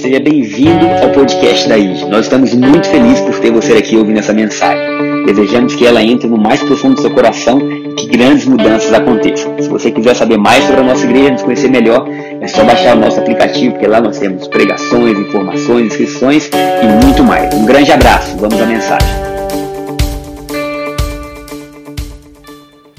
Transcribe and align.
seja 0.00 0.18
bem-vindo 0.18 0.86
ao 1.02 1.10
podcast 1.10 1.68
da 1.68 1.76
ID. 1.76 2.08
Nós 2.08 2.24
estamos 2.24 2.54
muito 2.54 2.88
felizes 2.88 3.20
por 3.20 3.38
ter 3.38 3.52
você 3.52 3.74
aqui 3.74 3.96
ouvindo 3.96 4.18
essa 4.18 4.32
mensagem. 4.32 5.26
Desejamos 5.26 5.74
que 5.74 5.86
ela 5.86 6.02
entre 6.02 6.26
no 6.26 6.38
mais 6.38 6.62
profundo 6.62 6.94
do 6.94 7.02
seu 7.02 7.10
coração 7.10 7.60
e 7.60 7.92
que 7.92 8.06
grandes 8.06 8.46
mudanças 8.46 8.90
aconteçam. 8.94 9.54
Se 9.60 9.68
você 9.68 9.90
quiser 9.90 10.16
saber 10.16 10.38
mais 10.38 10.64
sobre 10.64 10.80
a 10.80 10.84
nossa 10.84 11.04
igreja, 11.04 11.32
nos 11.32 11.42
conhecer 11.42 11.70
melhor, 11.70 12.08
é 12.40 12.46
só 12.48 12.64
baixar 12.64 12.96
o 12.96 13.00
nosso 13.00 13.20
aplicativo, 13.20 13.72
porque 13.72 13.86
lá 13.86 14.00
nós 14.00 14.18
temos 14.18 14.48
pregações, 14.48 15.18
informações, 15.18 15.88
inscrições 15.88 16.50
e 16.82 17.04
muito 17.04 17.22
mais. 17.22 17.52
Um 17.54 17.66
grande 17.66 17.92
abraço, 17.92 18.38
vamos 18.38 18.58
à 18.58 18.64
mensagem. 18.64 19.08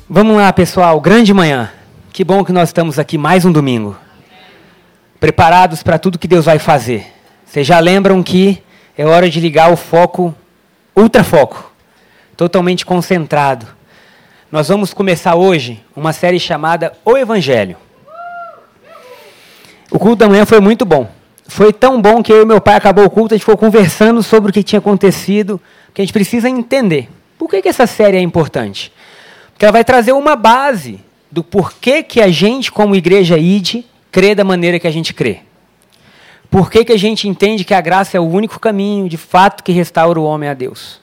Vamos 0.07 0.36
lá, 0.36 0.54
pessoal, 0.54 1.02
grande 1.02 1.33
manhã. 1.33 1.71
Que 2.13 2.23
bom 2.23 2.43
que 2.43 2.52
nós 2.52 2.70
estamos 2.70 2.99
aqui 2.99 3.18
mais 3.18 3.43
um 3.43 3.52
domingo 3.52 3.95
preparados 5.21 5.84
para 5.84 5.99
tudo 5.99 6.17
que 6.17 6.27
Deus 6.27 6.45
vai 6.45 6.57
fazer. 6.57 7.05
Vocês 7.45 7.67
já 7.67 7.80
lembram 7.80 8.23
que 8.23 8.61
é 8.98 9.05
hora 9.05 9.30
de 9.30 9.39
ligar 9.39 9.71
o 9.71 9.77
foco, 9.77 10.34
ultrafoco, 10.95 11.71
totalmente 12.35 12.84
concentrado. 12.84 13.67
Nós 14.52 14.70
vamos 14.70 14.95
começar 14.95 15.35
hoje 15.35 15.80
uma 15.95 16.11
série 16.11 16.39
chamada 16.39 16.94
O 17.05 17.16
Evangelho. 17.16 17.77
O 19.91 19.99
culto 19.99 20.16
da 20.16 20.27
manhã 20.27 20.44
foi 20.44 20.59
muito 20.59 20.85
bom. 20.85 21.07
Foi 21.47 21.72
tão 21.72 22.02
bom 22.02 22.23
que 22.23 22.33
eu 22.33 22.41
e 22.41 22.45
meu 22.45 22.59
pai 22.59 22.73
acabou 22.73 23.05
o 23.05 23.09
culto, 23.09 23.35
a 23.35 23.38
gente 23.38 23.45
ficou 23.45 23.58
conversando 23.58 24.23
sobre 24.23 24.49
o 24.49 24.53
que 24.53 24.63
tinha 24.63 24.80
acontecido, 24.80 25.61
que 25.94 26.02
a 26.02 26.03
gente 26.03 26.13
precisa 26.13 26.49
entender. 26.49 27.08
Por 27.38 27.47
que, 27.47 27.61
que 27.61 27.69
essa 27.69 27.85
série 27.85 28.17
é 28.17 28.22
importante? 28.22 28.91
Porque 29.53 29.66
ela 29.66 29.72
vai 29.72 29.83
trazer 29.83 30.13
uma 30.13 30.35
base 30.35 30.99
do 31.31 31.44
porquê 31.44 32.02
que 32.02 32.19
a 32.19 32.30
gente, 32.30 32.72
como 32.72 32.95
igreja 32.95 33.38
ID, 33.38 33.83
crê 34.11 34.35
da 34.35 34.43
maneira 34.43 34.79
que 34.79 34.88
a 34.88 34.91
gente 34.91 35.13
crê? 35.13 35.39
Por 36.49 36.69
que, 36.69 36.83
que 36.83 36.91
a 36.91 36.97
gente 36.97 37.27
entende 37.27 37.63
que 37.63 37.73
a 37.73 37.80
graça 37.80 38.17
é 38.17 38.19
o 38.19 38.27
único 38.27 38.59
caminho, 38.59 39.08
de 39.08 39.17
fato, 39.17 39.63
que 39.63 39.72
restaura 39.72 40.19
o 40.19 40.23
homem 40.23 40.49
a 40.49 40.53
Deus? 40.53 40.99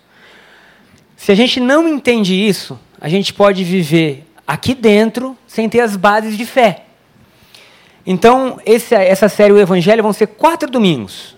Se 1.16 1.32
a 1.32 1.34
gente 1.34 1.58
não 1.58 1.88
entende 1.88 2.34
isso, 2.34 2.78
a 3.00 3.08
gente 3.08 3.32
pode 3.32 3.64
viver 3.64 4.24
aqui 4.46 4.74
dentro 4.74 5.36
sem 5.46 5.68
ter 5.68 5.80
as 5.80 5.96
bases 5.96 6.36
de 6.36 6.44
fé. 6.44 6.84
Então, 8.06 8.60
esse, 8.64 8.94
essa 8.94 9.28
série 9.28 9.52
O 9.52 9.58
Evangelho 9.58 10.02
vão 10.02 10.12
ser 10.12 10.28
quatro 10.28 10.70
domingos. 10.70 11.36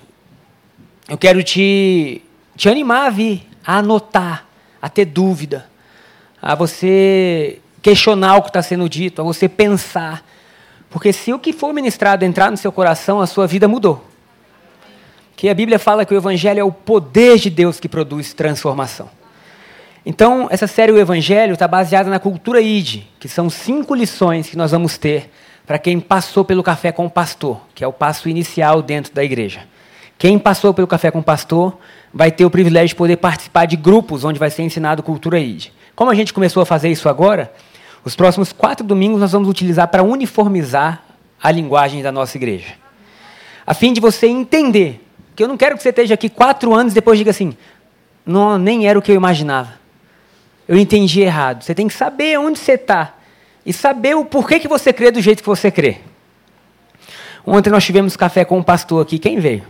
Eu 1.08 1.18
quero 1.18 1.42
te, 1.42 2.22
te 2.56 2.68
animar 2.68 3.06
a 3.06 3.10
vir, 3.10 3.46
a 3.66 3.78
anotar, 3.78 4.46
a 4.80 4.88
ter 4.88 5.04
dúvida, 5.04 5.68
a 6.40 6.54
você 6.54 7.58
questionar 7.82 8.36
o 8.36 8.42
que 8.42 8.50
está 8.50 8.62
sendo 8.62 8.88
dito, 8.88 9.20
a 9.20 9.24
você 9.24 9.48
pensar. 9.48 10.24
Porque 10.90 11.12
se 11.12 11.32
o 11.32 11.38
que 11.38 11.52
for 11.52 11.72
ministrado 11.72 12.24
entrar 12.24 12.50
no 12.50 12.56
seu 12.56 12.72
coração, 12.72 13.20
a 13.20 13.26
sua 13.26 13.46
vida 13.46 13.68
mudou. 13.68 14.04
Que 15.36 15.48
a 15.48 15.54
Bíblia 15.54 15.78
fala 15.78 16.04
que 16.04 16.12
o 16.12 16.16
Evangelho 16.16 16.60
é 16.60 16.64
o 16.64 16.72
poder 16.72 17.38
de 17.38 17.48
Deus 17.48 17.80
que 17.80 17.88
produz 17.88 18.34
transformação. 18.34 19.08
Então, 20.04 20.48
essa 20.50 20.66
série 20.66 20.92
O 20.92 20.98
Evangelho 20.98 21.52
está 21.52 21.68
baseada 21.68 22.10
na 22.10 22.18
cultura 22.18 22.60
ID, 22.60 23.02
que 23.18 23.28
são 23.28 23.48
cinco 23.48 23.94
lições 23.94 24.48
que 24.48 24.56
nós 24.56 24.70
vamos 24.72 24.98
ter 24.98 25.30
para 25.66 25.78
quem 25.78 26.00
passou 26.00 26.44
pelo 26.44 26.62
café 26.62 26.90
com 26.90 27.06
o 27.06 27.10
pastor, 27.10 27.60
que 27.74 27.84
é 27.84 27.86
o 27.86 27.92
passo 27.92 28.28
inicial 28.28 28.82
dentro 28.82 29.14
da 29.14 29.22
igreja. 29.22 29.60
Quem 30.18 30.38
passou 30.38 30.74
pelo 30.74 30.86
café 30.86 31.10
com 31.10 31.20
o 31.20 31.22
pastor 31.22 31.78
vai 32.12 32.30
ter 32.30 32.44
o 32.44 32.50
privilégio 32.50 32.88
de 32.88 32.94
poder 32.96 33.16
participar 33.16 33.66
de 33.66 33.76
grupos 33.76 34.24
onde 34.24 34.38
vai 34.38 34.50
ser 34.50 34.62
ensinado 34.62 35.02
cultura 35.02 35.38
ID. 35.38 35.68
Como 35.94 36.10
a 36.10 36.14
gente 36.14 36.32
começou 36.32 36.62
a 36.62 36.66
fazer 36.66 36.90
isso 36.90 37.08
agora, 37.08 37.52
os 38.04 38.16
próximos 38.16 38.52
quatro 38.52 38.86
domingos 38.86 39.20
nós 39.20 39.32
vamos 39.32 39.48
utilizar 39.48 39.88
para 39.88 40.02
uniformizar 40.02 41.02
a 41.42 41.50
linguagem 41.50 42.02
da 42.02 42.10
nossa 42.10 42.36
igreja. 42.36 42.74
A 43.66 43.74
fim 43.74 43.92
de 43.92 44.00
você 44.00 44.26
entender. 44.26 45.06
Que 45.36 45.44
eu 45.44 45.48
não 45.48 45.56
quero 45.56 45.76
que 45.76 45.82
você 45.82 45.90
esteja 45.90 46.14
aqui 46.14 46.28
quatro 46.28 46.74
anos 46.74 46.92
e 46.92 46.94
depois 46.94 47.18
diga 47.18 47.30
assim: 47.30 47.56
não, 48.26 48.58
nem 48.58 48.86
era 48.86 48.98
o 48.98 49.02
que 49.02 49.10
eu 49.10 49.16
imaginava. 49.16 49.74
Eu 50.66 50.76
entendi 50.76 51.20
errado. 51.20 51.62
Você 51.62 51.74
tem 51.74 51.88
que 51.88 51.94
saber 51.94 52.38
onde 52.38 52.58
você 52.58 52.72
está 52.72 53.14
e 53.64 53.72
saber 53.72 54.16
o 54.16 54.24
porquê 54.24 54.58
que 54.58 54.68
você 54.68 54.92
crê 54.92 55.10
do 55.10 55.20
jeito 55.20 55.42
que 55.42 55.48
você 55.48 55.70
crê. 55.70 55.98
Ontem 57.46 57.70
nós 57.70 57.84
tivemos 57.84 58.16
café 58.16 58.44
com 58.44 58.58
um 58.58 58.62
pastor 58.62 59.02
aqui. 59.02 59.18
Quem 59.18 59.40
veio? 59.40 59.64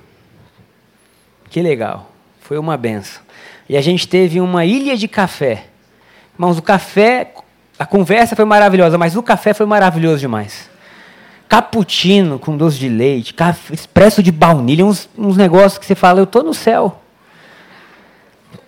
Que 1.48 1.60
legal. 1.60 2.10
Foi 2.40 2.58
uma 2.58 2.76
benção. 2.76 3.22
E 3.68 3.76
a 3.76 3.80
gente 3.80 4.08
teve 4.08 4.40
uma 4.40 4.64
ilha 4.64 4.96
de 4.96 5.06
café. 5.06 5.66
Irmãos, 6.34 6.58
o 6.58 6.62
café 6.62 7.32
a 7.80 7.86
conversa 7.86 8.36
foi 8.36 8.44
maravilhosa, 8.44 8.98
mas 8.98 9.16
o 9.16 9.22
café 9.22 9.54
foi 9.54 9.64
maravilhoso 9.64 10.18
demais. 10.18 10.68
Cappuccino 11.48 12.38
com 12.38 12.54
doce 12.54 12.78
de 12.78 12.90
leite, 12.90 13.32
café, 13.32 13.72
expresso 13.72 14.22
de 14.22 14.30
baunilha, 14.30 14.84
uns, 14.84 15.08
uns 15.16 15.34
negócios 15.34 15.78
que 15.78 15.86
você 15.86 15.94
fala, 15.94 16.20
eu 16.20 16.24
estou 16.24 16.42
no 16.42 16.52
céu. 16.52 17.00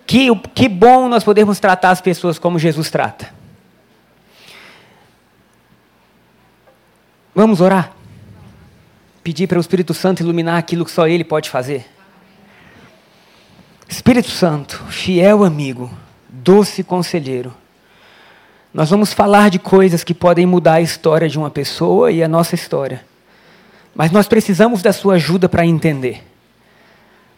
Que, 0.07 0.35
que 0.55 0.67
bom 0.67 1.11
nós 1.11 1.23
podermos 1.23 1.61
tratar 1.61 1.91
as 1.91 2.01
pessoas 2.01 2.39
como 2.39 2.59
Jesus 2.59 2.91
trata. 2.91 3.35
Vamos 7.35 7.61
orar? 7.61 7.93
Pedir 9.23 9.47
para 9.47 9.59
o 9.59 9.61
Espírito 9.61 9.93
Santo 9.93 10.23
iluminar 10.23 10.57
aquilo 10.57 10.87
que 10.87 10.91
só 10.91 11.07
Ele 11.07 11.23
pode 11.23 11.51
fazer. 11.51 11.87
Espírito 13.87 14.31
Santo, 14.31 14.83
fiel 14.89 15.45
amigo, 15.45 15.91
doce 16.31 16.83
conselheiro, 16.83 17.55
nós 18.75 18.89
vamos 18.89 19.13
falar 19.13 19.51
de 19.51 19.59
coisas 19.59 20.03
que 20.03 20.15
podem 20.15 20.47
mudar 20.47 20.75
a 20.75 20.81
história 20.81 21.29
de 21.29 21.39
uma 21.39 21.51
pessoa 21.51 22.11
e 22.11 22.23
a 22.23 22.29
nossa 22.29 22.55
história. 22.55 23.05
Mas 23.95 24.11
nós 24.11 24.27
precisamos 24.27 24.81
da 24.81 24.93
sua 24.93 25.15
ajuda 25.15 25.47
para 25.49 25.67
entender. 25.67 26.25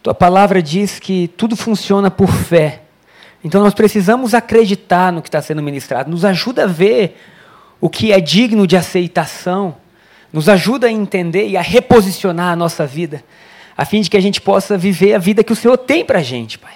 Tua 0.01 0.13
palavra 0.13 0.61
diz 0.61 0.97
que 0.97 1.27
tudo 1.35 1.55
funciona 1.57 2.09
por 2.09 2.29
fé. 2.31 2.83
Então 3.43 3.61
nós 3.61 3.73
precisamos 3.73 4.33
acreditar 4.33 5.11
no 5.11 5.21
que 5.21 5.27
está 5.27 5.41
sendo 5.41 5.61
ministrado. 5.61 6.09
Nos 6.09 6.23
ajuda 6.23 6.63
a 6.63 6.67
ver 6.67 7.19
o 7.81 7.89
que 7.89 8.13
é 8.13 8.21
digno 8.21 8.65
de 8.65 8.77
aceitação. 8.77 9.75
Nos 10.31 10.47
ajuda 10.47 10.87
a 10.87 10.91
entender 10.91 11.49
e 11.49 11.57
a 11.57 11.61
reposicionar 11.61 12.53
a 12.53 12.55
nossa 12.55 12.85
vida, 12.85 13.23
a 13.77 13.83
fim 13.83 14.01
de 14.01 14.09
que 14.09 14.17
a 14.17 14.21
gente 14.21 14.39
possa 14.39 14.77
viver 14.77 15.13
a 15.13 15.17
vida 15.17 15.43
que 15.43 15.53
o 15.53 15.55
Senhor 15.55 15.77
tem 15.77 16.05
para 16.05 16.19
a 16.19 16.23
gente, 16.23 16.57
Pai. 16.57 16.73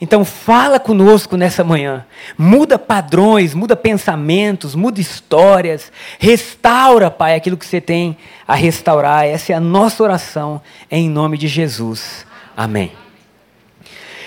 Então 0.00 0.24
fala 0.24 0.78
conosco 0.78 1.36
nessa 1.36 1.64
manhã. 1.64 2.06
Muda 2.36 2.78
padrões, 2.78 3.52
muda 3.52 3.74
pensamentos, 3.74 4.74
muda 4.74 5.00
histórias. 5.00 5.90
Restaura, 6.18 7.10
Pai, 7.10 7.34
aquilo 7.34 7.56
que 7.56 7.66
você 7.66 7.80
tem 7.80 8.16
a 8.46 8.54
restaurar. 8.54 9.26
Essa 9.26 9.52
é 9.52 9.56
a 9.56 9.60
nossa 9.60 10.02
oração 10.02 10.62
em 10.90 11.10
nome 11.10 11.36
de 11.36 11.48
Jesus. 11.48 12.24
Amém. 12.56 12.92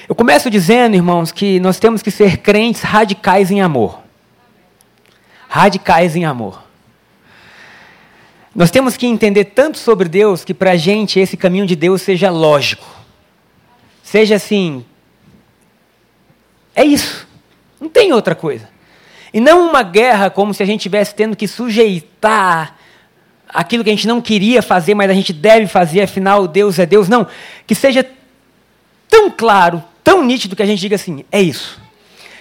Eu 0.10 0.16
começo 0.16 0.50
dizendo, 0.50 0.96
irmãos, 0.96 1.32
que 1.32 1.58
nós 1.62 1.80
temos 1.80 2.02
que 2.02 2.12
ser 2.12 2.38
crentes 2.40 2.82
radicais 2.82 3.50
em 3.50 3.62
amor. 3.62 4.02
Radicais 5.48 6.18
em 6.18 6.26
amor. 6.26 6.62
Nós 8.54 8.70
temos 8.70 8.98
que 8.98 9.08
entender 9.08 9.46
tanto 9.46 9.78
sobre 9.78 10.10
Deus 10.10 10.44
que 10.44 10.54
para 10.54 10.72
a 10.72 10.76
gente 10.76 11.18
esse 11.18 11.38
caminho 11.38 11.66
de 11.66 11.78
Deus 11.78 12.02
seja 12.02 12.30
lógico. 12.30 12.86
Seja 14.04 14.36
assim, 14.36 14.84
é 16.76 16.84
isso. 16.84 17.28
Não 17.80 17.90
tem 17.90 18.14
outra 18.14 18.36
coisa. 18.36 18.70
E 19.34 19.40
não 19.40 19.70
uma 19.70 19.84
guerra 19.84 20.30
como 20.30 20.54
se 20.54 20.62
a 20.62 20.66
gente 20.66 20.82
estivesse 20.82 21.16
tendo 21.16 21.36
que 21.36 21.48
sujeitar 21.48 22.76
aquilo 23.48 23.84
que 23.84 23.90
a 23.90 23.94
gente 23.94 24.08
não 24.08 24.22
queria 24.22 24.62
fazer, 24.62 24.94
mas 24.94 25.10
a 25.10 25.14
gente 25.14 25.34
deve 25.34 25.68
fazer, 25.68 26.02
afinal 26.02 26.48
Deus 26.48 26.80
é 26.80 26.86
Deus. 26.86 27.08
Não. 27.08 27.28
Que 27.66 27.76
seja 27.76 28.06
tão 29.10 29.30
claro, 29.30 29.84
tão 30.04 30.24
nítido 30.24 30.56
que 30.56 30.64
a 30.64 30.66
gente 30.66 30.80
diga 30.80 30.96
assim: 30.96 31.24
é 31.32 31.42
isso. 31.42 31.80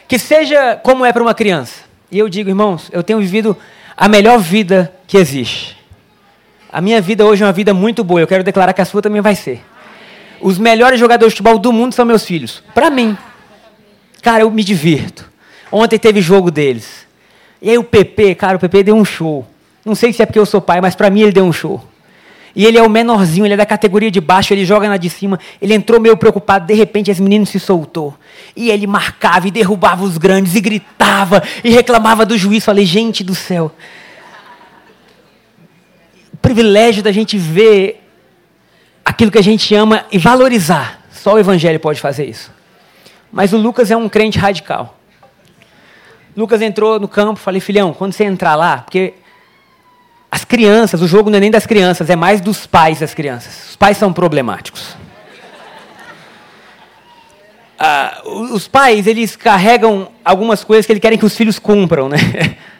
Que 0.09 0.19
seja 0.19 0.77
como 0.77 1.05
é 1.05 1.12
para 1.12 1.23
uma 1.23 1.35
criança. 1.35 1.83
E 2.11 2.19
eu 2.19 2.29
digo, 2.29 2.51
irmãos, 2.51 2.89
eu 2.93 3.03
tenho 3.03 3.21
vivido 3.21 3.57
a 3.97 4.09
melhor 4.09 4.39
vida 4.39 4.93
que 5.07 5.17
existe. 5.17 5.77
A 6.73 6.81
minha 6.81 7.00
vida 7.00 7.25
hoje 7.25 7.43
é 7.43 7.47
uma 7.47 7.53
vida 7.53 7.73
muito 7.73 8.03
boa. 8.03 8.21
Eu 8.21 8.26
quero 8.26 8.43
declarar 8.43 8.73
que 8.73 8.81
a 8.81 8.85
sua 8.85 9.03
também 9.03 9.21
vai 9.21 9.35
ser. 9.35 9.65
Os 10.41 10.59
melhores 10.59 10.99
jogadores 10.99 11.33
de 11.33 11.37
futebol 11.37 11.59
do 11.59 11.73
mundo 11.73 11.94
são 11.94 12.05
meus 12.05 12.25
filhos. 12.25 12.62
Para 12.75 12.91
mim. 12.91 13.17
Cara, 14.22 14.43
eu 14.43 14.50
me 14.50 14.62
divirto. 14.62 15.28
Ontem 15.72 15.99
teve 15.99 16.20
jogo 16.20 16.50
deles. 16.50 17.06
E 17.62 17.70
aí 17.70 17.78
o 17.78 17.84
PP, 17.84 18.34
cara, 18.34 18.56
o 18.56 18.61
PP 18.61 18.84
deu 18.84 18.96
um 18.96 19.05
show. 19.05 19.46
Não 19.84 19.94
sei 19.94 20.12
se 20.12 20.22
é 20.22 20.26
porque 20.26 20.38
eu 20.38 20.46
sou 20.46 20.61
pai, 20.61 20.81
mas 20.81 20.94
para 20.94 21.11
mim 21.11 21.22
ele 21.22 21.32
deu 21.32 21.44
um 21.44 21.52
show. 21.52 21.82
E 22.55 22.67
ele 22.67 22.76
é 22.76 22.82
o 22.82 22.90
menorzinho, 22.90 23.46
ele 23.46 23.55
é 23.55 23.56
da 23.56 23.67
categoria 23.67 24.11
de 24.11 24.20
baixo, 24.20 24.52
ele 24.52 24.64
joga 24.64 24.88
na 24.88 24.96
de 24.96 25.08
cima. 25.08 25.38
Ele 25.62 25.72
entrou 25.72 26.00
meio 26.00 26.17
preocupado, 26.17 26.67
de 26.67 26.75
repente 26.75 27.11
esse 27.11 27.22
menino 27.22 27.46
se 27.46 27.61
soltou. 27.61 28.14
E 28.56 28.70
ele 28.70 28.87
marcava 28.87 29.46
e 29.46 29.50
derrubava 29.50 30.02
os 30.02 30.19
grandes 30.19 30.55
e 30.56 30.61
gritava 30.61 31.43
e 31.62 31.70
reclamava 31.70 32.26
do 32.26 32.37
juiz. 32.37 32.64
Falei, 32.64 32.84
gente 32.84 33.23
do 33.23 33.34
céu. 33.34 33.70
O 36.32 36.37
privilégio 36.38 37.02
da 37.02 37.12
gente 37.12 37.38
ver 37.38 38.02
aquilo 39.05 39.31
que 39.31 39.38
a 39.38 39.43
gente 39.43 39.73
ama 39.75 40.05
e 40.11 40.19
valorizar. 40.19 41.00
Só 41.12 41.34
o 41.34 41.38
evangelho 41.38 41.78
pode 41.78 42.00
fazer 42.00 42.26
isso. 42.26 42.50
Mas 43.32 43.53
o 43.53 43.56
Lucas 43.56 43.91
é 43.91 43.97
um 43.97 44.09
crente 44.09 44.38
radical. 44.38 44.97
Lucas 46.37 46.62
entrou 46.62 46.99
no 46.99 47.09
campo, 47.09 47.38
falei, 47.38 47.61
filhão, 47.61 47.93
quando 47.93 48.12
você 48.12 48.25
entrar 48.25 48.55
lá, 48.55 48.79
porque 48.79 49.15
as 50.31 50.44
crianças, 50.44 51.03
o 51.03 51.09
jogo 51.09 51.29
não 51.29 51.38
é 51.38 51.41
nem 51.41 51.50
das 51.50 51.67
crianças, 51.67 52.09
é 52.09 52.17
mais 52.17 52.41
dos 52.41 52.67
pais 52.67 53.00
das 53.00 53.15
crianças. 53.15 53.71
Os 53.71 53.77
pais 53.77 53.97
são 53.97 54.12
problemáticos. 54.12 54.97
Ah, 57.79 58.21
os 58.25 58.69
pais, 58.69 59.06
eles 59.06 59.35
carregam 59.35 60.11
algumas 60.25 60.62
coisas 60.62 60.87
que 60.87 60.93
eles 60.93 61.00
querem 61.00 61.19
que 61.19 61.25
os 61.25 61.37
filhos 61.37 61.59
cumpram, 61.59 62.09
né? 62.09 62.19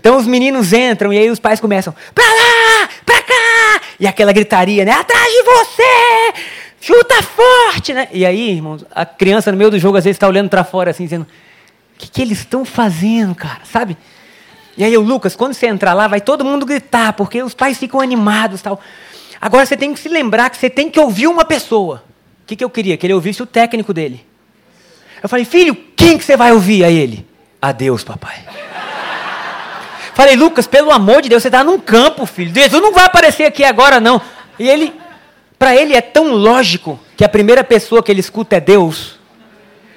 Então 0.00 0.16
os 0.16 0.28
meninos 0.28 0.72
entram 0.72 1.12
e 1.12 1.18
aí 1.18 1.28
os 1.28 1.40
pais 1.40 1.58
começam, 1.58 1.92
pra 2.14 2.24
lá, 2.24 2.88
pra 3.04 3.20
cá, 3.20 3.80
e 3.98 4.06
aquela 4.06 4.32
gritaria, 4.32 4.84
né? 4.84 4.92
Atrás 4.92 5.26
de 5.26 5.42
você, 5.42 6.32
chuta 6.80 7.22
forte, 7.22 7.92
né? 7.92 8.08
E 8.12 8.24
aí, 8.24 8.50
irmãos, 8.50 8.84
a 8.94 9.04
criança 9.04 9.50
no 9.50 9.58
meio 9.58 9.70
do 9.70 9.78
jogo 9.78 9.96
às 9.96 10.04
vezes 10.04 10.16
está 10.16 10.28
olhando 10.28 10.48
para 10.48 10.64
fora 10.64 10.90
assim, 10.90 11.04
dizendo, 11.04 11.24
o 11.24 11.98
que, 11.98 12.08
que 12.08 12.22
eles 12.22 12.38
estão 12.38 12.64
fazendo, 12.64 13.34
cara, 13.34 13.60
sabe? 13.64 13.96
E 14.76 14.84
aí, 14.84 14.96
o 14.96 15.00
Lucas, 15.00 15.34
quando 15.34 15.54
você 15.54 15.66
entrar 15.66 15.92
lá, 15.92 16.06
vai 16.06 16.20
todo 16.20 16.44
mundo 16.44 16.64
gritar, 16.64 17.12
porque 17.14 17.42
os 17.42 17.52
pais 17.52 17.76
ficam 17.76 18.00
animados 18.00 18.62
tal. 18.62 18.80
Agora 19.40 19.66
você 19.66 19.76
tem 19.76 19.92
que 19.92 20.00
se 20.00 20.08
lembrar 20.08 20.50
que 20.50 20.56
você 20.56 20.70
tem 20.70 20.88
que 20.88 20.98
ouvir 20.98 21.26
uma 21.26 21.44
pessoa. 21.44 22.04
O 22.42 22.46
que, 22.46 22.56
que 22.56 22.64
eu 22.64 22.70
queria? 22.70 22.96
Que 22.96 23.06
ele 23.06 23.14
ouvisse 23.14 23.42
o 23.42 23.46
técnico 23.46 23.92
dele. 23.92 24.24
Eu 25.22 25.28
falei, 25.28 25.44
filho, 25.44 25.76
quem 25.96 26.16
que 26.16 26.24
você 26.24 26.36
vai 26.36 26.52
ouvir 26.52 26.84
a 26.84 26.90
ele? 26.90 27.26
A 27.60 27.72
Deus, 27.72 28.04
papai. 28.04 28.36
Falei, 30.14 30.34
Lucas, 30.34 30.66
pelo 30.66 30.90
amor 30.90 31.22
de 31.22 31.28
Deus, 31.28 31.42
você 31.42 31.48
está 31.48 31.62
num 31.62 31.78
campo, 31.78 32.26
filho. 32.26 32.52
Jesus 32.52 32.82
não 32.82 32.92
vai 32.92 33.04
aparecer 33.04 33.44
aqui 33.44 33.64
agora, 33.64 34.00
não. 34.00 34.20
E 34.58 34.68
ele, 34.68 34.92
para 35.58 35.74
ele 35.74 35.94
é 35.94 36.00
tão 36.00 36.34
lógico 36.34 36.98
que 37.16 37.24
a 37.24 37.28
primeira 37.28 37.64
pessoa 37.64 38.02
que 38.02 38.12
ele 38.12 38.20
escuta 38.20 38.56
é 38.56 38.60
Deus, 38.60 39.18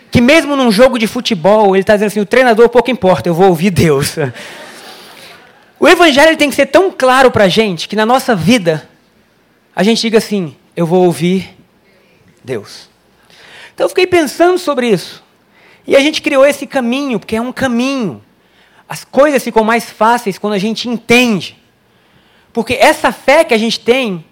que 0.09 0.19
mesmo 0.19 0.55
num 0.55 0.71
jogo 0.71 0.97
de 0.97 1.07
futebol, 1.07 1.75
ele 1.75 1.83
está 1.83 1.93
dizendo 1.93 2.07
assim: 2.07 2.19
o 2.19 2.25
treinador 2.25 2.67
pouco 2.69 2.89
importa, 2.89 3.29
eu 3.29 3.33
vou 3.33 3.47
ouvir 3.47 3.69
Deus. 3.69 4.15
O 5.79 5.87
evangelho 5.87 6.37
tem 6.37 6.47
que 6.47 6.55
ser 6.55 6.67
tão 6.67 6.91
claro 6.91 7.31
para 7.31 7.45
a 7.45 7.47
gente 7.47 7.89
que 7.89 7.95
na 7.95 8.05
nossa 8.05 8.35
vida 8.35 8.87
a 9.75 9.81
gente 9.81 9.99
diga 9.99 10.19
assim: 10.19 10.55
eu 10.75 10.85
vou 10.85 11.05
ouvir 11.05 11.57
Deus. 12.43 12.87
Então 13.73 13.85
eu 13.85 13.89
fiquei 13.89 14.05
pensando 14.05 14.59
sobre 14.59 14.89
isso. 14.89 15.23
E 15.87 15.95
a 15.95 15.99
gente 15.99 16.21
criou 16.21 16.45
esse 16.45 16.67
caminho, 16.67 17.19
porque 17.19 17.35
é 17.35 17.41
um 17.41 17.51
caminho. 17.51 18.21
As 18.87 19.03
coisas 19.03 19.43
ficam 19.43 19.63
mais 19.63 19.89
fáceis 19.89 20.37
quando 20.37 20.53
a 20.53 20.59
gente 20.59 20.87
entende. 20.87 21.57
Porque 22.53 22.73
essa 22.73 23.11
fé 23.11 23.43
que 23.43 23.53
a 23.53 23.57
gente 23.57 23.79
tem, 23.79 24.23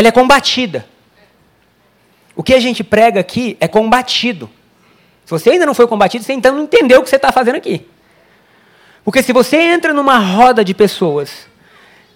ela 0.00 0.08
é 0.08 0.12
combatida. 0.12 0.86
O 2.34 2.42
que 2.42 2.54
a 2.54 2.58
gente 2.58 2.82
prega 2.82 3.20
aqui 3.20 3.56
é 3.60 3.68
combatido. 3.68 4.48
Se 5.26 5.30
você 5.30 5.50
ainda 5.50 5.66
não 5.66 5.74
foi 5.74 5.86
combatido, 5.86 6.24
você 6.24 6.32
então 6.32 6.54
não 6.54 6.62
entendeu 6.64 7.00
o 7.00 7.02
que 7.02 7.10
você 7.10 7.16
está 7.16 7.30
fazendo 7.30 7.56
aqui. 7.56 7.86
Porque 9.04 9.22
se 9.22 9.30
você 9.30 9.58
entra 9.58 9.92
numa 9.92 10.16
roda 10.16 10.64
de 10.64 10.72
pessoas 10.72 11.46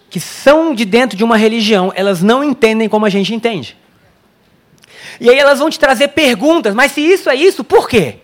que 0.08 0.18
são 0.18 0.74
de 0.74 0.86
dentro 0.86 1.14
de 1.14 1.22
uma 1.22 1.36
religião, 1.36 1.92
elas 1.94 2.22
não 2.22 2.42
entendem 2.42 2.88
como 2.88 3.04
a 3.04 3.10
gente 3.10 3.34
entende. 3.34 3.76
E 5.20 5.28
aí 5.28 5.38
elas 5.38 5.58
vão 5.58 5.68
te 5.68 5.78
trazer 5.78 6.08
perguntas, 6.08 6.74
mas 6.74 6.92
se 6.92 7.02
isso 7.02 7.28
é 7.28 7.34
isso, 7.34 7.62
por 7.62 7.86
quê? 7.86 8.16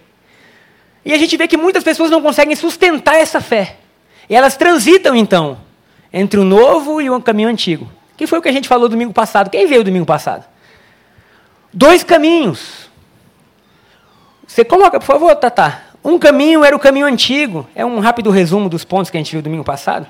E 1.04 1.12
a 1.12 1.18
gente 1.18 1.36
vê 1.36 1.46
que 1.46 1.56
muitas 1.58 1.84
pessoas 1.84 2.10
não 2.10 2.22
conseguem 2.22 2.56
sustentar 2.56 3.16
essa 3.16 3.42
fé. 3.42 3.76
E 4.26 4.34
elas 4.34 4.56
transitam, 4.56 5.14
então, 5.14 5.58
entre 6.10 6.40
o 6.40 6.44
novo 6.44 7.02
e 7.02 7.10
o 7.10 7.20
caminho 7.20 7.50
antigo. 7.50 7.99
Que 8.20 8.26
foi 8.26 8.38
o 8.38 8.42
que 8.42 8.50
a 8.50 8.52
gente 8.52 8.68
falou 8.68 8.86
domingo 8.86 9.14
passado. 9.14 9.48
Quem 9.48 9.66
veio 9.66 9.82
domingo 9.82 10.04
passado? 10.04 10.44
Dois 11.72 12.04
caminhos. 12.04 12.90
Você 14.46 14.62
coloca, 14.62 15.00
por 15.00 15.06
favor, 15.06 15.34
Tata. 15.36 15.80
Um 16.04 16.18
caminho 16.18 16.62
era 16.62 16.76
o 16.76 16.78
caminho 16.78 17.06
antigo. 17.06 17.66
É 17.74 17.82
um 17.82 17.98
rápido 17.98 18.28
resumo 18.28 18.68
dos 18.68 18.84
pontos 18.84 19.10
que 19.10 19.16
a 19.16 19.20
gente 19.20 19.32
viu 19.32 19.40
domingo 19.40 19.64
passado. 19.64 20.06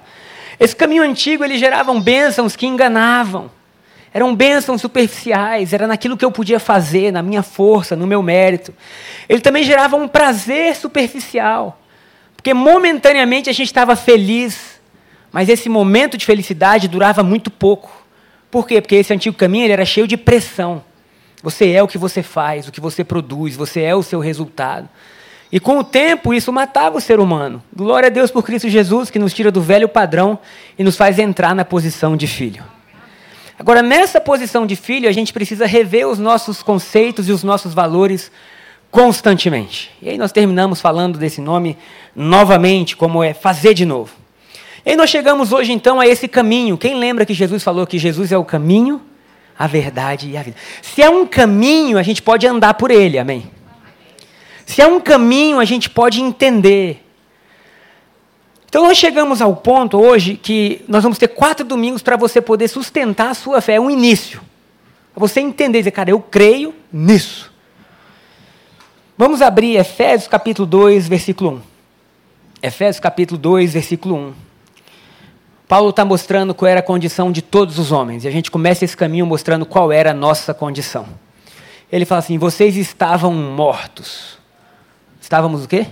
Esse 0.58 0.74
caminho 0.74 1.04
antigo, 1.04 1.44
ele 1.44 1.56
gerava 1.56 1.94
bênçãos 2.00 2.56
que 2.56 2.66
enganavam. 2.66 3.48
Eram 4.12 4.34
bênçãos 4.34 4.80
superficiais, 4.80 5.72
era 5.72 5.86
naquilo 5.86 6.16
que 6.16 6.24
eu 6.24 6.32
podia 6.32 6.58
fazer, 6.58 7.12
na 7.12 7.22
minha 7.22 7.44
força, 7.44 7.94
no 7.94 8.08
meu 8.08 8.24
mérito. 8.24 8.74
Ele 9.28 9.40
também 9.40 9.62
gerava 9.62 9.94
um 9.94 10.08
prazer 10.08 10.74
superficial, 10.74 11.80
porque 12.34 12.52
momentaneamente 12.52 13.48
a 13.48 13.52
gente 13.52 13.68
estava 13.68 13.94
feliz, 13.94 14.80
mas 15.30 15.48
esse 15.48 15.68
momento 15.68 16.16
de 16.16 16.26
felicidade 16.26 16.88
durava 16.88 17.22
muito 17.22 17.52
pouco. 17.52 17.99
Por 18.50 18.66
quê? 18.66 18.80
Porque 18.80 18.96
esse 18.96 19.12
antigo 19.12 19.36
caminho 19.36 19.64
ele 19.64 19.72
era 19.72 19.84
cheio 19.84 20.06
de 20.06 20.16
pressão. 20.16 20.82
Você 21.42 21.70
é 21.70 21.82
o 21.82 21.88
que 21.88 21.96
você 21.96 22.22
faz, 22.22 22.68
o 22.68 22.72
que 22.72 22.80
você 22.80 23.04
produz, 23.04 23.56
você 23.56 23.80
é 23.82 23.94
o 23.94 24.02
seu 24.02 24.20
resultado. 24.20 24.88
E 25.52 25.58
com 25.58 25.78
o 25.78 25.84
tempo 25.84 26.34
isso 26.34 26.52
matava 26.52 26.98
o 26.98 27.00
ser 27.00 27.18
humano. 27.18 27.62
Glória 27.74 28.08
a 28.08 28.10
Deus 28.10 28.30
por 28.30 28.44
Cristo 28.44 28.68
Jesus, 28.68 29.10
que 29.10 29.18
nos 29.18 29.32
tira 29.32 29.50
do 29.50 29.60
velho 29.60 29.88
padrão 29.88 30.38
e 30.78 30.84
nos 30.84 30.96
faz 30.96 31.18
entrar 31.18 31.54
na 31.54 31.64
posição 31.64 32.16
de 32.16 32.26
filho. 32.26 32.62
Agora, 33.58 33.82
nessa 33.82 34.20
posição 34.20 34.66
de 34.66 34.74
filho, 34.74 35.08
a 35.08 35.12
gente 35.12 35.32
precisa 35.32 35.66
rever 35.66 36.08
os 36.08 36.18
nossos 36.18 36.62
conceitos 36.62 37.28
e 37.28 37.32
os 37.32 37.42
nossos 37.42 37.74
valores 37.74 38.30
constantemente. 38.90 39.90
E 40.00 40.08
aí 40.08 40.18
nós 40.18 40.32
terminamos 40.32 40.80
falando 40.80 41.18
desse 41.18 41.40
nome 41.40 41.76
novamente, 42.14 42.96
como 42.96 43.22
é 43.22 43.34
fazer 43.34 43.74
de 43.74 43.84
novo. 43.84 44.19
E 44.84 44.96
nós 44.96 45.10
chegamos 45.10 45.52
hoje 45.52 45.72
então 45.72 46.00
a 46.00 46.06
esse 46.06 46.26
caminho. 46.26 46.78
Quem 46.78 46.94
lembra 46.94 47.26
que 47.26 47.34
Jesus 47.34 47.62
falou 47.62 47.86
que 47.86 47.98
Jesus 47.98 48.32
é 48.32 48.38
o 48.38 48.44
caminho, 48.44 49.00
a 49.58 49.66
verdade 49.66 50.30
e 50.30 50.36
a 50.36 50.42
vida? 50.42 50.56
Se 50.80 51.02
é 51.02 51.10
um 51.10 51.26
caminho, 51.26 51.98
a 51.98 52.02
gente 52.02 52.22
pode 52.22 52.46
andar 52.46 52.74
por 52.74 52.90
ele, 52.90 53.18
amém? 53.18 53.50
Se 54.64 54.80
é 54.80 54.86
um 54.86 55.00
caminho, 55.00 55.58
a 55.58 55.64
gente 55.64 55.90
pode 55.90 56.22
entender. 56.22 57.04
Então 58.68 58.84
nós 58.84 58.96
chegamos 58.96 59.42
ao 59.42 59.56
ponto 59.56 59.98
hoje 59.98 60.36
que 60.36 60.82
nós 60.86 61.02
vamos 61.02 61.18
ter 61.18 61.28
quatro 61.28 61.66
domingos 61.66 62.02
para 62.02 62.16
você 62.16 62.40
poder 62.40 62.68
sustentar 62.68 63.30
a 63.30 63.34
sua 63.34 63.60
fé, 63.60 63.74
é 63.74 63.80
um 63.80 63.90
início. 63.90 64.40
Para 65.12 65.20
você 65.20 65.40
entender, 65.40 65.78
dizer, 65.78 65.90
cara, 65.90 66.10
eu 66.10 66.20
creio 66.20 66.74
nisso. 66.92 67.52
Vamos 69.18 69.42
abrir 69.42 69.76
Efésios 69.76 70.28
capítulo 70.28 70.66
2, 70.66 71.08
versículo 71.08 71.50
1. 71.50 71.60
Efésios 72.62 73.00
capítulo 73.00 73.38
2, 73.38 73.72
versículo 73.74 74.14
1. 74.14 74.49
Paulo 75.70 75.90
está 75.90 76.04
mostrando 76.04 76.52
qual 76.52 76.68
era 76.68 76.80
a 76.80 76.82
condição 76.82 77.30
de 77.30 77.40
todos 77.40 77.78
os 77.78 77.92
homens. 77.92 78.24
E 78.24 78.28
a 78.28 78.30
gente 78.32 78.50
começa 78.50 78.84
esse 78.84 78.96
caminho 78.96 79.24
mostrando 79.24 79.64
qual 79.64 79.92
era 79.92 80.10
a 80.10 80.14
nossa 80.14 80.52
condição. 80.52 81.06
Ele 81.92 82.04
fala 82.04 82.18
assim: 82.18 82.38
vocês 82.38 82.76
estavam 82.76 83.32
mortos. 83.32 84.36
Estávamos 85.20 85.64
o 85.64 85.68
quê? 85.68 85.86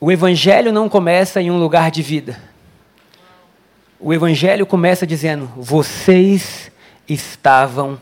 O 0.00 0.10
Evangelho 0.10 0.72
não 0.72 0.88
começa 0.88 1.40
em 1.40 1.48
um 1.48 1.60
lugar 1.60 1.92
de 1.92 2.02
vida. 2.02 2.42
O 4.00 4.12
Evangelho 4.12 4.66
começa 4.66 5.06
dizendo: 5.06 5.48
vocês 5.56 6.72
estavam 7.08 8.00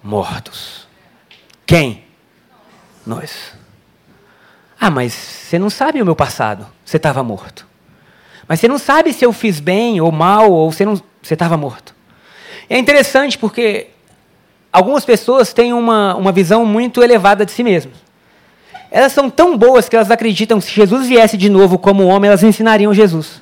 mortos. 0.00 0.86
Quem? 1.66 2.04
Nós. 3.04 3.54
Ah, 4.80 4.88
mas 4.88 5.14
você 5.14 5.58
não 5.58 5.68
sabe 5.68 6.00
o 6.00 6.04
meu 6.04 6.14
passado. 6.14 6.64
Você 6.84 6.96
estava 6.96 7.24
morto. 7.24 7.69
Mas 8.50 8.60
você 8.60 8.68
não 8.68 8.78
sabe 8.78 9.14
se 9.14 9.24
eu 9.24 9.32
fiz 9.32 9.60
bem 9.60 10.02
ou 10.02 10.12
mal, 10.12 10.52
ou 10.52 10.70
você 10.70 10.84
não. 10.84 11.00
Você 11.22 11.34
estava 11.34 11.56
morto. 11.56 11.94
É 12.68 12.76
interessante 12.76 13.38
porque 13.38 13.86
algumas 14.70 15.06
pessoas 15.06 15.54
têm 15.54 15.72
uma, 15.72 16.14
uma 16.16 16.32
visão 16.32 16.66
muito 16.66 17.02
elevada 17.02 17.46
de 17.46 17.52
si 17.52 17.62
mesmas 17.62 18.10
elas 18.90 19.12
são 19.12 19.30
tão 19.30 19.56
boas 19.56 19.88
que 19.88 19.94
elas 19.94 20.10
acreditam 20.10 20.58
que 20.58 20.66
se 20.66 20.72
Jesus 20.72 21.06
viesse 21.06 21.36
de 21.36 21.48
novo 21.48 21.78
como 21.78 22.06
homem, 22.06 22.28
elas 22.28 22.42
ensinariam 22.42 22.92
Jesus. 22.92 23.40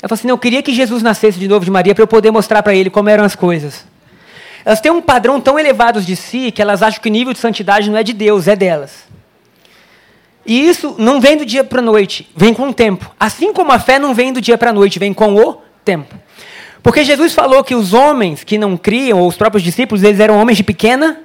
Ela 0.00 0.08
fala 0.08 0.14
assim: 0.14 0.26
não, 0.26 0.34
eu 0.34 0.38
queria 0.38 0.62
que 0.62 0.72
Jesus 0.72 1.02
nascesse 1.02 1.38
de 1.38 1.46
novo 1.46 1.64
de 1.64 1.70
Maria 1.70 1.94
para 1.94 2.02
eu 2.02 2.08
poder 2.08 2.30
mostrar 2.30 2.62
para 2.62 2.74
ele 2.74 2.88
como 2.88 3.08
eram 3.08 3.24
as 3.24 3.36
coisas. 3.36 3.86
Elas 4.64 4.80
têm 4.80 4.90
um 4.90 5.02
padrão 5.02 5.40
tão 5.40 5.58
elevado 5.58 6.00
de 6.00 6.16
si 6.16 6.50
que 6.50 6.62
elas 6.62 6.82
acham 6.82 7.02
que 7.02 7.08
o 7.08 7.12
nível 7.12 7.34
de 7.34 7.38
santidade 7.38 7.90
não 7.90 7.98
é 7.98 8.02
de 8.02 8.14
Deus, 8.14 8.48
é 8.48 8.56
delas. 8.56 9.04
E 10.46 10.68
isso 10.68 10.94
não 10.98 11.20
vem 11.20 11.36
do 11.36 11.46
dia 11.46 11.64
para 11.64 11.78
a 11.78 11.82
noite, 11.82 12.30
vem 12.36 12.52
com 12.52 12.68
o 12.68 12.74
tempo. 12.74 13.10
Assim 13.18 13.52
como 13.52 13.72
a 13.72 13.78
fé 13.78 13.98
não 13.98 14.14
vem 14.14 14.32
do 14.32 14.40
dia 14.40 14.58
para 14.58 14.70
a 14.70 14.72
noite, 14.72 14.98
vem 14.98 15.14
com 15.14 15.34
o 15.34 15.58
tempo. 15.84 16.14
Porque 16.82 17.02
Jesus 17.02 17.32
falou 17.32 17.64
que 17.64 17.74
os 17.74 17.94
homens 17.94 18.44
que 18.44 18.58
não 18.58 18.76
criam, 18.76 19.20
ou 19.20 19.28
os 19.28 19.36
próprios 19.36 19.62
discípulos, 19.62 20.02
eles 20.02 20.20
eram 20.20 20.38
homens 20.38 20.58
de 20.58 20.64
pequena 20.64 21.24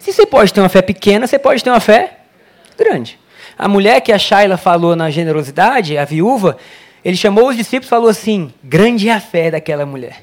se 0.00 0.14
você 0.14 0.24
pode 0.24 0.52
ter 0.52 0.60
uma 0.60 0.68
fé 0.70 0.80
pequena, 0.80 1.26
você 1.26 1.38
pode 1.38 1.62
ter 1.62 1.68
uma 1.68 1.78
fé 1.78 2.20
grande. 2.76 3.18
A 3.56 3.68
mulher 3.68 4.00
que 4.00 4.10
a 4.10 4.18
Shaila 4.18 4.56
falou 4.56 4.96
na 4.96 5.10
generosidade, 5.10 5.98
a 5.98 6.06
viúva, 6.06 6.56
ele 7.04 7.16
chamou 7.16 7.48
os 7.48 7.56
discípulos 7.56 7.86
e 7.86 7.90
falou 7.90 8.08
assim: 8.08 8.50
grande 8.64 9.10
é 9.10 9.12
a 9.12 9.20
fé 9.20 9.50
daquela 9.50 9.84
mulher. 9.84 10.22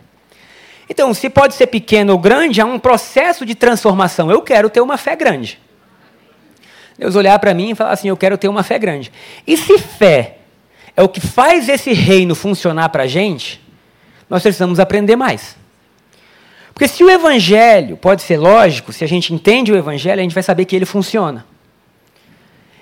Então, 0.89 1.13
se 1.13 1.29
pode 1.29 1.53
ser 1.53 1.67
pequeno 1.67 2.13
ou 2.13 2.17
grande, 2.17 2.59
há 2.59 2.65
um 2.65 2.79
processo 2.79 3.45
de 3.45 3.53
transformação. 3.53 4.31
Eu 4.31 4.41
quero 4.41 4.67
ter 4.67 4.81
uma 4.81 4.97
fé 4.97 5.15
grande. 5.15 5.59
Deus 6.97 7.15
olhar 7.15 7.37
para 7.39 7.53
mim 7.53 7.71
e 7.71 7.75
falar 7.75 7.91
assim: 7.91 8.09
eu 8.09 8.17
quero 8.17 8.37
ter 8.37 8.47
uma 8.47 8.63
fé 8.63 8.79
grande. 8.79 9.11
E 9.45 9.55
se 9.55 9.77
fé 9.77 10.37
é 10.95 11.03
o 11.03 11.09
que 11.09 11.21
faz 11.21 11.69
esse 11.69 11.93
reino 11.93 12.33
funcionar 12.33 12.89
para 12.89 13.03
a 13.03 13.07
gente, 13.07 13.61
nós 14.29 14.41
precisamos 14.41 14.79
aprender 14.79 15.15
mais. 15.15 15.55
Porque 16.73 16.87
se 16.87 17.03
o 17.03 17.09
evangelho 17.09 17.97
pode 17.97 18.21
ser 18.21 18.37
lógico, 18.37 18.93
se 18.93 19.03
a 19.03 19.07
gente 19.07 19.33
entende 19.33 19.71
o 19.71 19.75
evangelho, 19.75 20.19
a 20.19 20.23
gente 20.23 20.33
vai 20.33 20.43
saber 20.43 20.65
que 20.65 20.75
ele 20.75 20.85
funciona. 20.85 21.45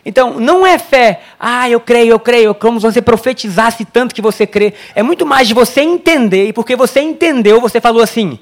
Então, 0.05 0.39
não 0.39 0.67
é 0.67 0.77
fé, 0.77 1.21
ah, 1.39 1.67
eu 1.67 1.79
creio, 1.79 2.11
eu 2.11 2.19
creio, 2.19 2.53
como 2.53 2.79
se 2.79 2.85
você 2.85 3.01
profetizasse 3.01 3.83
tanto 3.85 4.13
que 4.13 4.21
você 4.21 4.45
crê. 4.45 4.73
É 4.93 5.01
muito 5.01 5.25
mais 5.25 5.47
de 5.47 5.53
você 5.53 5.81
entender, 5.81 6.49
e 6.49 6.53
porque 6.53 6.75
você 6.75 6.99
entendeu, 7.01 7.59
você 7.59 7.81
falou 7.81 8.03
assim: 8.03 8.37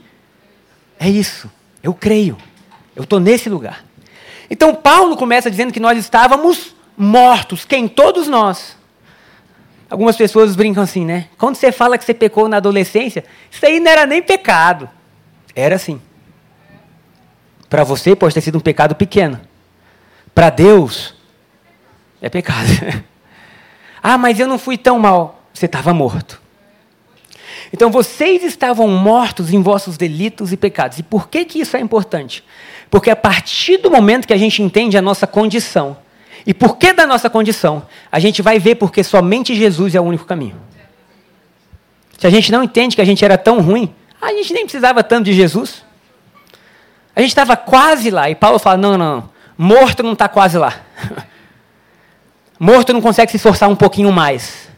é 0.99 1.09
isso, 1.09 1.49
eu 1.81 1.93
creio, 1.93 2.37
eu 2.95 3.03
estou 3.03 3.19
nesse 3.19 3.49
lugar. 3.49 3.85
Então, 4.53 4.75
Paulo 4.75 5.17
começa 5.17 5.49
dizendo 5.49 5.73
que 5.73 5.79
nós 5.79 5.97
estávamos 5.97 6.75
mortos, 6.95 7.65
quem? 7.65 7.87
Todos 7.87 8.27
nós. 8.27 8.77
Algumas 9.89 10.15
pessoas 10.15 10.55
brincam 10.55 10.83
assim, 10.83 11.03
né? 11.03 11.27
Quando 11.39 11.55
você 11.55 11.71
fala 11.71 11.97
que 11.97 12.05
você 12.05 12.13
pecou 12.13 12.47
na 12.47 12.57
adolescência, 12.57 13.25
isso 13.49 13.65
aí 13.65 13.79
não 13.79 13.89
era 13.89 14.05
nem 14.05 14.21
pecado. 14.21 14.87
Era 15.55 15.73
assim. 15.77 15.99
Para 17.67 17.83
você 17.83 18.15
pode 18.15 18.35
ter 18.35 18.41
sido 18.41 18.59
um 18.59 18.61
pecado 18.61 18.93
pequeno. 18.93 19.41
Para 20.35 20.51
Deus, 20.51 21.15
é 22.21 22.29
pecado. 22.29 22.69
ah, 24.03 24.19
mas 24.19 24.39
eu 24.39 24.47
não 24.47 24.59
fui 24.59 24.77
tão 24.77 24.99
mal. 24.99 25.47
Você 25.51 25.65
estava 25.65 25.95
morto. 25.95 26.39
Então 27.73 27.89
vocês 27.89 28.43
estavam 28.43 28.87
mortos 28.87 29.51
em 29.51 29.63
vossos 29.63 29.97
delitos 29.97 30.53
e 30.53 30.57
pecados. 30.57 30.99
E 30.99 31.03
por 31.03 31.27
que, 31.27 31.43
que 31.43 31.59
isso 31.59 31.75
é 31.75 31.79
importante? 31.79 32.43
Porque 32.93 33.09
a 33.09 33.15
partir 33.15 33.77
do 33.77 33.89
momento 33.89 34.27
que 34.27 34.33
a 34.33 34.37
gente 34.37 34.61
entende 34.61 34.95
a 34.95 35.01
nossa 35.01 35.25
condição, 35.25 35.97
e 36.45 36.53
por 36.53 36.77
que 36.77 36.93
da 36.93 37.07
nossa 37.07 37.27
condição, 37.27 37.87
a 38.11 38.19
gente 38.19 38.39
vai 38.39 38.59
ver 38.59 38.75
porque 38.75 39.03
somente 39.03 39.55
Jesus 39.55 39.95
é 39.95 39.99
o 39.99 40.03
único 40.03 40.25
caminho. 40.25 40.61
Se 42.19 42.27
a 42.27 42.29
gente 42.29 42.51
não 42.51 42.61
entende 42.61 42.95
que 42.95 43.01
a 43.01 43.05
gente 43.05 43.25
era 43.25 43.35
tão 43.35 43.61
ruim, 43.61 43.91
a 44.21 44.31
gente 44.33 44.53
nem 44.53 44.61
precisava 44.61 45.03
tanto 45.03 45.25
de 45.25 45.33
Jesus. 45.33 45.83
A 47.15 47.21
gente 47.21 47.31
estava 47.31 47.57
quase 47.57 48.11
lá. 48.11 48.29
E 48.29 48.35
Paulo 48.35 48.59
fala: 48.59 48.77
não, 48.77 48.95
não, 48.95 49.15
não. 49.15 49.29
Morto 49.57 50.03
não 50.03 50.13
está 50.13 50.29
quase 50.29 50.59
lá. 50.59 50.75
Morto 52.59 52.93
não 52.93 53.01
consegue 53.01 53.31
se 53.31 53.37
esforçar 53.37 53.69
um 53.69 53.75
pouquinho 53.75 54.11
mais. 54.11 54.69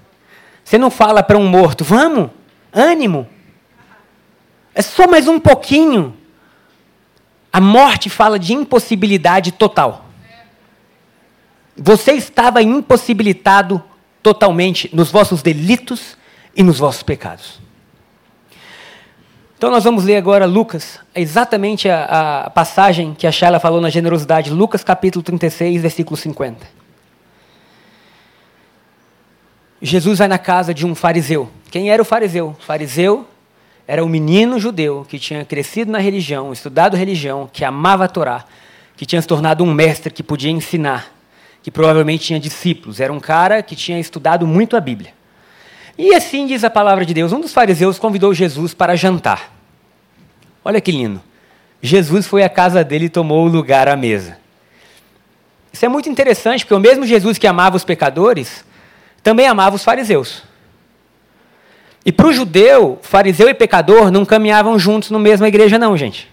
Você 0.64 0.78
não 0.78 0.90
fala 0.90 1.22
para 1.22 1.38
um 1.38 1.46
morto, 1.46 1.84
vamos, 1.84 2.30
ânimo. 2.72 3.28
É 4.74 4.82
só 4.82 5.06
mais 5.06 5.28
um 5.28 5.38
pouquinho. 5.38 6.16
A 7.56 7.62
morte 7.62 8.10
fala 8.10 8.38
de 8.38 8.52
impossibilidade 8.52 9.54
total. 9.54 10.08
Você 11.78 12.12
estava 12.12 12.62
impossibilitado 12.62 13.82
totalmente 14.22 14.94
nos 14.94 15.10
vossos 15.10 15.42
delitos 15.42 16.18
e 16.54 16.62
nos 16.62 16.80
vossos 16.80 17.02
pecados. 17.02 17.62
Então 19.58 19.72
nós 19.72 19.86
vamos 19.86 20.04
ler 20.04 20.18
agora 20.18 20.46
Lucas, 20.46 21.00
exatamente 21.16 21.88
a, 21.88 22.44
a 22.44 22.50
passagem 22.50 23.14
que 23.14 23.26
a 23.26 23.32
Shaila 23.32 23.58
falou 23.58 23.80
na 23.80 23.90
generosidade, 23.90 24.50
Lucas 24.52 24.84
capítulo 24.84 25.24
36, 25.24 25.82
versículo 25.82 26.18
50. 26.18 26.68
Jesus 29.82 30.20
vai 30.20 30.28
na 30.28 30.38
casa 30.38 30.74
de 30.74 30.86
um 30.86 30.94
fariseu. 30.94 31.50
Quem 31.72 31.90
era 31.90 32.02
o 32.02 32.06
fariseu? 32.06 32.50
O 32.60 32.62
fariseu 32.62 33.26
era 33.88 34.04
um 34.04 34.10
menino 34.10 34.60
judeu 34.60 35.06
que 35.08 35.20
tinha 35.20 35.46
crescido 35.46 35.92
na 35.92 36.00
religião, 36.00 36.52
estudado 36.52 36.98
religião, 36.98 37.50
que 37.52 37.64
amava 37.64 38.06
a 38.06 38.08
Torá, 38.08 38.46
que 38.98 39.06
tinha 39.06 39.22
se 39.22 39.28
tornado 39.28 39.64
um 39.64 39.74
mestre 39.74 40.12
que 40.12 40.24
podia 40.24 40.50
ensinar, 40.50 41.12
que 41.62 41.70
provavelmente 41.70 42.26
tinha 42.26 42.40
discípulos. 42.40 43.00
Era 43.00 43.14
um 43.14 43.20
cara 43.20 43.62
que 43.62 43.76
tinha 43.76 44.00
estudado 44.00 44.48
muito 44.48 44.76
a 44.76 44.82
Bíblia. 44.82 45.14
E 45.98 46.14
assim 46.16 46.48
diz 46.48 46.64
a 46.64 46.70
palavra 46.70 47.06
de 47.06 47.14
Deus: 47.14 47.32
um 47.32 47.40
dos 47.40 47.54
fariseus 47.54 48.00
convidou 48.00 48.34
Jesus 48.34 48.74
para 48.74 48.96
jantar. 48.96 49.54
Olha 50.64 50.82
que 50.82 50.92
lindo. 50.92 51.22
Jesus 51.82 52.26
foi 52.26 52.44
à 52.44 52.50
casa 52.50 52.84
dele 52.84 53.06
e 53.06 53.10
tomou 53.10 53.46
o 53.46 53.50
lugar 53.50 53.88
à 53.88 53.96
mesa. 53.96 54.38
Isso 55.72 55.86
é 55.86 55.90
muito 55.90 56.10
interessante, 56.10 56.66
porque 56.66 56.74
o 56.74 56.80
mesmo 56.80 57.06
Jesus 57.06 57.38
que 57.38 57.46
amava 57.46 57.76
os 57.76 57.84
pecadores, 57.84 58.66
também 59.22 59.46
amava 59.46 59.76
os 59.76 59.84
fariseus. 59.84 60.42
E 62.06 62.12
para 62.12 62.28
o 62.28 62.34
judeu, 62.34 63.00
fariseu 63.02 63.50
e 63.50 63.54
pecador 63.54 64.12
não 64.12 64.24
caminhavam 64.24 64.78
juntos 64.78 65.10
na 65.10 65.18
mesma 65.18 65.48
igreja, 65.48 65.80
não, 65.80 65.98
gente. 65.98 66.32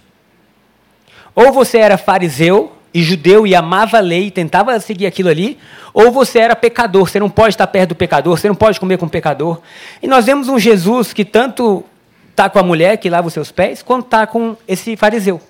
Ou 1.34 1.50
você 1.50 1.78
era 1.78 1.96
fariseu 1.96 2.72
e 2.92 3.02
judeu 3.02 3.46
e 3.46 3.54
amava 3.54 3.96
a 3.96 4.00
lei 4.00 4.26
e 4.26 4.30
tentava 4.30 4.78
seguir 4.78 5.06
aquilo 5.06 5.30
ali, 5.30 5.58
ou 5.94 6.10
você 6.12 6.40
era 6.40 6.54
pecador, 6.54 7.08
você 7.08 7.18
não 7.18 7.30
pode 7.30 7.54
estar 7.54 7.66
perto 7.66 7.90
do 7.90 7.94
pecador, 7.94 8.36
você 8.36 8.48
não 8.48 8.54
pode 8.54 8.78
comer 8.78 8.98
com 8.98 9.06
o 9.06 9.10
pecador. 9.10 9.60
E 10.02 10.06
nós 10.06 10.26
vemos 10.26 10.48
um 10.48 10.58
Jesus 10.58 11.14
que 11.14 11.24
tanto 11.24 11.82
está 12.30 12.50
com 12.50 12.58
a 12.58 12.62
mulher 12.62 12.98
que 12.98 13.08
lava 13.08 13.28
os 13.28 13.32
seus 13.32 13.50
pés, 13.50 13.82
quanto 13.82 14.04
está 14.04 14.26
com 14.26 14.56
esse 14.68 14.94
fariseu. 14.94 15.40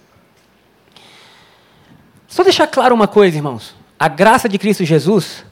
Só 2.28 2.44
deixar 2.44 2.68
claro 2.68 2.94
uma 2.94 3.08
coisa, 3.08 3.36
irmãos. 3.36 3.74
A 3.98 4.08
graça 4.08 4.48
de 4.48 4.56
Cristo 4.56 4.84
Jesus 4.84 5.44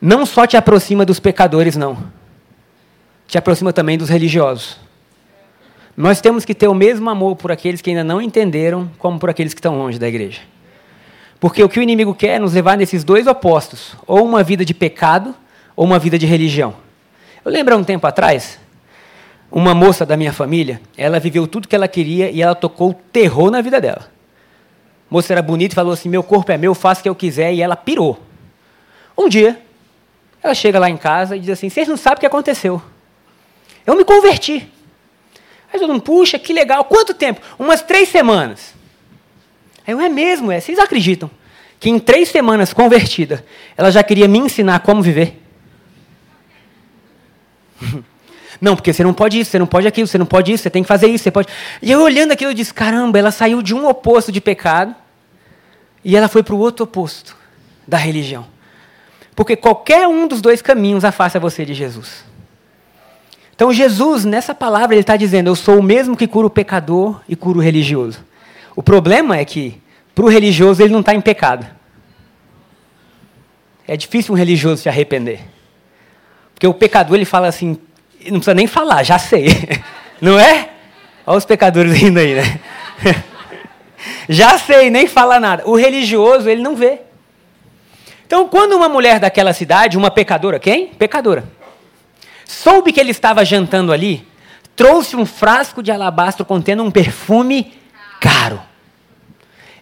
não 0.00 0.26
só 0.26 0.46
te 0.46 0.56
aproxima 0.56 1.04
dos 1.04 1.20
pecadores, 1.20 1.76
não. 1.76 1.96
Te 3.26 3.38
aproxima 3.38 3.72
também 3.72 3.98
dos 3.98 4.08
religiosos. 4.08 4.78
Nós 5.96 6.20
temos 6.20 6.44
que 6.44 6.54
ter 6.54 6.68
o 6.68 6.74
mesmo 6.74 7.08
amor 7.08 7.36
por 7.36 7.50
aqueles 7.50 7.80
que 7.80 7.90
ainda 7.90 8.04
não 8.04 8.20
entenderam, 8.20 8.90
como 8.98 9.18
por 9.18 9.30
aqueles 9.30 9.54
que 9.54 9.58
estão 9.58 9.78
longe 9.78 9.98
da 9.98 10.06
igreja. 10.06 10.40
Porque 11.40 11.62
o 11.62 11.68
que 11.68 11.78
o 11.78 11.82
inimigo 11.82 12.14
quer 12.14 12.36
é 12.36 12.38
nos 12.38 12.52
levar 12.52 12.76
nesses 12.76 13.02
dois 13.02 13.26
opostos: 13.26 13.96
ou 14.06 14.24
uma 14.24 14.42
vida 14.42 14.64
de 14.64 14.74
pecado, 14.74 15.34
ou 15.74 15.84
uma 15.84 15.98
vida 15.98 16.18
de 16.18 16.26
religião. 16.26 16.74
Eu 17.44 17.50
lembro 17.50 17.74
há 17.74 17.78
um 17.78 17.84
tempo 17.84 18.06
atrás, 18.06 18.58
uma 19.50 19.74
moça 19.74 20.04
da 20.04 20.16
minha 20.16 20.32
família, 20.32 20.80
ela 20.96 21.18
viveu 21.18 21.46
tudo 21.46 21.68
que 21.68 21.74
ela 21.74 21.88
queria 21.88 22.30
e 22.30 22.42
ela 22.42 22.54
tocou 22.54 22.92
terror 23.12 23.50
na 23.50 23.60
vida 23.60 23.80
dela. 23.80 24.10
A 25.10 25.14
moça 25.14 25.32
era 25.32 25.40
bonita 25.40 25.72
e 25.72 25.76
falou 25.76 25.92
assim: 25.92 26.08
Meu 26.08 26.22
corpo 26.22 26.50
é 26.52 26.58
meu, 26.58 26.74
faço 26.74 27.00
o 27.00 27.02
que 27.04 27.08
eu 27.08 27.14
quiser, 27.14 27.54
e 27.54 27.62
ela 27.62 27.76
pirou. 27.76 28.20
Um 29.16 29.28
dia, 29.28 29.58
ela 30.42 30.54
chega 30.54 30.78
lá 30.78 30.90
em 30.90 30.96
casa 30.96 31.36
e 31.36 31.40
diz 31.40 31.50
assim: 31.50 31.68
Vocês 31.70 31.88
não 31.88 31.96
sabem 31.96 32.18
o 32.18 32.20
que 32.20 32.26
aconteceu. 32.26 32.82
Eu 33.86 33.94
me 33.94 34.04
converti. 34.04 34.68
Aí 35.72 35.78
todo 35.78 35.92
mundo, 35.92 36.02
puxa, 36.02 36.38
que 36.38 36.52
legal. 36.52 36.84
Quanto 36.84 37.14
tempo? 37.14 37.40
Umas 37.58 37.82
três 37.82 38.08
semanas. 38.08 38.74
Aí 39.86 39.92
eu, 39.94 40.00
é 40.00 40.08
mesmo, 40.08 40.50
é. 40.50 40.60
Vocês 40.60 40.78
acreditam 40.78 41.30
que 41.78 41.88
em 41.88 41.98
três 41.98 42.28
semanas 42.28 42.72
convertida, 42.72 43.44
ela 43.76 43.90
já 43.90 44.02
queria 44.02 44.26
me 44.26 44.38
ensinar 44.38 44.80
como 44.80 45.02
viver? 45.02 45.40
Não, 48.58 48.74
porque 48.74 48.90
você 48.90 49.04
não 49.04 49.12
pode 49.12 49.38
isso, 49.38 49.50
você 49.50 49.58
não 49.58 49.66
pode 49.66 49.86
aquilo, 49.86 50.06
você 50.06 50.16
não 50.16 50.24
pode 50.24 50.50
isso, 50.50 50.62
você 50.62 50.70
tem 50.70 50.82
que 50.82 50.88
fazer 50.88 51.08
isso, 51.08 51.24
você 51.24 51.30
pode. 51.30 51.46
E 51.82 51.92
eu 51.92 52.00
olhando 52.00 52.32
aquilo, 52.32 52.52
eu 52.52 52.54
disse: 52.54 52.72
caramba, 52.72 53.18
ela 53.18 53.30
saiu 53.30 53.60
de 53.60 53.74
um 53.74 53.86
oposto 53.86 54.32
de 54.32 54.40
pecado 54.40 54.94
e 56.02 56.16
ela 56.16 56.26
foi 56.26 56.42
para 56.42 56.54
o 56.54 56.58
outro 56.58 56.84
oposto 56.84 57.36
da 57.86 57.98
religião. 57.98 58.46
Porque 59.34 59.56
qualquer 59.56 60.08
um 60.08 60.26
dos 60.26 60.40
dois 60.40 60.62
caminhos 60.62 61.04
afasta 61.04 61.38
você 61.38 61.66
de 61.66 61.74
Jesus. 61.74 62.24
Então, 63.56 63.72
Jesus, 63.72 64.26
nessa 64.26 64.54
palavra, 64.54 64.94
ele 64.94 65.00
está 65.00 65.16
dizendo: 65.16 65.48
Eu 65.48 65.56
sou 65.56 65.78
o 65.78 65.82
mesmo 65.82 66.14
que 66.14 66.26
cura 66.26 66.46
o 66.46 66.50
pecador 66.50 67.22
e 67.26 67.34
cura 67.34 67.56
o 67.56 67.62
religioso. 67.62 68.22
O 68.76 68.82
problema 68.82 69.38
é 69.38 69.44
que, 69.46 69.80
para 70.14 70.26
o 70.26 70.28
religioso, 70.28 70.82
ele 70.82 70.92
não 70.92 71.00
está 71.00 71.14
em 71.14 71.22
pecado. 71.22 71.66
É 73.88 73.96
difícil 73.96 74.34
um 74.34 74.36
religioso 74.36 74.82
se 74.82 74.88
arrepender. 74.90 75.40
Porque 76.52 76.66
o 76.66 76.74
pecador, 76.74 77.16
ele 77.16 77.24
fala 77.24 77.48
assim: 77.48 77.78
Não 78.26 78.32
precisa 78.32 78.52
nem 78.52 78.66
falar, 78.66 79.02
já 79.02 79.18
sei. 79.18 79.46
Não 80.20 80.38
é? 80.38 80.70
Olha 81.26 81.38
os 81.38 81.44
pecadores 81.44 81.92
rindo 81.92 82.18
aí, 82.18 82.34
né? 82.34 82.60
já 84.28 84.56
sei, 84.58 84.88
nem 84.90 85.06
fala 85.06 85.38
nada. 85.38 85.62
O 85.66 85.76
religioso, 85.76 86.48
ele 86.48 86.62
não 86.62 86.74
vê. 86.74 87.00
Então, 88.26 88.48
quando 88.48 88.74
uma 88.74 88.88
mulher 88.88 89.20
daquela 89.20 89.52
cidade, 89.52 89.98
uma 89.98 90.10
pecadora, 90.10 90.58
quem? 90.58 90.86
Pecadora, 90.86 91.44
soube 92.46 92.92
que 92.92 93.00
ele 93.00 93.10
estava 93.10 93.44
jantando 93.44 93.92
ali, 93.92 94.26
trouxe 94.74 95.16
um 95.16 95.26
frasco 95.26 95.82
de 95.82 95.90
alabastro 95.90 96.44
contendo 96.44 96.82
um 96.82 96.90
perfume 96.90 97.74
caro. 98.20 98.60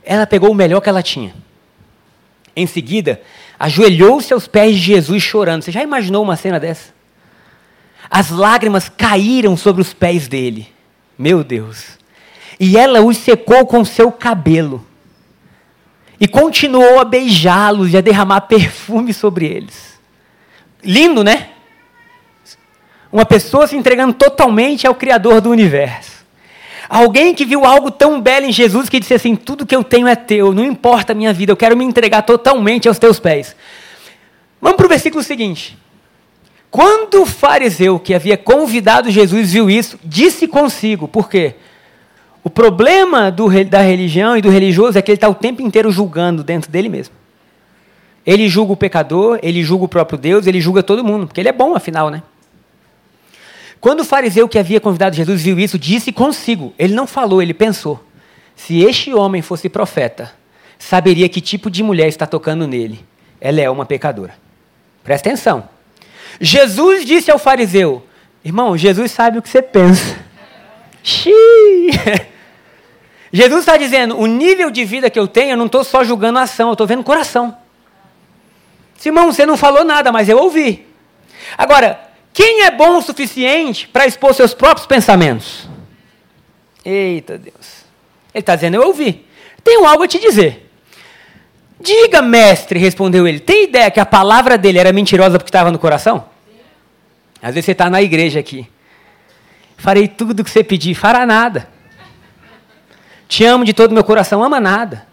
Ela 0.02 0.26
pegou 0.26 0.50
o 0.50 0.54
melhor 0.54 0.80
que 0.80 0.88
ela 0.88 1.02
tinha. 1.02 1.34
Em 2.56 2.66
seguida, 2.66 3.20
ajoelhou-se 3.58 4.32
aos 4.32 4.46
pés 4.46 4.76
de 4.76 4.82
Jesus 4.82 5.22
chorando. 5.22 5.62
Você 5.62 5.72
já 5.72 5.82
imaginou 5.82 6.22
uma 6.22 6.36
cena 6.36 6.60
dessa? 6.60 6.92
As 8.10 8.30
lágrimas 8.30 8.88
caíram 8.88 9.56
sobre 9.56 9.82
os 9.82 9.92
pés 9.92 10.28
dele. 10.28 10.68
Meu 11.18 11.42
Deus. 11.42 11.98
E 12.60 12.76
ela 12.76 13.00
os 13.00 13.16
secou 13.16 13.66
com 13.66 13.84
seu 13.84 14.12
cabelo 14.12 14.86
e 16.20 16.28
continuou 16.28 17.00
a 17.00 17.04
beijá-los 17.04 17.92
e 17.92 17.96
a 17.96 18.00
derramar 18.00 18.42
perfume 18.42 19.12
sobre 19.12 19.46
eles. 19.46 19.98
Lindo, 20.82 21.24
né? 21.24 21.50
Uma 23.14 23.24
pessoa 23.24 23.64
se 23.64 23.76
entregando 23.76 24.12
totalmente 24.12 24.88
ao 24.88 24.94
Criador 24.96 25.40
do 25.40 25.48
universo. 25.48 26.24
Alguém 26.88 27.32
que 27.32 27.44
viu 27.44 27.64
algo 27.64 27.88
tão 27.88 28.20
belo 28.20 28.44
em 28.44 28.50
Jesus 28.50 28.88
que 28.88 28.98
disse 28.98 29.14
assim: 29.14 29.36
Tudo 29.36 29.64
que 29.64 29.76
eu 29.76 29.84
tenho 29.84 30.08
é 30.08 30.16
teu, 30.16 30.52
não 30.52 30.64
importa 30.64 31.12
a 31.12 31.14
minha 31.14 31.32
vida, 31.32 31.52
eu 31.52 31.56
quero 31.56 31.76
me 31.76 31.84
entregar 31.84 32.22
totalmente 32.22 32.88
aos 32.88 32.98
teus 32.98 33.20
pés. 33.20 33.54
Vamos 34.60 34.76
para 34.76 34.86
o 34.86 34.88
versículo 34.88 35.22
seguinte. 35.22 35.78
Quando 36.72 37.22
o 37.22 37.24
fariseu 37.24 38.00
que 38.00 38.14
havia 38.14 38.36
convidado 38.36 39.08
Jesus 39.08 39.52
viu 39.52 39.70
isso, 39.70 39.96
disse 40.02 40.48
consigo: 40.48 41.06
Por 41.06 41.30
quê? 41.30 41.54
O 42.42 42.50
problema 42.50 43.30
do, 43.30 43.48
da 43.64 43.80
religião 43.80 44.36
e 44.36 44.42
do 44.42 44.50
religioso 44.50 44.98
é 44.98 45.02
que 45.02 45.12
ele 45.12 45.18
está 45.18 45.28
o 45.28 45.36
tempo 45.36 45.62
inteiro 45.62 45.92
julgando 45.92 46.42
dentro 46.42 46.68
dele 46.68 46.88
mesmo. 46.88 47.14
Ele 48.26 48.48
julga 48.48 48.72
o 48.72 48.76
pecador, 48.76 49.38
ele 49.40 49.62
julga 49.62 49.84
o 49.84 49.88
próprio 49.88 50.18
Deus, 50.18 50.48
ele 50.48 50.60
julga 50.60 50.82
todo 50.82 51.04
mundo, 51.04 51.28
porque 51.28 51.40
ele 51.40 51.48
é 51.48 51.52
bom, 51.52 51.76
afinal, 51.76 52.10
né? 52.10 52.20
Quando 53.84 54.00
o 54.00 54.04
fariseu 54.04 54.48
que 54.48 54.58
havia 54.58 54.80
convidado 54.80 55.14
Jesus 55.14 55.42
viu 55.42 55.60
isso, 55.60 55.78
disse 55.78 56.10
consigo. 56.10 56.72
Ele 56.78 56.94
não 56.94 57.06
falou, 57.06 57.42
ele 57.42 57.52
pensou. 57.52 58.02
Se 58.56 58.82
este 58.82 59.12
homem 59.12 59.42
fosse 59.42 59.68
profeta, 59.68 60.32
saberia 60.78 61.28
que 61.28 61.38
tipo 61.38 61.70
de 61.70 61.82
mulher 61.82 62.08
está 62.08 62.26
tocando 62.26 62.66
nele. 62.66 63.04
Ela 63.38 63.60
é 63.60 63.68
uma 63.68 63.84
pecadora. 63.84 64.34
Presta 65.02 65.28
atenção. 65.28 65.68
Jesus 66.40 67.04
disse 67.04 67.30
ao 67.30 67.38
fariseu: 67.38 68.02
Irmão, 68.42 68.74
Jesus 68.74 69.12
sabe 69.12 69.36
o 69.36 69.42
que 69.42 69.50
você 69.50 69.60
pensa. 69.60 70.16
Xiii. 71.02 71.90
Jesus 73.30 73.60
está 73.60 73.76
dizendo: 73.76 74.18
o 74.18 74.24
nível 74.24 74.70
de 74.70 74.82
vida 74.86 75.10
que 75.10 75.18
eu 75.18 75.28
tenho, 75.28 75.50
eu 75.50 75.58
não 75.58 75.66
estou 75.66 75.84
só 75.84 76.02
julgando 76.02 76.38
a 76.38 76.44
ação, 76.44 76.68
eu 76.68 76.72
estou 76.72 76.86
vendo 76.86 77.00
o 77.00 77.04
coração. 77.04 77.54
Simão, 78.96 79.30
você 79.30 79.44
não 79.44 79.58
falou 79.58 79.84
nada, 79.84 80.10
mas 80.10 80.30
eu 80.30 80.38
ouvi. 80.38 80.86
Agora, 81.58 82.13
quem 82.34 82.62
é 82.64 82.70
bom 82.72 82.98
o 82.98 83.02
suficiente 83.02 83.86
para 83.86 84.06
expor 84.06 84.34
seus 84.34 84.52
próprios 84.52 84.88
pensamentos? 84.88 85.68
Eita 86.84 87.38
Deus. 87.38 87.84
Ele 88.34 88.40
está 88.40 88.56
dizendo, 88.56 88.74
eu 88.74 88.82
ouvi. 88.88 89.24
Tenho 89.62 89.86
algo 89.86 90.02
a 90.02 90.08
te 90.08 90.18
dizer. 90.18 90.68
Diga, 91.80 92.20
mestre, 92.20 92.76
respondeu 92.80 93.28
ele. 93.28 93.38
Tem 93.38 93.64
ideia 93.64 93.88
que 93.88 94.00
a 94.00 94.04
palavra 94.04 94.58
dele 94.58 94.80
era 94.80 94.92
mentirosa 94.92 95.38
porque 95.38 95.48
estava 95.48 95.70
no 95.70 95.78
coração? 95.78 96.24
Às 97.40 97.54
vezes 97.54 97.66
você 97.66 97.72
está 97.72 97.88
na 97.88 98.02
igreja 98.02 98.40
aqui. 98.40 98.68
Farei 99.76 100.08
tudo 100.08 100.40
o 100.40 100.44
que 100.44 100.50
você 100.50 100.64
pedir, 100.64 100.94
fará 100.94 101.24
nada. 101.24 101.68
Te 103.28 103.44
amo 103.44 103.64
de 103.64 103.72
todo 103.72 103.94
meu 103.94 104.02
coração, 104.02 104.42
ama 104.42 104.58
nada. 104.58 105.06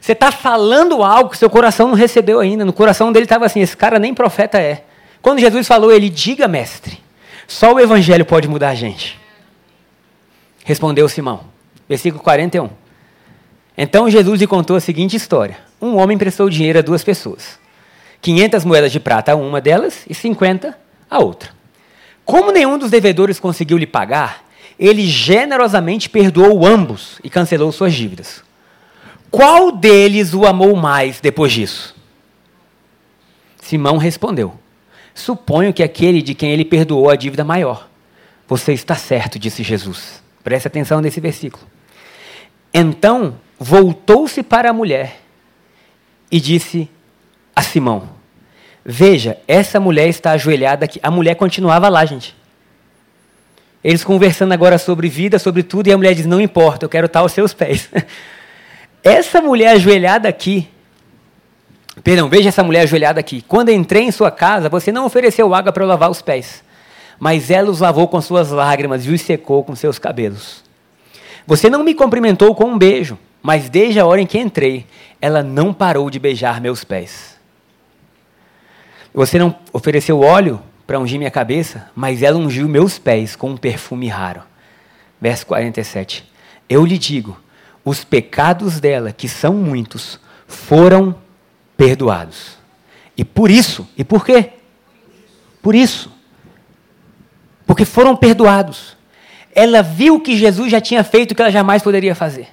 Você 0.00 0.12
está 0.12 0.30
falando 0.30 1.02
algo 1.02 1.30
que 1.30 1.38
seu 1.38 1.50
coração 1.50 1.88
não 1.88 1.94
recebeu 1.94 2.38
ainda. 2.38 2.64
No 2.64 2.72
coração 2.72 3.10
dele 3.10 3.24
estava 3.24 3.44
assim: 3.44 3.60
esse 3.60 3.76
cara 3.76 3.98
nem 3.98 4.14
profeta 4.14 4.58
é. 4.58 4.84
Quando 5.28 5.40
Jesus 5.40 5.66
falou, 5.66 5.92
ele: 5.92 6.08
diga, 6.08 6.48
mestre, 6.48 6.98
só 7.46 7.74
o 7.74 7.78
evangelho 7.78 8.24
pode 8.24 8.48
mudar 8.48 8.70
a 8.70 8.74
gente. 8.74 9.20
Respondeu 10.64 11.06
Simão. 11.06 11.42
Versículo 11.86 12.24
41. 12.24 12.70
Então 13.76 14.08
Jesus 14.08 14.40
lhe 14.40 14.46
contou 14.46 14.74
a 14.74 14.80
seguinte 14.80 15.16
história: 15.16 15.58
Um 15.82 15.98
homem 15.98 16.16
prestou 16.16 16.48
dinheiro 16.48 16.78
a 16.78 16.82
duas 16.82 17.04
pessoas. 17.04 17.58
500 18.22 18.64
moedas 18.64 18.90
de 18.90 18.98
prata 18.98 19.32
a 19.32 19.36
uma 19.36 19.60
delas 19.60 20.06
e 20.08 20.14
50 20.14 20.74
a 21.10 21.18
outra. 21.18 21.50
Como 22.24 22.50
nenhum 22.50 22.78
dos 22.78 22.90
devedores 22.90 23.38
conseguiu 23.38 23.76
lhe 23.76 23.86
pagar, 23.86 24.42
ele 24.78 25.06
generosamente 25.06 26.08
perdoou 26.08 26.64
ambos 26.64 27.20
e 27.22 27.28
cancelou 27.28 27.70
suas 27.70 27.92
dívidas. 27.92 28.42
Qual 29.30 29.72
deles 29.72 30.32
o 30.32 30.46
amou 30.46 30.74
mais 30.74 31.20
depois 31.20 31.52
disso? 31.52 31.94
Simão 33.60 33.98
respondeu: 33.98 34.58
Suponho 35.18 35.74
que 35.74 35.82
aquele 35.82 36.22
de 36.22 36.32
quem 36.32 36.52
ele 36.52 36.64
perdoou 36.64 37.10
a 37.10 37.16
dívida 37.16 37.42
maior. 37.42 37.88
Você 38.46 38.72
está 38.72 38.94
certo, 38.94 39.36
disse 39.36 39.64
Jesus. 39.64 40.22
Preste 40.44 40.68
atenção 40.68 41.00
nesse 41.00 41.20
versículo. 41.20 41.66
Então 42.72 43.34
voltou-se 43.58 44.44
para 44.44 44.70
a 44.70 44.72
mulher 44.72 45.20
e 46.30 46.40
disse 46.40 46.88
a 47.54 47.62
Simão: 47.62 48.08
Veja, 48.84 49.36
essa 49.48 49.80
mulher 49.80 50.08
está 50.08 50.30
ajoelhada 50.30 50.84
aqui. 50.84 51.00
A 51.02 51.10
mulher 51.10 51.34
continuava 51.34 51.88
lá, 51.88 52.04
gente. 52.04 52.36
Eles 53.82 54.04
conversando 54.04 54.52
agora 54.52 54.78
sobre 54.78 55.08
vida, 55.08 55.36
sobre 55.40 55.64
tudo, 55.64 55.88
e 55.88 55.92
a 55.92 55.96
mulher 55.96 56.14
diz: 56.14 56.26
Não 56.26 56.40
importa, 56.40 56.84
eu 56.84 56.88
quero 56.88 57.06
estar 57.06 57.20
aos 57.20 57.32
seus 57.32 57.52
pés. 57.52 57.90
Essa 59.02 59.42
mulher 59.42 59.70
ajoelhada 59.70 60.28
aqui, 60.28 60.68
perdão, 62.02 62.28
veja 62.28 62.48
essa 62.48 62.62
mulher 62.62 62.82
ajoelhada 62.82 63.20
aqui. 63.20 63.42
Quando 63.42 63.70
entrei 63.70 64.04
em 64.04 64.10
sua 64.10 64.30
casa, 64.30 64.68
você 64.68 64.92
não 64.92 65.06
ofereceu 65.06 65.54
água 65.54 65.72
para 65.72 65.86
lavar 65.86 66.10
os 66.10 66.22
pés, 66.22 66.62
mas 67.18 67.50
ela 67.50 67.70
os 67.70 67.80
lavou 67.80 68.08
com 68.08 68.20
suas 68.20 68.50
lágrimas 68.50 69.04
e 69.06 69.10
os 69.10 69.20
secou 69.20 69.64
com 69.64 69.74
seus 69.74 69.98
cabelos. 69.98 70.64
Você 71.46 71.70
não 71.70 71.82
me 71.82 71.94
cumprimentou 71.94 72.54
com 72.54 72.64
um 72.64 72.78
beijo, 72.78 73.18
mas 73.42 73.68
desde 73.68 73.98
a 73.98 74.06
hora 74.06 74.20
em 74.20 74.26
que 74.26 74.38
entrei, 74.38 74.86
ela 75.20 75.42
não 75.42 75.72
parou 75.72 76.10
de 76.10 76.18
beijar 76.18 76.60
meus 76.60 76.84
pés. 76.84 77.38
Você 79.14 79.38
não 79.38 79.54
ofereceu 79.72 80.20
óleo 80.20 80.60
para 80.86 80.98
ungir 80.98 81.18
minha 81.18 81.30
cabeça, 81.30 81.90
mas 81.94 82.22
ela 82.22 82.38
ungiu 82.38 82.68
meus 82.68 82.98
pés 82.98 83.34
com 83.34 83.50
um 83.50 83.56
perfume 83.56 84.08
raro. 84.08 84.42
Verso 85.20 85.46
47. 85.46 86.30
Eu 86.68 86.84
lhe 86.84 86.98
digo 86.98 87.38
os 87.84 88.04
pecados 88.04 88.80
dela, 88.80 89.12
que 89.12 89.28
são 89.28 89.54
muitos, 89.54 90.20
foram 90.46 91.14
perdoados. 91.78 92.58
E 93.16 93.24
por 93.24 93.50
isso, 93.50 93.88
e 93.96 94.04
por 94.04 94.26
quê? 94.26 94.50
Por 95.62 95.74
isso. 95.74 96.12
Porque 97.64 97.84
foram 97.84 98.16
perdoados. 98.16 98.96
Ela 99.54 99.80
viu 99.82 100.20
que 100.20 100.36
Jesus 100.36 100.70
já 100.70 100.80
tinha 100.80 101.04
feito 101.04 101.32
o 101.32 101.34
que 101.34 101.40
ela 101.40 101.50
jamais 101.50 101.82
poderia 101.82 102.14
fazer. 102.14 102.48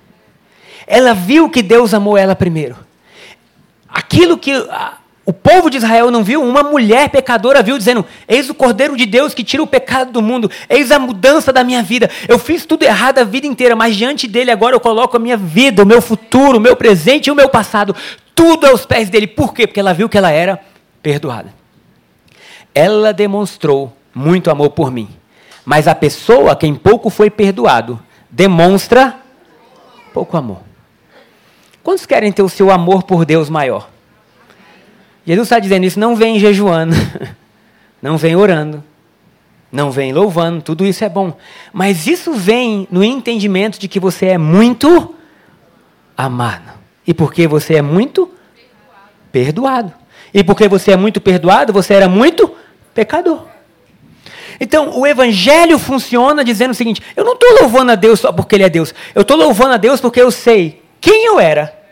Ela 0.88 1.14
viu 1.14 1.50
que 1.50 1.64
Deus 1.64 1.94
amou 1.94 2.18
ela 2.18 2.36
primeiro. 2.36 2.78
Aquilo 3.90 4.38
que 4.38 4.52
o 5.26 5.34
povo 5.34 5.72
de 5.72 5.78
Israel 5.78 6.12
não 6.12 6.24
viu, 6.24 6.44
uma 6.44 6.62
mulher 6.62 7.10
pecadora 7.10 7.64
viu, 7.64 7.78
dizendo: 7.78 8.06
Eis 8.28 8.48
o 8.48 8.54
Cordeiro 8.54 8.96
de 8.96 9.08
Deus 9.08 9.34
que 9.34 9.44
tira 9.44 9.64
o 9.64 9.68
pecado 9.68 10.12
do 10.12 10.22
mundo, 10.22 10.52
eis 10.70 10.92
a 10.92 11.00
mudança 11.00 11.52
da 11.52 11.64
minha 11.64 11.82
vida. 11.82 12.10
Eu 12.28 12.38
fiz 12.38 12.64
tudo 12.64 12.84
errado 12.84 13.18
a 13.18 13.24
vida 13.24 13.48
inteira, 13.48 13.76
mas 13.76 13.96
diante 13.96 14.28
dele 14.28 14.52
agora 14.52 14.76
eu 14.76 14.80
coloco 14.80 15.18
a 15.18 15.20
minha 15.20 15.36
vida, 15.36 15.82
o 15.82 15.86
meu 15.86 16.00
futuro, 16.00 16.60
o 16.60 16.62
meu 16.62 16.76
presente 16.76 17.28
e 17.28 17.32
o 17.32 17.36
meu 17.36 17.50
passado, 17.50 17.96
tudo 18.36 18.68
aos 18.68 18.86
pés 18.86 19.10
dele. 19.10 19.26
Por 19.26 19.52
quê? 19.52 19.66
Porque 19.66 19.80
ela 19.80 19.94
viu 19.94 20.08
que 20.08 20.18
ela 20.18 20.30
era 20.30 20.60
perdoada. 21.02 21.52
Ela 22.74 23.12
demonstrou 23.12 23.92
muito 24.14 24.52
amor 24.52 24.70
por 24.72 24.92
mim, 24.92 25.10
mas 25.66 25.88
a 25.88 25.96
pessoa 25.96 26.52
a 26.52 26.56
quem 26.56 26.76
pouco 26.76 27.10
foi 27.10 27.32
perdoado 27.32 28.00
demonstra 28.30 29.16
pouco 30.14 30.38
amor. 30.38 30.60
Quantos 31.82 32.06
querem 32.06 32.32
ter 32.32 32.44
o 32.44 32.50
seu 32.50 32.70
amor 32.70 33.04
por 33.04 33.26
Deus 33.26 33.50
maior? 33.50 33.95
Jesus 35.26 35.48
está 35.48 35.60
dizendo 35.60 35.86
isso, 35.86 36.00
não 36.00 36.16
vem 36.16 36.40
jejuando, 36.40 36.96
não 38.02 38.18
vem 38.18 38.36
orando, 38.36 38.84
não 39.72 39.90
vem 39.90 40.14
louvando, 40.14 40.62
tudo 40.62 40.86
isso 40.86 41.04
é 41.04 41.10
bom. 41.10 41.36
Mas 41.74 42.06
isso 42.06 42.34
vem 42.34 42.88
no 42.92 43.04
entendimento 43.04 43.80
de 43.80 43.88
que 43.88 44.00
você 44.00 44.28
é 44.28 44.38
muito 44.38 45.16
amado. 46.16 46.72
E 47.08 47.14
porque 47.14 47.48
você 47.48 47.76
é 47.76 47.82
muito 47.82 48.32
perdoado. 49.32 49.92
E 50.34 50.44
porque 50.44 50.68
você 50.68 50.92
é 50.92 50.98
muito 50.98 51.20
perdoado, 51.20 51.74
você 51.74 51.94
era 51.94 52.08
muito 52.08 52.52
pecador. 52.94 53.46
Então, 54.60 54.98
o 54.98 55.06
evangelho 55.06 55.78
funciona 55.78 56.44
dizendo 56.44 56.72
o 56.72 56.76
seguinte: 56.76 57.02
eu 57.16 57.26
não 57.26 57.34
estou 57.34 57.62
louvando 57.62 57.92
a 57.92 57.96
Deus 57.96 58.20
só 58.20 58.32
porque 58.32 58.56
Ele 58.56 58.64
é 58.64 58.70
Deus. 58.70 58.94
Eu 59.14 59.24
estou 59.24 59.36
louvando 59.36 59.74
a 59.74 59.78
Deus 59.78 60.00
porque 60.00 60.22
eu 60.22 60.32
sei 60.32 60.82
quem 61.02 61.26
eu 61.26 61.40
era 61.40 61.85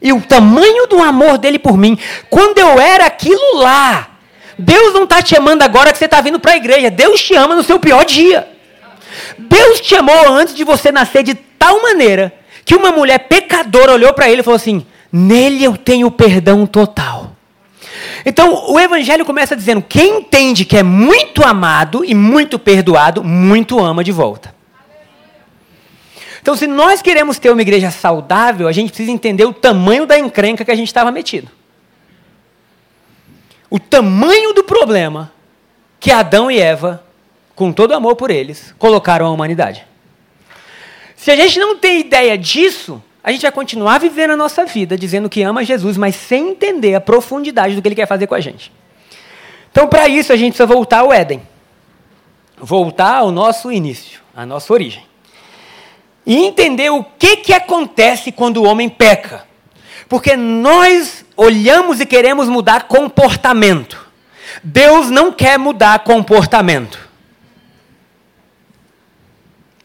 e 0.00 0.12
o 0.12 0.20
tamanho 0.20 0.86
do 0.86 1.00
amor 1.02 1.38
dele 1.38 1.58
por 1.58 1.76
mim. 1.76 1.98
Quando 2.28 2.58
eu 2.58 2.80
era 2.80 3.06
aquilo 3.06 3.58
lá. 3.58 4.08
Deus 4.58 4.92
não 4.92 5.04
está 5.04 5.22
te 5.22 5.34
amando 5.34 5.64
agora 5.64 5.90
que 5.90 5.96
você 5.96 6.04
está 6.04 6.20
vindo 6.20 6.38
para 6.38 6.52
a 6.52 6.56
igreja. 6.56 6.90
Deus 6.90 7.22
te 7.22 7.34
ama 7.34 7.54
no 7.54 7.62
seu 7.62 7.78
pior 7.78 8.04
dia. 8.04 8.46
Deus 9.38 9.80
te 9.80 9.94
amou 9.94 10.28
antes 10.28 10.54
de 10.54 10.64
você 10.64 10.92
nascer 10.92 11.22
de 11.22 11.34
tal 11.34 11.80
maneira 11.82 12.32
que 12.64 12.76
uma 12.76 12.92
mulher 12.92 13.20
pecadora 13.20 13.92
olhou 13.92 14.12
para 14.12 14.28
ele 14.28 14.40
e 14.40 14.44
falou 14.44 14.56
assim: 14.56 14.84
Nele 15.10 15.64
eu 15.64 15.76
tenho 15.76 16.10
perdão 16.10 16.66
total. 16.66 17.32
Então 18.24 18.70
o 18.70 18.78
evangelho 18.78 19.24
começa 19.24 19.56
dizendo: 19.56 19.82
quem 19.82 20.18
entende 20.18 20.64
que 20.64 20.76
é 20.76 20.82
muito 20.82 21.42
amado 21.42 22.04
e 22.04 22.14
muito 22.14 22.58
perdoado, 22.58 23.24
muito 23.24 23.80
ama 23.80 24.04
de 24.04 24.12
volta. 24.12 24.54
Então, 26.40 26.56
se 26.56 26.66
nós 26.66 27.02
queremos 27.02 27.38
ter 27.38 27.50
uma 27.50 27.60
igreja 27.60 27.90
saudável, 27.90 28.66
a 28.66 28.72
gente 28.72 28.88
precisa 28.88 29.10
entender 29.10 29.44
o 29.44 29.52
tamanho 29.52 30.06
da 30.06 30.18
encrenca 30.18 30.64
que 30.64 30.70
a 30.70 30.74
gente 30.74 30.88
estava 30.88 31.10
metido. 31.10 31.48
O 33.68 33.78
tamanho 33.78 34.52
do 34.52 34.64
problema 34.64 35.30
que 35.98 36.10
Adão 36.10 36.50
e 36.50 36.58
Eva, 36.58 37.04
com 37.54 37.72
todo 37.72 37.92
amor 37.92 38.16
por 38.16 38.30
eles, 38.30 38.74
colocaram 38.78 39.26
à 39.26 39.30
humanidade. 39.30 39.86
Se 41.14 41.30
a 41.30 41.36
gente 41.36 41.58
não 41.58 41.76
tem 41.76 42.00
ideia 42.00 42.38
disso, 42.38 43.02
a 43.22 43.30
gente 43.30 43.42
vai 43.42 43.52
continuar 43.52 43.98
vivendo 43.98 44.30
a 44.30 44.36
nossa 44.36 44.64
vida 44.64 44.96
dizendo 44.96 45.28
que 45.28 45.42
ama 45.42 45.62
Jesus, 45.62 45.98
mas 45.98 46.16
sem 46.16 46.52
entender 46.52 46.94
a 46.94 47.00
profundidade 47.00 47.76
do 47.76 47.82
que 47.82 47.88
ele 47.88 47.94
quer 47.94 48.06
fazer 48.06 48.26
com 48.26 48.34
a 48.34 48.40
gente. 48.40 48.72
Então, 49.70 49.86
para 49.86 50.08
isso, 50.08 50.32
a 50.32 50.36
gente 50.36 50.52
precisa 50.52 50.66
voltar 50.66 51.00
ao 51.00 51.12
Éden. 51.12 51.42
Voltar 52.56 53.18
ao 53.18 53.30
nosso 53.30 53.70
início, 53.70 54.20
à 54.34 54.46
nossa 54.46 54.72
origem 54.72 55.09
e 56.24 56.36
entender 56.36 56.90
o 56.90 57.02
que, 57.02 57.36
que 57.38 57.52
acontece 57.52 58.30
quando 58.30 58.58
o 58.58 58.64
homem 58.64 58.88
peca. 58.88 59.44
Porque 60.08 60.36
nós 60.36 61.24
olhamos 61.36 62.00
e 62.00 62.06
queremos 62.06 62.48
mudar 62.48 62.88
comportamento. 62.88 64.08
Deus 64.62 65.08
não 65.08 65.32
quer 65.32 65.58
mudar 65.58 66.00
comportamento. 66.00 67.08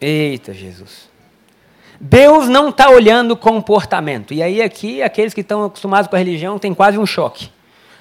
Eita, 0.00 0.52
Jesus. 0.52 1.08
Deus 1.98 2.48
não 2.48 2.68
está 2.68 2.90
olhando 2.90 3.36
comportamento. 3.36 4.34
E 4.34 4.42
aí, 4.42 4.60
aqui, 4.60 5.02
aqueles 5.02 5.32
que 5.32 5.40
estão 5.40 5.64
acostumados 5.64 6.08
com 6.08 6.16
a 6.16 6.18
religião 6.18 6.58
têm 6.58 6.74
quase 6.74 6.98
um 6.98 7.06
choque. 7.06 7.48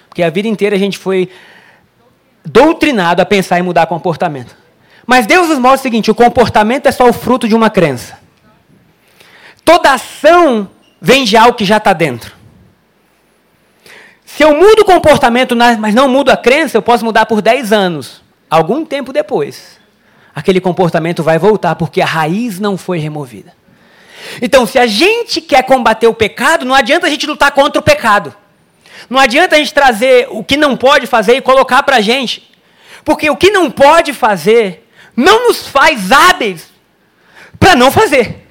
Porque 0.10 0.22
a 0.22 0.30
vida 0.30 0.48
inteira 0.48 0.76
a 0.76 0.80
gente 0.80 0.98
foi 0.98 1.30
doutrinado 2.44 3.22
a 3.22 3.26
pensar 3.26 3.60
em 3.60 3.64
mudar 3.64 3.86
comportamento. 3.88 4.56
Mas 5.06 5.26
Deus 5.26 5.50
nos 5.50 5.60
mostra 5.60 5.80
o 5.80 5.84
seguinte: 5.84 6.12
o 6.12 6.16
comportamento 6.16 6.88
é 6.88 6.92
só 6.92 7.08
o 7.08 7.14
fruto 7.14 7.48
de 7.48 7.56
uma 7.56 7.70
crença. 7.70 8.25
Toda 9.66 9.94
ação 9.94 10.70
vem 11.02 11.26
de 11.26 11.36
algo 11.36 11.58
que 11.58 11.66
já 11.66 11.78
está 11.78 11.92
dentro. 11.92 12.36
Se 14.24 14.44
eu 14.44 14.56
mudo 14.56 14.82
o 14.82 14.86
comportamento, 14.86 15.56
mas 15.56 15.96
não 15.96 16.08
mudo 16.08 16.30
a 16.30 16.38
crença, 16.38 16.78
eu 16.78 16.82
posso 16.82 17.04
mudar 17.04 17.26
por 17.26 17.42
10 17.42 17.74
anos. 17.74 18.22
Algum 18.50 18.86
tempo 18.86 19.12
depois, 19.12 19.80
aquele 20.36 20.62
comportamento 20.62 21.24
vai 21.24 21.40
voltar 21.40 21.76
porque 21.76 22.00
a 22.00 22.06
raiz 22.06 22.60
não 22.60 22.78
foi 22.78 23.00
removida. 23.00 23.54
Então, 24.42 24.66
se 24.66 24.78
a 24.78 24.86
gente 24.86 25.42
quer 25.42 25.64
combater 25.64 26.08
o 26.08 26.14
pecado, 26.14 26.64
não 26.64 26.76
adianta 26.76 27.08
a 27.08 27.10
gente 27.10 27.26
lutar 27.26 27.52
contra 27.52 27.80
o 27.80 27.84
pecado. 27.84 28.36
Não 29.10 29.20
adianta 29.20 29.56
a 29.56 29.60
gente 29.60 29.74
trazer 29.74 30.28
o 30.30 30.44
que 30.44 30.58
não 30.58 30.78
pode 30.78 31.08
fazer 31.08 31.36
e 31.38 31.42
colocar 31.42 31.82
para 31.84 31.98
a 31.98 32.02
gente. 32.02 32.52
Porque 33.04 33.30
o 33.30 33.36
que 33.36 33.50
não 33.50 33.72
pode 33.72 34.14
fazer 34.14 34.88
não 35.16 35.48
nos 35.48 35.68
faz 35.68 36.12
hábeis 36.12 36.70
para 37.60 37.76
não 37.76 37.92
fazer. 37.92 38.45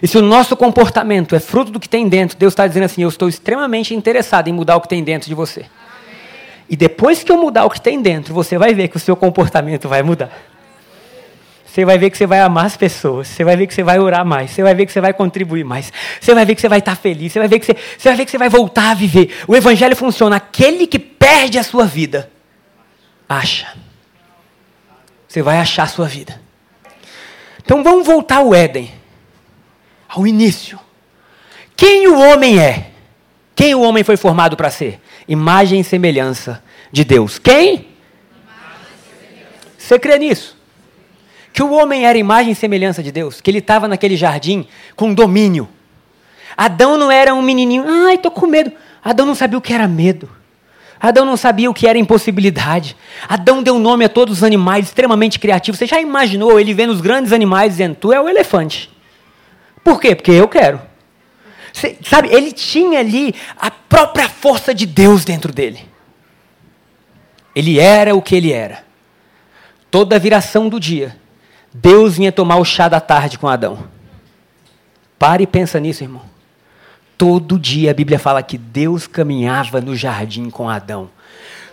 E 0.00 0.08
se 0.08 0.16
o 0.16 0.22
nosso 0.22 0.56
comportamento 0.56 1.34
é 1.34 1.40
fruto 1.40 1.70
do 1.70 1.80
que 1.80 1.88
tem 1.88 2.08
dentro, 2.08 2.36
Deus 2.38 2.52
está 2.52 2.66
dizendo 2.66 2.84
assim: 2.84 3.02
eu 3.02 3.08
estou 3.08 3.28
extremamente 3.28 3.94
interessado 3.94 4.48
em 4.48 4.52
mudar 4.52 4.76
o 4.76 4.80
que 4.80 4.88
tem 4.88 5.02
dentro 5.02 5.28
de 5.28 5.34
você. 5.34 5.66
E 6.68 6.76
depois 6.76 7.22
que 7.22 7.30
eu 7.30 7.36
mudar 7.36 7.64
o 7.64 7.70
que 7.70 7.80
tem 7.80 8.00
dentro, 8.00 8.32
você 8.32 8.56
vai 8.56 8.72
ver 8.72 8.88
que 8.88 8.96
o 8.96 9.00
seu 9.00 9.14
comportamento 9.14 9.88
vai 9.88 10.02
mudar. 10.02 10.30
Você 11.66 11.84
vai 11.84 11.96
ver 11.96 12.10
que 12.10 12.18
você 12.18 12.26
vai 12.26 12.40
amar 12.40 12.66
as 12.66 12.76
pessoas. 12.76 13.28
Você 13.28 13.44
vai 13.44 13.56
ver 13.56 13.66
que 13.66 13.72
você 13.72 13.82
vai 13.82 13.98
orar 13.98 14.26
mais. 14.26 14.50
Você 14.50 14.62
vai 14.62 14.74
ver 14.74 14.84
que 14.84 14.92
você 14.92 15.00
vai 15.00 15.12
contribuir 15.12 15.64
mais. 15.64 15.90
Você 16.20 16.34
vai 16.34 16.44
ver 16.44 16.54
que 16.54 16.60
você 16.60 16.68
vai 16.68 16.80
estar 16.80 16.94
feliz. 16.94 17.32
Você 17.32 17.38
vai 17.38 17.48
ver 17.48 17.58
que 17.58 17.66
você, 17.66 17.74
você 17.74 18.08
vai 18.10 18.16
ver 18.16 18.24
que 18.26 18.30
você 18.30 18.38
vai 18.38 18.48
voltar 18.50 18.90
a 18.90 18.94
viver. 18.94 19.34
O 19.48 19.56
evangelho 19.56 19.96
funciona. 19.96 20.36
Aquele 20.36 20.86
que 20.86 20.98
perde 20.98 21.58
a 21.58 21.62
sua 21.62 21.86
vida, 21.86 22.30
acha. 23.26 23.68
Você 25.26 25.40
vai 25.40 25.58
achar 25.58 25.84
a 25.84 25.86
sua 25.86 26.06
vida. 26.06 26.38
Então 27.64 27.82
vamos 27.82 28.06
voltar 28.06 28.36
ao 28.36 28.54
Éden 28.54 28.92
ao 30.14 30.26
início. 30.26 30.78
Quem 31.74 32.06
o 32.06 32.20
homem 32.20 32.60
é? 32.60 32.90
Quem 33.56 33.74
o 33.74 33.80
homem 33.80 34.04
foi 34.04 34.16
formado 34.16 34.56
para 34.56 34.70
ser? 34.70 35.00
Imagem 35.26 35.80
e 35.80 35.84
semelhança 35.84 36.62
de 36.90 37.02
Deus. 37.02 37.38
Quem? 37.38 37.86
Você 39.78 39.98
crê 39.98 40.18
nisso? 40.18 40.56
Que 41.52 41.62
o 41.62 41.72
homem 41.72 42.06
era 42.06 42.16
imagem 42.18 42.52
e 42.52 42.54
semelhança 42.54 43.02
de 43.02 43.10
Deus? 43.10 43.40
Que 43.40 43.50
ele 43.50 43.58
estava 43.58 43.88
naquele 43.88 44.16
jardim 44.16 44.66
com 44.94 45.14
domínio. 45.14 45.68
Adão 46.56 46.98
não 46.98 47.10
era 47.10 47.34
um 47.34 47.42
menininho, 47.42 47.84
ai, 47.86 48.16
estou 48.16 48.30
com 48.30 48.46
medo. 48.46 48.70
Adão 49.02 49.24
não 49.24 49.34
sabia 49.34 49.58
o 49.58 49.62
que 49.62 49.72
era 49.72 49.88
medo. 49.88 50.28
Adão 51.00 51.24
não 51.24 51.36
sabia 51.36 51.70
o 51.70 51.74
que 51.74 51.86
era 51.86 51.98
impossibilidade. 51.98 52.96
Adão 53.28 53.62
deu 53.62 53.78
nome 53.78 54.04
a 54.04 54.08
todos 54.08 54.38
os 54.38 54.44
animais, 54.44 54.86
extremamente 54.86 55.38
criativos. 55.38 55.78
Você 55.78 55.86
já 55.86 56.00
imaginou 56.00 56.60
ele 56.60 56.72
vendo 56.72 56.90
os 56.90 57.00
grandes 57.00 57.32
animais 57.32 57.72
dizendo: 57.72 57.96
Tu 57.96 58.12
é 58.12 58.20
o 58.20 58.28
elefante. 58.28 58.92
Por 59.82 60.00
quê? 60.00 60.14
Porque 60.14 60.30
eu 60.30 60.48
quero. 60.48 60.80
Sabe, 62.04 62.28
ele 62.28 62.52
tinha 62.52 63.00
ali 63.00 63.34
a 63.56 63.70
própria 63.70 64.28
força 64.28 64.74
de 64.74 64.86
Deus 64.86 65.24
dentro 65.24 65.52
dele. 65.52 65.88
Ele 67.54 67.78
era 67.78 68.14
o 68.14 68.22
que 68.22 68.34
ele 68.34 68.52
era. 68.52 68.84
Toda 69.90 70.16
a 70.16 70.18
viração 70.18 70.68
do 70.68 70.78
dia, 70.78 71.16
Deus 71.72 72.16
vinha 72.16 72.32
tomar 72.32 72.56
o 72.56 72.64
chá 72.64 72.88
da 72.88 73.00
tarde 73.00 73.38
com 73.38 73.48
Adão. 73.48 73.86
Pare 75.18 75.44
e 75.44 75.46
pensa 75.46 75.78
nisso, 75.78 76.02
irmão. 76.02 76.22
Todo 77.16 77.58
dia 77.58 77.90
a 77.90 77.94
Bíblia 77.94 78.18
fala 78.18 78.42
que 78.42 78.58
Deus 78.58 79.06
caminhava 79.06 79.80
no 79.80 79.94
jardim 79.94 80.50
com 80.50 80.68
Adão. 80.68 81.10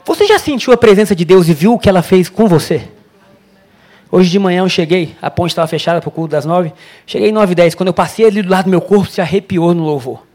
Você 0.06 0.26
já 0.26 0.40
sentiu 0.40 0.74
a 0.74 0.78
presença 0.78 1.16
de 1.16 1.26
Deus 1.26 1.48
e 1.48 1.54
viu 1.54 1.74
o 1.74 1.80
que 1.80 1.90
ela 1.90 2.02
fez 2.02 2.30
com 2.30 2.48
você? 2.48 2.90
Hoje 4.12 4.30
de 4.30 4.40
manhã 4.40 4.62
eu 4.62 4.70
cheguei, 4.70 5.16
a 5.22 5.30
ponte 5.30 5.52
estava 5.52 5.68
fechada 5.68 6.02
para 6.02 6.08
o 6.08 6.12
culto 6.12 6.32
das 6.32 6.46
nove. 6.46 6.74
Cheguei 7.06 7.32
nove 7.32 7.52
e 7.52 7.56
dez. 7.56 7.76
Quando 7.76 7.88
eu 7.88 7.94
passei 7.94 8.26
ali 8.26 8.42
do 8.42 8.50
lado 8.50 8.66
do 8.66 8.72
meu 8.72 8.82
corpo, 8.82 9.12
se 9.12 9.22
arrepiou 9.22 9.74
no 9.74 9.84
louvor. 9.84 10.26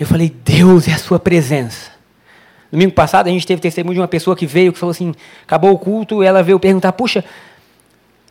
Eu 0.00 0.06
falei, 0.06 0.30
Deus 0.30 0.88
é 0.88 0.92
a 0.92 0.98
sua 0.98 1.18
presença. 1.18 1.90
Domingo 2.70 2.92
passado 2.92 3.26
a 3.26 3.30
gente 3.30 3.46
teve 3.46 3.60
testemunho 3.60 3.94
de 3.94 4.00
uma 4.00 4.08
pessoa 4.08 4.36
que 4.36 4.46
veio, 4.46 4.72
que 4.72 4.78
falou 4.78 4.90
assim, 4.90 5.14
acabou 5.42 5.72
o 5.72 5.78
culto, 5.78 6.22
ela 6.22 6.42
veio 6.42 6.58
perguntar, 6.60 6.92
puxa, 6.92 7.24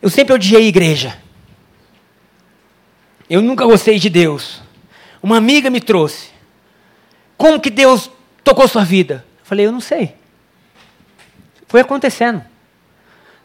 eu 0.00 0.08
sempre 0.08 0.34
odiei 0.34 0.66
igreja. 0.66 1.18
Eu 3.28 3.42
nunca 3.42 3.64
gostei 3.64 3.98
de 3.98 4.08
Deus. 4.08 4.62
Uma 5.22 5.36
amiga 5.36 5.70
me 5.70 5.80
trouxe. 5.80 6.30
Como 7.36 7.60
que 7.60 7.70
Deus 7.70 8.10
tocou 8.42 8.66
sua 8.66 8.84
vida? 8.84 9.24
Eu 9.40 9.44
falei, 9.44 9.66
eu 9.66 9.72
não 9.72 9.80
sei. 9.80 10.14
Foi 11.66 11.80
acontecendo. 11.80 12.42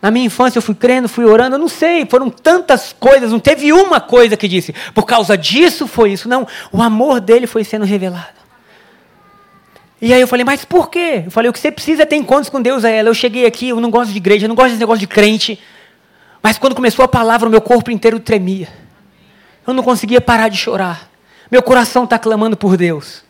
Na 0.03 0.11
minha 0.11 0.25
infância 0.25 0.57
eu 0.57 0.61
fui 0.61 0.75
crendo, 0.75 1.07
fui 1.07 1.23
orando, 1.23 1.55
eu 1.55 1.59
não 1.59 1.69
sei, 1.69 2.05
foram 2.05 2.29
tantas 2.29 2.91
coisas, 2.91 3.31
não 3.31 3.39
teve 3.39 3.71
uma 3.71 4.01
coisa 4.01 4.35
que 4.35 4.49
disse, 4.49 4.75
por 4.93 5.05
causa 5.05 5.37
disso 5.37 5.87
foi 5.87 6.11
isso. 6.11 6.27
Não, 6.27 6.45
o 6.73 6.81
amor 6.81 7.21
dele 7.21 7.47
foi 7.47 7.63
sendo 7.63 7.85
revelado. 7.85 8.43
E 10.01 10.13
aí 10.13 10.19
eu 10.19 10.27
falei, 10.27 10.43
mas 10.43 10.65
por 10.65 10.89
quê? 10.89 11.23
Eu 11.23 11.31
falei, 11.31 11.49
o 11.49 11.53
que 11.53 11.59
você 11.59 11.71
precisa 11.71 12.03
é 12.03 12.05
ter 12.05 12.17
encontros 12.17 12.49
com 12.49 12.61
Deus 12.61 12.83
a 12.83 12.89
ela. 12.89 13.07
Eu 13.07 13.13
cheguei 13.13 13.45
aqui, 13.45 13.69
eu 13.69 13.79
não 13.79 13.89
gosto 13.89 14.11
de 14.11 14.17
igreja, 14.17 14.43
eu 14.43 14.49
não 14.49 14.55
gosto 14.57 14.71
desse 14.71 14.81
negócio 14.81 14.99
de 14.99 15.07
crente. 15.07 15.57
Mas 16.41 16.57
quando 16.57 16.75
começou 16.75 17.05
a 17.05 17.07
palavra, 17.07 17.47
o 17.47 17.51
meu 17.51 17.61
corpo 17.61 17.89
inteiro 17.89 18.19
tremia. 18.19 18.67
Eu 19.65 19.73
não 19.73 19.81
conseguia 19.81 20.19
parar 20.19 20.49
de 20.49 20.57
chorar. 20.57 21.09
Meu 21.49 21.63
coração 21.63 22.03
está 22.03 22.19
clamando 22.19 22.57
por 22.57 22.75
Deus. 22.75 23.23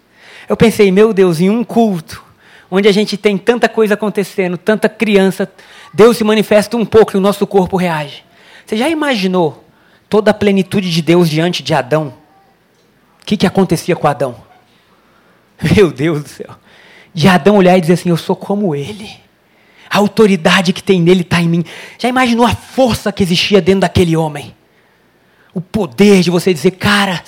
Eu 0.50 0.58
pensei, 0.58 0.92
meu 0.92 1.14
Deus, 1.14 1.40
em 1.40 1.52
um 1.52 1.64
culto, 1.64 2.24
onde 2.72 2.88
a 2.88 2.92
gente 2.92 3.16
tem 3.16 3.38
tanta 3.38 3.70
coisa 3.70 3.94
acontecendo, 3.94 4.58
tanta 4.58 4.90
criança, 4.90 5.48
Deus 5.94 6.18
se 6.18 6.24
manifesta 6.24 6.76
um 6.76 6.86
pouco 6.86 7.16
e 7.16 7.18
o 7.18 7.22
nosso 7.22 7.46
corpo 7.46 7.78
reage. 7.78 8.24
Você 8.66 8.76
já 8.76 8.90
imaginou 8.90 9.64
toda 10.10 10.32
a 10.32 10.34
plenitude 10.34 10.92
de 10.92 11.02
Deus 11.02 11.30
diante 11.30 11.62
de 11.62 11.74
Adão? 11.74 12.14
O 13.22 13.26
que, 13.26 13.38
que 13.38 13.46
acontecia 13.46 13.96
com 13.96 14.08
Adão? 14.08 14.36
Meu 15.76 15.92
Deus 15.92 16.24
do 16.24 16.30
céu. 16.30 16.56
De 17.14 17.28
Adão 17.28 17.58
olhar 17.58 17.78
e 17.78 17.82
dizer 17.82 17.94
assim: 17.94 18.10
Eu 18.10 18.18
sou 18.18 18.36
como 18.36 18.76
ele. 18.76 19.10
A 19.90 20.00
autoridade 20.00 20.74
que 20.74 20.82
tem 20.82 21.00
nele 21.00 21.22
está 21.22 21.40
em 21.40 21.48
mim. 21.48 21.64
Já 22.00 22.10
imaginou 22.10 22.46
a 22.46 22.56
força 22.56 23.12
que 23.12 23.22
existia 23.22 23.62
dentro 23.62 23.82
daquele 23.82 24.18
homem? 24.18 24.56
O 25.54 25.62
poder 25.62 26.22
de 26.22 26.32
você 26.32 26.52
dizer, 26.52 26.72
cara, 26.72 27.24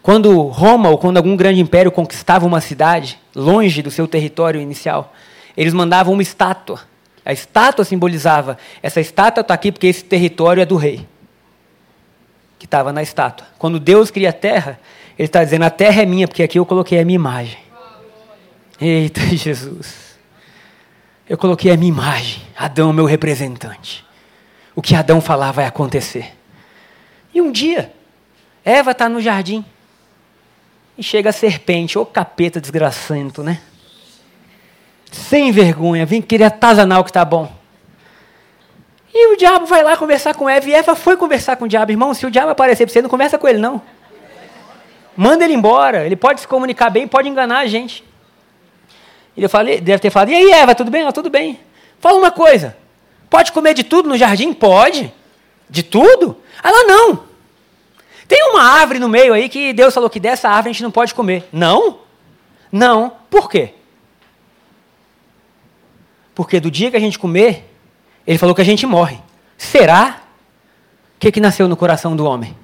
quando 0.00 0.40
Roma 0.42 0.88
ou 0.88 0.96
quando 0.96 1.16
algum 1.16 1.36
grande 1.36 1.60
império 1.60 1.90
conquistava 1.90 2.46
uma 2.46 2.60
cidade, 2.60 3.18
longe 3.34 3.82
do 3.82 3.90
seu 3.90 4.06
território 4.06 4.60
inicial, 4.60 5.12
eles 5.56 5.74
mandavam 5.74 6.12
uma 6.12 6.22
estátua. 6.22 6.82
A 7.26 7.32
estátua 7.32 7.84
simbolizava, 7.84 8.56
essa 8.80 9.00
estátua 9.00 9.40
está 9.40 9.52
aqui 9.52 9.72
porque 9.72 9.88
esse 9.88 10.04
território 10.04 10.60
é 10.60 10.64
do 10.64 10.76
rei. 10.76 11.04
Que 12.56 12.66
estava 12.66 12.92
na 12.92 13.02
estátua. 13.02 13.44
Quando 13.58 13.80
Deus 13.80 14.12
cria 14.12 14.30
a 14.30 14.32
terra, 14.32 14.78
Ele 15.18 15.26
está 15.26 15.42
dizendo, 15.42 15.64
a 15.64 15.70
terra 15.70 16.02
é 16.02 16.06
minha, 16.06 16.28
porque 16.28 16.44
aqui 16.44 16.56
eu 16.56 16.64
coloquei 16.64 17.00
a 17.00 17.04
minha 17.04 17.16
imagem. 17.16 17.58
Eita 18.80 19.20
Jesus. 19.34 20.16
Eu 21.28 21.36
coloquei 21.36 21.72
a 21.72 21.76
minha 21.76 21.88
imagem. 21.88 22.42
Adão, 22.56 22.92
meu 22.92 23.06
representante. 23.06 24.06
O 24.72 24.80
que 24.80 24.94
Adão 24.94 25.20
falar 25.20 25.50
vai 25.50 25.66
acontecer. 25.66 26.32
E 27.34 27.40
um 27.40 27.50
dia, 27.50 27.92
Eva 28.64 28.92
está 28.92 29.08
no 29.08 29.20
jardim. 29.20 29.64
E 30.96 31.02
chega 31.02 31.30
a 31.30 31.32
serpente, 31.32 31.98
ô 31.98 32.06
capeta 32.06 32.60
desgraçado, 32.60 33.42
né? 33.42 33.60
Sem 35.10 35.50
vergonha, 35.52 36.04
vem 36.04 36.20
querer 36.20 36.44
atazanar 36.44 37.00
o 37.00 37.04
que 37.04 37.10
está 37.10 37.24
bom. 37.24 37.50
E 39.12 39.32
o 39.32 39.36
diabo 39.36 39.64
vai 39.64 39.82
lá 39.82 39.96
conversar 39.96 40.34
com 40.34 40.48
Eva, 40.48 40.68
e 40.68 40.74
Eva 40.74 40.94
foi 40.94 41.16
conversar 41.16 41.56
com 41.56 41.64
o 41.64 41.68
diabo. 41.68 41.90
Irmão, 41.90 42.12
se 42.12 42.26
o 42.26 42.30
diabo 42.30 42.50
aparecer 42.50 42.84
para 42.84 42.92
você, 42.92 43.00
não 43.00 43.08
conversa 43.08 43.38
com 43.38 43.48
ele, 43.48 43.58
não. 43.58 43.80
Manda 45.16 45.44
ele 45.44 45.54
embora. 45.54 46.04
Ele 46.04 46.16
pode 46.16 46.42
se 46.42 46.46
comunicar 46.46 46.90
bem, 46.90 47.08
pode 47.08 47.28
enganar 47.28 47.60
a 47.60 47.66
gente. 47.66 48.04
Ele 49.34 49.48
falei, 49.48 49.80
deve 49.80 50.00
ter 50.00 50.10
falado, 50.10 50.30
e 50.30 50.34
aí, 50.34 50.50
Eva, 50.50 50.74
tudo 50.74 50.90
bem? 50.90 51.02
Ela, 51.02 51.12
tudo 51.12 51.30
bem. 51.30 51.58
Fala 51.98 52.18
uma 52.18 52.30
coisa. 52.30 52.76
Pode 53.30 53.52
comer 53.52 53.72
de 53.72 53.84
tudo 53.84 54.08
no 54.08 54.18
jardim? 54.18 54.52
Pode. 54.52 55.12
De 55.68 55.82
tudo? 55.82 56.36
Ela, 56.62 56.84
não. 56.84 57.24
Tem 58.28 58.42
uma 58.50 58.62
árvore 58.62 58.98
no 58.98 59.08
meio 59.08 59.32
aí 59.32 59.48
que 59.48 59.72
Deus 59.72 59.94
falou 59.94 60.10
que 60.10 60.20
dessa 60.20 60.48
árvore 60.48 60.70
a 60.70 60.72
gente 60.72 60.82
não 60.82 60.90
pode 60.90 61.14
comer. 61.14 61.48
Não? 61.52 62.00
Não. 62.70 63.12
Por 63.30 63.48
quê? 63.48 63.72
Porque 66.36 66.60
do 66.60 66.70
dia 66.70 66.90
que 66.90 66.96
a 66.98 67.00
gente 67.00 67.18
comer, 67.18 67.64
ele 68.26 68.36
falou 68.36 68.54
que 68.54 68.60
a 68.60 68.64
gente 68.64 68.86
morre. 68.86 69.18
Será? 69.56 70.20
O 71.16 71.18
que, 71.18 71.32
que 71.32 71.40
nasceu 71.40 71.66
no 71.66 71.78
coração 71.78 72.14
do 72.14 72.26
homem? 72.26 72.54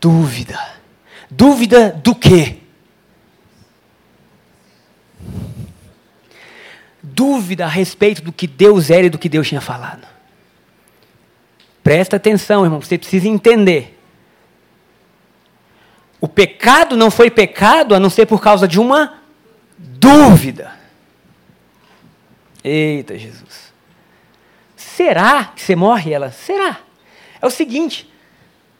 Dúvida. 0.00 0.58
Dúvida 1.30 1.90
do 1.90 2.14
quê? 2.14 2.56
Dúvida 7.02 7.66
a 7.66 7.68
respeito 7.68 8.22
do 8.22 8.32
que 8.32 8.46
Deus 8.46 8.88
era 8.88 9.04
e 9.06 9.10
do 9.10 9.18
que 9.18 9.28
Deus 9.28 9.46
tinha 9.46 9.60
falado. 9.60 10.08
Presta 11.84 12.16
atenção, 12.16 12.64
irmão, 12.64 12.80
você 12.80 12.96
precisa 12.96 13.28
entender. 13.28 14.00
O 16.18 16.26
pecado 16.26 16.96
não 16.96 17.10
foi 17.10 17.30
pecado 17.30 17.94
a 17.94 18.00
não 18.00 18.08
ser 18.08 18.24
por 18.24 18.40
causa 18.40 18.66
de 18.66 18.80
uma 18.80 19.18
dúvida. 19.76 20.79
Eita 22.62 23.16
Jesus. 23.16 23.72
Será 24.76 25.52
que 25.54 25.62
você 25.62 25.74
morre? 25.74 26.12
Ela, 26.12 26.30
será? 26.30 26.78
É 27.40 27.46
o 27.46 27.50
seguinte: 27.50 28.10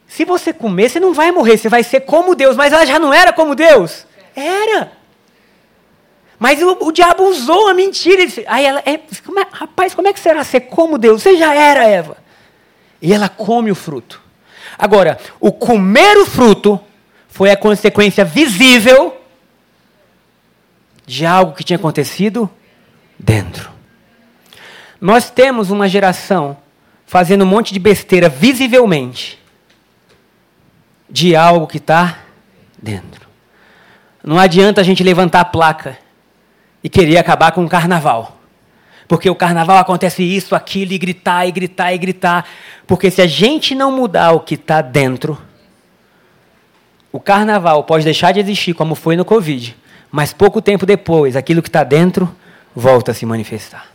se 0.07 0.25
você 0.25 0.53
comer, 0.53 0.91
você 0.91 1.01
não 1.01 1.15
vai 1.15 1.31
morrer, 1.31 1.57
você 1.57 1.69
vai 1.69 1.83
ser 1.83 2.01
como 2.01 2.35
Deus. 2.35 2.57
Mas 2.57 2.73
ela 2.73 2.85
já 2.85 2.99
não 2.99 3.13
era 3.13 3.33
como 3.33 3.55
Deus? 3.55 4.07
Era. 4.35 4.93
Mas 6.39 6.61
o, 6.63 6.87
o 6.87 6.93
diabo 6.93 7.25
usou 7.25 7.69
a 7.69 7.75
mentira. 7.75 8.23
Aí 8.47 8.65
ela, 8.65 8.83
é, 8.85 8.99
como 9.25 9.39
é, 9.39 9.47
rapaz, 9.53 9.95
como 9.95 10.09
é 10.09 10.13
que 10.13 10.19
será 10.19 10.43
ser 10.43 10.63
como 10.63 10.99
Deus? 10.99 11.23
Você 11.23 11.37
já 11.37 11.55
era, 11.55 11.85
Eva. 11.85 12.17
E 13.01 13.13
ela 13.13 13.29
come 13.29 13.71
o 13.71 13.75
fruto. 13.75 14.21
Agora, 14.79 15.19
o 15.39 15.53
comer 15.53 16.17
o 16.17 16.27
fruto 16.27 16.81
foi 17.29 17.51
a 17.51 17.57
consequência 17.57 18.25
visível 18.25 19.17
de 21.07 21.25
algo 21.27 21.55
que 21.55 21.63
tinha 21.63 21.77
acontecido 21.77 22.51
dentro. 23.19 23.70
Nós 25.01 25.31
temos 25.31 25.71
uma 25.71 25.89
geração 25.89 26.57
fazendo 27.07 27.43
um 27.43 27.47
monte 27.47 27.73
de 27.73 27.81
besteira 27.81 28.29
visivelmente 28.29 29.39
de 31.09 31.35
algo 31.35 31.67
que 31.67 31.79
está 31.79 32.19
dentro. 32.81 33.29
Não 34.23 34.39
adianta 34.39 34.81
a 34.81 34.85
gente 34.85 35.03
levantar 35.03 35.41
a 35.41 35.45
placa 35.45 35.99
e 36.85 36.89
querer 36.89 37.17
acabar 37.17 37.53
com 37.53 37.65
o 37.65 37.69
carnaval. 37.69 38.39
Porque 39.09 39.29
o 39.29 39.35
carnaval 39.35 39.79
acontece 39.79 40.23
isso, 40.23 40.55
aquilo, 40.55 40.93
e 40.93 40.99
gritar, 40.99 41.47
e 41.47 41.51
gritar, 41.51 41.93
e 41.93 41.99
gritar. 41.99 42.47
Porque 42.87 43.11
se 43.11 43.21
a 43.21 43.27
gente 43.27 43.75
não 43.75 43.91
mudar 43.91 44.33
o 44.33 44.41
que 44.41 44.55
está 44.55 44.81
dentro, 44.81 45.37
o 47.11 47.19
carnaval 47.19 47.83
pode 47.83 48.05
deixar 48.05 48.31
de 48.33 48.39
existir, 48.39 48.73
como 48.73 48.95
foi 48.95 49.17
no 49.17 49.25
Covid. 49.25 49.77
Mas 50.13 50.33
pouco 50.33 50.63
tempo 50.63 50.87
depois, 50.87 51.35
aquilo 51.35 51.63
que 51.63 51.69
está 51.69 51.83
dentro 51.83 52.33
volta 52.75 53.11
a 53.11 53.15
se 53.15 53.27
manifestar. 53.27 53.87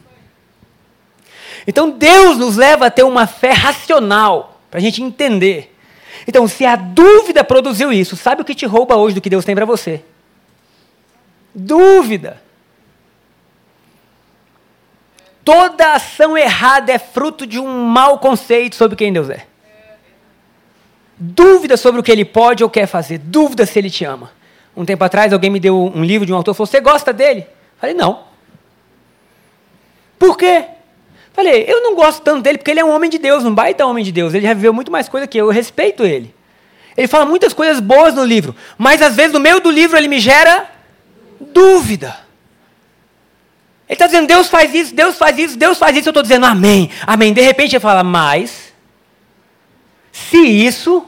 Então 1.67 1.89
Deus 1.89 2.38
nos 2.38 2.56
leva 2.56 2.88
a 2.88 2.91
ter 2.91 3.04
uma 3.04 3.28
fé 3.28 3.51
racional, 3.51 4.60
para 4.69 4.80
a 4.80 4.82
gente 4.82 5.01
entender. 5.01 5.75
Então, 6.28 6.47
se 6.47 6.65
a 6.65 6.75
dúvida 6.75 7.43
produziu 7.43 7.93
isso, 7.93 8.15
sabe 8.15 8.41
o 8.41 8.45
que 8.45 8.56
te 8.56 8.65
rouba 8.65 8.95
hoje 8.95 9.15
do 9.15 9.21
que 9.21 9.30
Deus 9.30 9.45
tem 9.45 9.56
para 9.56 9.65
você? 9.65 10.04
Dúvida. 11.54 12.41
Toda 15.43 15.93
ação 15.93 16.36
errada 16.36 16.91
é 16.91 16.97
fruto 16.97 17.45
de 17.45 17.60
um 17.60 17.86
mau 17.86 18.17
conceito 18.17 18.75
sobre 18.75 18.97
quem 18.97 19.13
Deus 19.13 19.30
é. 19.30 19.45
Dúvida 21.17 21.78
sobre 21.78 22.01
o 22.01 22.04
que 22.04 22.12
ele 22.12 22.25
pode 22.25 22.63
ou 22.63 22.69
quer 22.69 22.88
fazer. 22.88 23.19
Dúvida 23.19 23.65
se 23.65 23.78
ele 23.78 23.89
te 23.89 24.04
ama. 24.04 24.32
Um 24.75 24.84
tempo 24.84 25.04
atrás, 25.04 25.32
alguém 25.32 25.49
me 25.49 25.60
deu 25.60 25.80
um 25.95 26.04
livro 26.04 26.25
de 26.25 26.34
um 26.34 26.36
autor 26.36 26.51
e 26.51 26.56
falou: 26.56 26.67
Você 26.67 26.82
gosta 26.82 27.13
dele? 27.13 27.47
Falei: 27.80 27.95
Não. 27.95 28.23
Por 30.19 30.38
quê? 30.38 30.65
Falei, 31.36 31.65
eu 31.67 31.82
não 31.84 31.95
gosto 31.95 32.21
tanto 32.21 32.41
dele 32.41 32.58
porque 32.58 32.71
ele 32.71 32.80
é 32.80 32.86
um 32.86 32.95
homem 32.95 33.10
de 33.10 33.17
Deus, 33.17 33.43
um 33.43 33.54
baita 33.54 33.86
homem 33.86 34.06
de 34.06 34.12
Deus. 34.12 34.34
Ele 34.34 34.48
já 34.48 34.54
viveu 34.54 34.74
muito 34.74 34.89
mais 34.89 35.10
coisa 35.10 35.28
que 35.28 35.38
eu, 35.38 35.48
eu 35.48 35.52
respeito 35.52 36.06
ele. 36.06 36.34
Ele 36.95 37.08
fala 37.08 37.26
muitas 37.26 37.52
coisas 37.52 37.82
boas 37.82 38.13
no 38.15 38.24
livro, 38.24 38.56
mas 38.78 39.02
às 39.02 39.17
vezes 39.17 39.34
no 39.34 39.39
meio 39.39 39.60
do 39.60 39.69
livro 39.69 39.98
ele 39.98 40.08
me 40.08 40.17
gera 40.17 40.71
dúvida. 41.41 42.17
Ele 43.88 43.95
está 43.95 44.06
dizendo, 44.06 44.28
Deus 44.28 44.48
faz 44.48 44.74
isso, 44.74 44.95
Deus 44.95 45.17
faz 45.17 45.38
isso, 45.38 45.58
Deus 45.58 45.78
faz 45.78 45.98
isso. 45.98 46.08
Eu 46.08 46.12
estou 46.12 46.24
dizendo, 46.24 46.45
amém, 46.45 46.89
amém. 47.06 47.34
De 47.34 47.41
repente 47.41 47.76
ele 47.76 47.82
fala, 47.82 48.02
mas, 48.02 48.74
se 50.13 50.38
isso. 50.38 51.06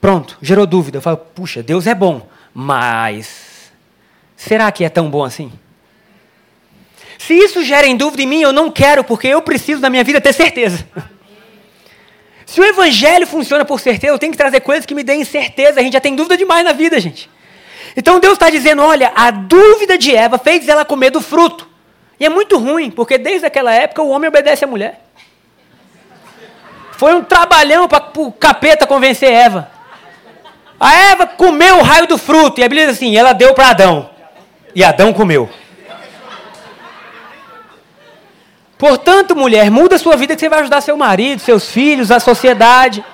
Pronto, 0.00 0.36
gerou 0.42 0.66
dúvida. 0.66 0.98
Eu 0.98 1.02
falo, 1.02 1.16
puxa, 1.16 1.62
Deus 1.62 1.86
é 1.86 1.94
bom, 1.94 2.28
mas. 2.52 3.70
Será 4.36 4.72
que 4.72 4.82
é 4.82 4.88
tão 4.88 5.08
bom 5.08 5.22
assim? 5.22 5.52
Se 7.18 7.34
isso 7.34 7.62
gera 7.64 7.86
em 7.86 7.96
dúvida 7.96 8.22
em 8.22 8.26
mim, 8.26 8.40
eu 8.40 8.52
não 8.52 8.70
quero, 8.70 9.02
porque 9.02 9.26
eu 9.26 9.42
preciso 9.42 9.82
na 9.82 9.90
minha 9.90 10.04
vida 10.04 10.20
ter 10.20 10.32
certeza. 10.32 10.86
Se 12.46 12.60
o 12.60 12.64
evangelho 12.64 13.26
funciona 13.26 13.64
por 13.64 13.78
certeza, 13.78 14.14
eu 14.14 14.18
tenho 14.18 14.32
que 14.32 14.38
trazer 14.38 14.60
coisas 14.60 14.86
que 14.86 14.94
me 14.94 15.02
deem 15.02 15.24
certeza. 15.24 15.80
A 15.80 15.82
gente 15.82 15.92
já 15.92 16.00
tem 16.00 16.16
dúvida 16.16 16.36
demais 16.36 16.64
na 16.64 16.72
vida, 16.72 16.98
gente. 16.98 17.28
Então 17.94 18.20
Deus 18.20 18.34
está 18.34 18.48
dizendo: 18.48 18.82
olha, 18.82 19.12
a 19.14 19.30
dúvida 19.30 19.98
de 19.98 20.14
Eva 20.14 20.38
fez 20.38 20.66
ela 20.68 20.84
comer 20.84 21.10
do 21.10 21.20
fruto. 21.20 21.68
E 22.18 22.24
é 22.24 22.28
muito 22.28 22.56
ruim, 22.56 22.90
porque 22.90 23.18
desde 23.18 23.46
aquela 23.46 23.72
época 23.72 24.00
o 24.02 24.08
homem 24.08 24.28
obedece 24.28 24.64
à 24.64 24.66
mulher. 24.66 25.00
Foi 26.92 27.14
um 27.14 27.22
trabalhão 27.22 27.86
para 27.86 28.10
o 28.16 28.32
capeta 28.32 28.86
convencer 28.86 29.30
Eva. 29.30 29.70
A 30.80 30.94
Eva 30.94 31.26
comeu 31.26 31.78
o 31.78 31.82
raio 31.82 32.06
do 32.06 32.16
fruto, 32.16 32.60
e 32.60 32.64
a 32.64 32.68
Bíblia 32.68 32.86
diz 32.86 32.96
assim: 32.96 33.16
ela 33.16 33.32
deu 33.32 33.52
para 33.52 33.70
Adão. 33.70 34.10
E 34.74 34.82
Adão 34.82 35.12
comeu. 35.12 35.50
Portanto, 38.78 39.34
mulher, 39.34 39.72
muda 39.72 39.96
a 39.96 39.98
sua 39.98 40.16
vida 40.16 40.36
que 40.36 40.40
você 40.40 40.48
vai 40.48 40.60
ajudar 40.60 40.80
seu 40.80 40.96
marido, 40.96 41.40
seus 41.40 41.68
filhos, 41.68 42.12
a 42.12 42.20
sociedade. 42.20 43.04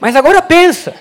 Mas 0.00 0.16
agora 0.16 0.40
pensa. 0.40 0.94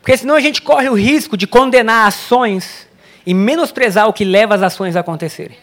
Porque 0.00 0.16
senão 0.16 0.34
a 0.34 0.40
gente 0.40 0.60
corre 0.60 0.88
o 0.88 0.94
risco 0.94 1.36
de 1.36 1.46
condenar 1.46 2.08
ações 2.08 2.88
e 3.24 3.32
menosprezar 3.32 4.08
o 4.08 4.12
que 4.12 4.24
leva 4.24 4.54
as 4.56 4.62
ações 4.62 4.96
a 4.96 5.00
acontecerem. 5.00 5.56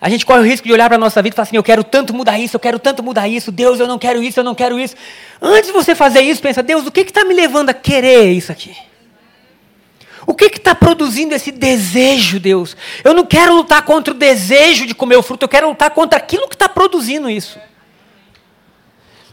A 0.00 0.08
gente 0.08 0.24
corre 0.24 0.40
o 0.40 0.44
risco 0.44 0.66
de 0.66 0.72
olhar 0.72 0.88
para 0.88 0.96
a 0.96 0.98
nossa 0.98 1.20
vida 1.20 1.34
e 1.34 1.36
falar 1.36 1.44
assim: 1.48 1.56
eu 1.56 1.62
quero 1.62 1.84
tanto 1.84 2.14
mudar 2.14 2.38
isso, 2.38 2.56
eu 2.56 2.60
quero 2.60 2.78
tanto 2.78 3.02
mudar 3.02 3.28
isso, 3.28 3.52
Deus, 3.52 3.78
eu 3.78 3.86
não 3.86 3.98
quero 3.98 4.22
isso, 4.22 4.40
eu 4.40 4.44
não 4.44 4.54
quero 4.54 4.78
isso. 4.78 4.96
Antes 5.42 5.66
de 5.66 5.72
você 5.72 5.94
fazer 5.94 6.20
isso, 6.20 6.40
pensa: 6.40 6.62
Deus, 6.62 6.86
o 6.86 6.90
que 6.90 7.00
está 7.00 7.24
me 7.24 7.34
levando 7.34 7.68
a 7.70 7.74
querer 7.74 8.32
isso 8.32 8.50
aqui? 8.50 8.87
O 10.28 10.34
que 10.34 10.44
está 10.44 10.74
produzindo 10.74 11.34
esse 11.34 11.50
desejo, 11.50 12.38
Deus? 12.38 12.76
Eu 13.02 13.14
não 13.14 13.24
quero 13.24 13.54
lutar 13.54 13.80
contra 13.80 14.12
o 14.12 14.16
desejo 14.16 14.86
de 14.86 14.94
comer 14.94 15.16
o 15.16 15.22
fruto, 15.22 15.44
eu 15.44 15.48
quero 15.48 15.70
lutar 15.70 15.88
contra 15.88 16.18
aquilo 16.18 16.46
que 16.46 16.54
está 16.54 16.68
produzindo 16.68 17.30
isso. 17.30 17.58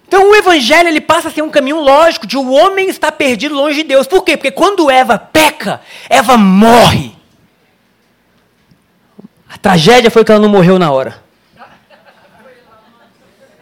Então 0.07 0.31
o 0.31 0.35
evangelho 0.35 0.87
ele 0.87 1.01
passa 1.01 1.27
a 1.27 1.31
ser 1.31 1.41
um 1.41 1.49
caminho 1.49 1.81
lógico 1.81 2.25
de 2.25 2.37
o 2.37 2.49
homem 2.49 2.87
estar 2.87 3.11
perdido 3.11 3.53
longe 3.53 3.83
de 3.83 3.89
Deus. 3.89 4.07
Por 4.07 4.23
quê? 4.23 4.37
Porque 4.37 4.51
quando 4.51 4.89
Eva 4.89 5.17
peca, 5.19 5.81
Eva 6.09 6.37
morre. 6.37 7.11
A 9.49 9.57
tragédia 9.57 10.09
foi 10.09 10.23
que 10.23 10.31
ela 10.31 10.39
não 10.39 10.47
morreu 10.47 10.79
na 10.79 10.91
hora. 10.91 11.21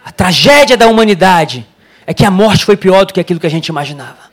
A 0.05 0.11
tragédia 0.11 0.77
da 0.77 0.85
humanidade 0.85 1.67
é 2.05 2.13
que 2.13 2.23
a 2.23 2.29
morte 2.29 2.63
foi 2.63 2.77
pior 2.77 3.05
do 3.05 3.13
que 3.13 3.19
aquilo 3.19 3.39
que 3.39 3.47
a 3.47 3.51
gente 3.51 3.69
imaginava. 3.69 4.31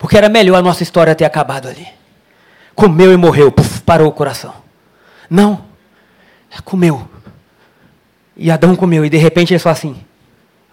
Porque 0.00 0.16
era 0.16 0.28
melhor 0.28 0.56
a 0.56 0.62
nossa 0.62 0.82
história 0.82 1.14
ter 1.14 1.24
acabado 1.24 1.68
ali 1.68 1.99
comeu 2.80 3.12
e 3.12 3.16
morreu. 3.16 3.52
Puf, 3.52 3.82
parou 3.82 4.08
o 4.08 4.12
coração. 4.12 4.54
Não. 5.28 5.64
Comeu. 6.64 7.08
E 8.36 8.50
Adão 8.50 8.74
comeu. 8.74 9.04
E 9.04 9.10
de 9.10 9.18
repente 9.18 9.52
ele 9.52 9.58
falou 9.58 9.74
assim: 9.74 10.04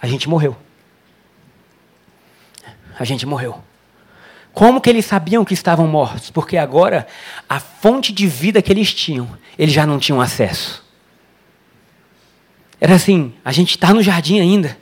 a 0.01 0.07
gente 0.07 0.29
morreu. 0.29 0.55
A 2.97 3.03
gente 3.03 3.25
morreu. 3.25 3.61
Como 4.53 4.81
que 4.81 4.89
eles 4.89 5.05
sabiam 5.05 5.45
que 5.45 5.53
estavam 5.53 5.85
mortos? 5.85 6.31
Porque 6.31 6.57
agora 6.57 7.05
a 7.47 7.59
fonte 7.59 8.11
de 8.11 8.25
vida 8.25 8.61
que 8.61 8.71
eles 8.71 8.91
tinham, 8.91 9.29
eles 9.59 9.73
já 9.73 9.85
não 9.85 9.99
tinham 9.99 10.19
acesso. 10.19 10.83
Era 12.79 12.95
assim: 12.95 13.33
a 13.43 13.51
gente 13.51 13.71
está 13.71 13.93
no 13.93 14.01
jardim 14.01 14.39
ainda, 14.39 14.77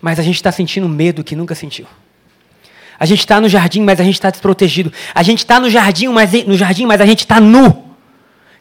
mas 0.00 0.18
a 0.18 0.22
gente 0.22 0.36
está 0.36 0.50
sentindo 0.50 0.88
medo 0.88 1.22
que 1.22 1.36
nunca 1.36 1.54
sentiu. 1.54 1.86
A 3.04 3.06
gente 3.06 3.18
está 3.18 3.38
no 3.38 3.50
jardim, 3.50 3.82
mas 3.82 4.00
a 4.00 4.02
gente 4.02 4.14
está 4.14 4.30
desprotegido. 4.30 4.90
A 5.14 5.22
gente 5.22 5.40
está 5.40 5.60
no 5.60 5.68
jardim, 5.68 6.08
mas 6.08 6.32
no 6.46 6.56
jardim, 6.56 6.86
mas 6.86 7.02
a 7.02 7.04
gente 7.04 7.18
está 7.18 7.38
nu. 7.38 7.84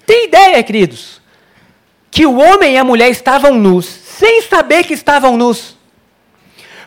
Tem 0.06 0.26
ideia, 0.26 0.62
queridos? 0.62 1.22
Que 2.12 2.26
o 2.26 2.38
homem 2.38 2.74
e 2.74 2.78
a 2.78 2.84
mulher 2.84 3.10
estavam 3.10 3.56
nus, 3.56 3.86
sem 3.86 4.42
saber 4.42 4.84
que 4.84 4.94
estavam 4.94 5.38
nus. 5.38 5.78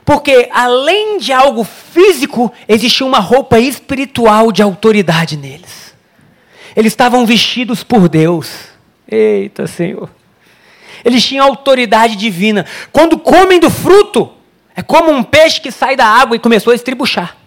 Porque 0.05 0.51
além 0.53 1.17
de 1.17 1.33
algo 1.33 1.65
físico, 1.65 2.53
existia 2.69 3.07
uma 3.07 3.21
roupa 3.21 3.59
espiritual 3.59 4.53
de 4.53 4.63
autoridade 4.63 5.39
neles. 5.39 5.95
Eles 6.77 6.93
estavam 6.93 7.25
vestidos 7.25 7.83
por 7.83 8.07
Deus. 8.07 8.51
Eita, 9.11 9.67
Senhor. 9.67 10.11
Eles 11.03 11.25
tinham 11.25 11.47
autoridade 11.47 12.17
divina. 12.17 12.67
Quando 12.93 13.17
comem 13.17 13.59
do 13.59 13.71
fruto, 13.71 14.31
é 14.75 14.83
como 14.83 15.11
um 15.11 15.23
peixe 15.23 15.59
que 15.59 15.73
sai 15.73 15.97
da 15.97 16.05
água 16.05 16.37
e 16.37 16.39
começou 16.39 16.71
a 16.71 16.77
estribuchar. 16.77 17.46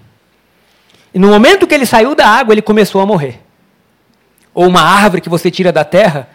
E 1.13 1.19
no 1.19 1.27
momento 1.27 1.65
que 1.65 1.73
ele 1.73 1.85
saiu 1.85 2.13
da 2.15 2.27
água, 2.27 2.53
ele 2.53 2.61
começou 2.61 3.01
a 3.01 3.05
morrer. 3.05 3.41
Ou 4.53 4.67
uma 4.67 4.81
árvore 4.81 5.21
que 5.21 5.29
você 5.29 5.49
tira 5.49 5.71
da 5.71 5.83
terra, 5.83 6.29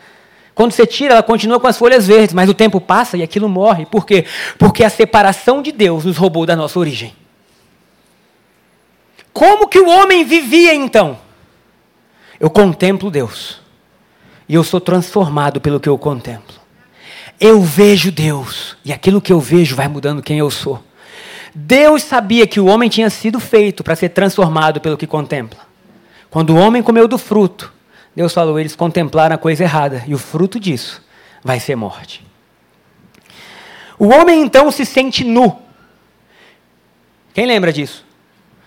quando 0.55 0.73
você 0.73 0.87
tira, 0.87 1.15
ela 1.15 1.23
continua 1.23 1.59
com 1.59 1.67
as 1.67 1.77
folhas 1.77 2.07
verdes, 2.07 2.33
mas 2.33 2.49
o 2.49 2.55
tempo 2.55 2.81
passa 2.81 3.17
e 3.17 3.23
aquilo 3.23 3.49
morre. 3.49 3.87
Por 3.87 4.07
quê? 4.07 4.25
Porque 4.59 4.85
a 4.85 4.91
separação 4.91 5.61
de 5.61 5.73
Deus 5.73 6.05
nos 6.05 6.17
roubou 6.17 6.47
da 6.47 6.55
nossa 6.55 6.79
origem. 6.79 7.15
Como 9.33 9.67
que 9.67 9.81
o 9.81 9.89
homem 9.89 10.25
vivia 10.25 10.73
então? 10.73 11.19
Eu 12.39 12.49
contemplo 12.49 13.11
Deus. 13.11 13.61
e 14.49 14.55
eu 14.55 14.63
sou 14.63 14.81
transformado 14.81 15.61
pelo 15.61 15.81
que 15.81 15.89
eu 15.89 15.99
contemplo. 15.99 16.55
Eu 17.41 17.63
vejo 17.63 18.13
Deus, 18.13 18.77
e 18.85 18.93
aquilo 18.93 19.21
que 19.21 19.33
eu 19.33 19.41
vejo 19.41 19.75
vai 19.75 19.89
mudando 19.89 20.23
quem 20.23 20.39
eu 20.39 20.51
sou. 20.51 20.83
Deus 21.55 22.03
sabia 22.03 22.47
que 22.47 22.59
o 22.59 22.67
homem 22.67 22.89
tinha 22.89 23.09
sido 23.09 23.39
feito 23.39 23.85
para 23.85 23.95
ser 23.95 24.09
transformado 24.09 24.81
pelo 24.81 24.97
que 24.97 25.07
contempla. 25.07 25.61
Quando 26.29 26.51
o 26.51 26.57
homem 26.57 26.83
comeu 26.83 27.07
do 27.07 27.17
fruto, 27.17 27.73
Deus 28.15 28.35
falou: 28.35 28.59
eles 28.59 28.75
contemplaram 28.75 29.37
a 29.37 29.39
coisa 29.39 29.63
errada, 29.63 30.03
e 30.07 30.15
o 30.15 30.19
fruto 30.19 30.59
disso 30.59 31.01
vai 31.45 31.61
ser 31.61 31.77
morte. 31.77 32.27
O 33.97 34.09
homem 34.09 34.43
então 34.43 34.71
se 34.73 34.85
sente 34.85 35.23
nu. 35.23 35.57
Quem 37.33 37.47
lembra 37.47 37.73
disso? 37.73 38.05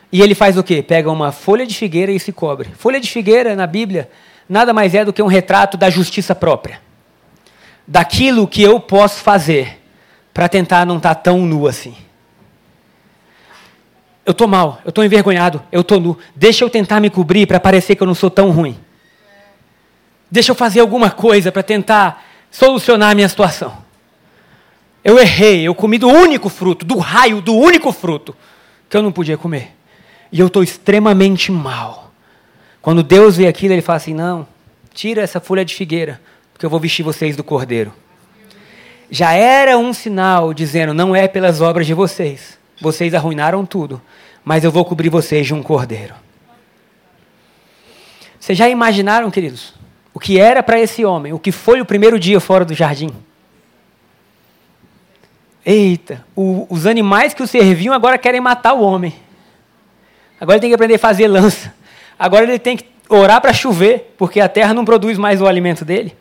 E 0.09 0.21
ele 0.21 0.33
faz 0.33 0.57
o 0.57 0.63
quê? 0.63 0.81
Pega 0.81 1.11
uma 1.11 1.33
folha 1.33 1.67
de 1.67 1.75
figueira 1.75 2.13
e 2.13 2.19
se 2.19 2.31
cobre. 2.31 2.69
Folha 2.77 2.99
de 3.01 3.09
figueira, 3.09 3.53
na 3.53 3.67
Bíblia, 3.67 4.09
nada 4.47 4.73
mais 4.73 4.95
é 4.95 5.03
do 5.03 5.11
que 5.11 5.21
um 5.21 5.27
retrato 5.27 5.75
da 5.75 5.89
justiça 5.89 6.33
própria. 6.33 6.79
Daquilo 7.85 8.47
que 8.47 8.61
eu 8.61 8.79
posso 8.79 9.21
fazer 9.21 9.81
para 10.33 10.47
tentar 10.47 10.85
não 10.85 10.97
estar 10.97 11.15
tá 11.15 11.21
tão 11.21 11.39
nu 11.45 11.67
assim. 11.67 12.06
Eu 14.27 14.31
estou 14.31 14.45
mal, 14.45 14.81
eu 14.83 14.89
estou 14.89 15.05
envergonhado, 15.05 15.63
eu 15.71 15.79
estou 15.79 16.01
nu. 16.01 16.17
Deixa 16.35 16.61
eu 16.61 16.69
tentar 16.69 16.99
me 16.99 17.09
cobrir 17.09 17.47
para 17.47 17.61
parecer 17.61 17.95
que 17.95 18.03
eu 18.03 18.07
não 18.07 18.13
sou 18.13 18.29
tão 18.29 18.51
ruim. 18.51 18.77
Deixa 20.29 20.51
eu 20.51 20.55
fazer 20.55 20.81
alguma 20.81 21.09
coisa 21.09 21.49
para 21.49 21.63
tentar 21.63 22.25
solucionar 22.51 23.11
a 23.11 23.15
minha 23.15 23.29
situação. 23.29 23.77
Eu 25.01 25.17
errei, 25.17 25.65
eu 25.65 25.73
comi 25.73 25.97
do 25.97 26.09
único 26.09 26.49
fruto, 26.49 26.85
do 26.85 26.97
raio 26.97 27.39
do 27.39 27.55
único 27.55 27.93
fruto 27.93 28.35
que 28.89 28.97
eu 28.97 29.01
não 29.01 29.13
podia 29.13 29.37
comer. 29.37 29.73
E 30.29 30.41
eu 30.41 30.47
estou 30.47 30.61
extremamente 30.61 31.49
mal. 31.49 32.11
Quando 32.81 33.03
Deus 33.03 33.37
vê 33.37 33.47
aquilo, 33.47 33.75
ele 33.75 33.81
fala 33.81 33.95
assim: 33.95 34.13
não, 34.13 34.45
tira 34.93 35.21
essa 35.21 35.39
folha 35.39 35.63
de 35.63 35.73
figueira, 35.73 36.19
porque 36.51 36.65
eu 36.65 36.69
vou 36.69 36.81
vestir 36.81 37.01
vocês 37.01 37.37
do 37.37 37.45
cordeiro. 37.45 37.93
Já 39.09 39.31
era 39.31 39.77
um 39.77 39.93
sinal 39.93 40.53
dizendo: 40.53 40.93
não 40.93 41.15
é 41.15 41.29
pelas 41.29 41.61
obras 41.61 41.87
de 41.87 41.93
vocês, 41.93 42.57
vocês 42.79 43.13
arruinaram 43.13 43.65
tudo, 43.65 44.01
mas 44.43 44.63
eu 44.63 44.71
vou 44.71 44.85
cobrir 44.85 45.09
vocês 45.09 45.45
de 45.45 45.53
um 45.53 45.63
cordeiro. 45.63 46.13
Vocês 48.39 48.57
já 48.57 48.69
imaginaram, 48.69 49.29
queridos, 49.29 49.73
o 50.13 50.19
que 50.19 50.39
era 50.39 50.63
para 50.63 50.79
esse 50.79 51.03
homem, 51.03 51.33
o 51.33 51.39
que 51.39 51.51
foi 51.51 51.81
o 51.81 51.85
primeiro 51.85 52.19
dia 52.19 52.39
fora 52.39 52.63
do 52.63 52.73
jardim? 52.73 53.11
Eita, 55.65 56.25
o, 56.35 56.65
os 56.69 56.85
animais 56.85 57.33
que 57.33 57.43
o 57.43 57.47
serviam 57.47 57.93
agora 57.93 58.17
querem 58.17 58.39
matar 58.39 58.73
o 58.73 58.81
homem. 58.81 59.13
Agora 60.39 60.55
ele 60.55 60.61
tem 60.61 60.69
que 60.69 60.75
aprender 60.75 60.95
a 60.95 60.99
fazer 60.99 61.27
lança. 61.27 61.73
Agora 62.17 62.45
ele 62.45 62.57
tem 62.57 62.77
que 62.77 62.85
orar 63.09 63.41
para 63.41 63.53
chover, 63.53 64.13
porque 64.17 64.39
a 64.39 64.47
terra 64.47 64.73
não 64.73 64.85
produz 64.85 65.17
mais 65.17 65.41
o 65.41 65.45
alimento 65.45 65.83
dele. 65.83 66.15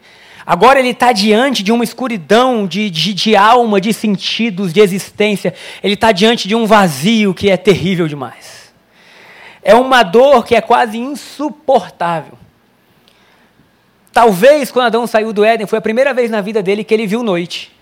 Agora 0.46 0.78
ele 0.78 0.90
está 0.90 1.12
diante 1.12 1.64
de 1.64 1.72
uma 1.72 1.82
escuridão 1.82 2.68
de, 2.68 2.88
de, 2.88 3.12
de, 3.12 3.34
alma, 3.34 3.80
de 3.80 3.92
sentidos, 3.92 4.72
de 4.72 4.80
existência. 4.80 5.52
Ele 5.82 5.94
está 5.94 6.12
diante 6.12 6.46
de 6.46 6.54
um 6.54 6.66
vazio 6.66 7.34
que 7.34 7.50
é 7.50 7.56
terrível 7.56 8.06
demais. 8.06 8.72
É 9.60 9.74
uma 9.74 10.04
dor 10.04 10.44
que 10.44 10.54
é 10.54 10.60
quase 10.60 10.98
insuportável. 10.98 12.38
Talvez 14.12 14.70
quando 14.70 14.86
Adão 14.86 15.06
saiu 15.06 15.32
do 15.32 15.44
Éden, 15.44 15.66
foi 15.66 15.78
a 15.78 15.82
primeira 15.82 16.14
vez 16.14 16.30
na 16.30 16.40
vida 16.40 16.62
dele 16.62 16.84
que 16.84 16.94
ele 16.94 17.08
viu 17.08 17.24
noite. 17.24 17.74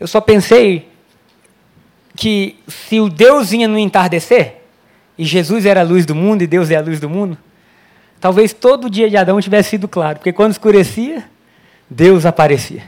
Eu 0.00 0.08
só 0.08 0.20
pensei 0.20 0.88
que 2.16 2.58
se 2.66 2.98
o 2.98 3.08
Deus 3.08 3.50
vinha 3.50 3.68
no 3.68 3.78
entardecer, 3.78 4.62
e 5.16 5.24
Jesus 5.24 5.64
era 5.64 5.80
a 5.80 5.84
luz 5.84 6.04
do 6.04 6.14
mundo 6.14 6.42
e 6.42 6.46
Deus 6.46 6.70
é 6.70 6.76
a 6.76 6.80
luz 6.80 6.98
do 6.98 7.08
mundo, 7.08 7.38
talvez 8.24 8.54
todo 8.54 8.88
dia 8.88 9.10
de 9.10 9.18
Adão 9.18 9.38
tivesse 9.38 9.68
sido 9.68 9.86
claro, 9.86 10.16
porque 10.16 10.32
quando 10.32 10.52
escurecia, 10.52 11.28
Deus 11.90 12.24
aparecia. 12.24 12.82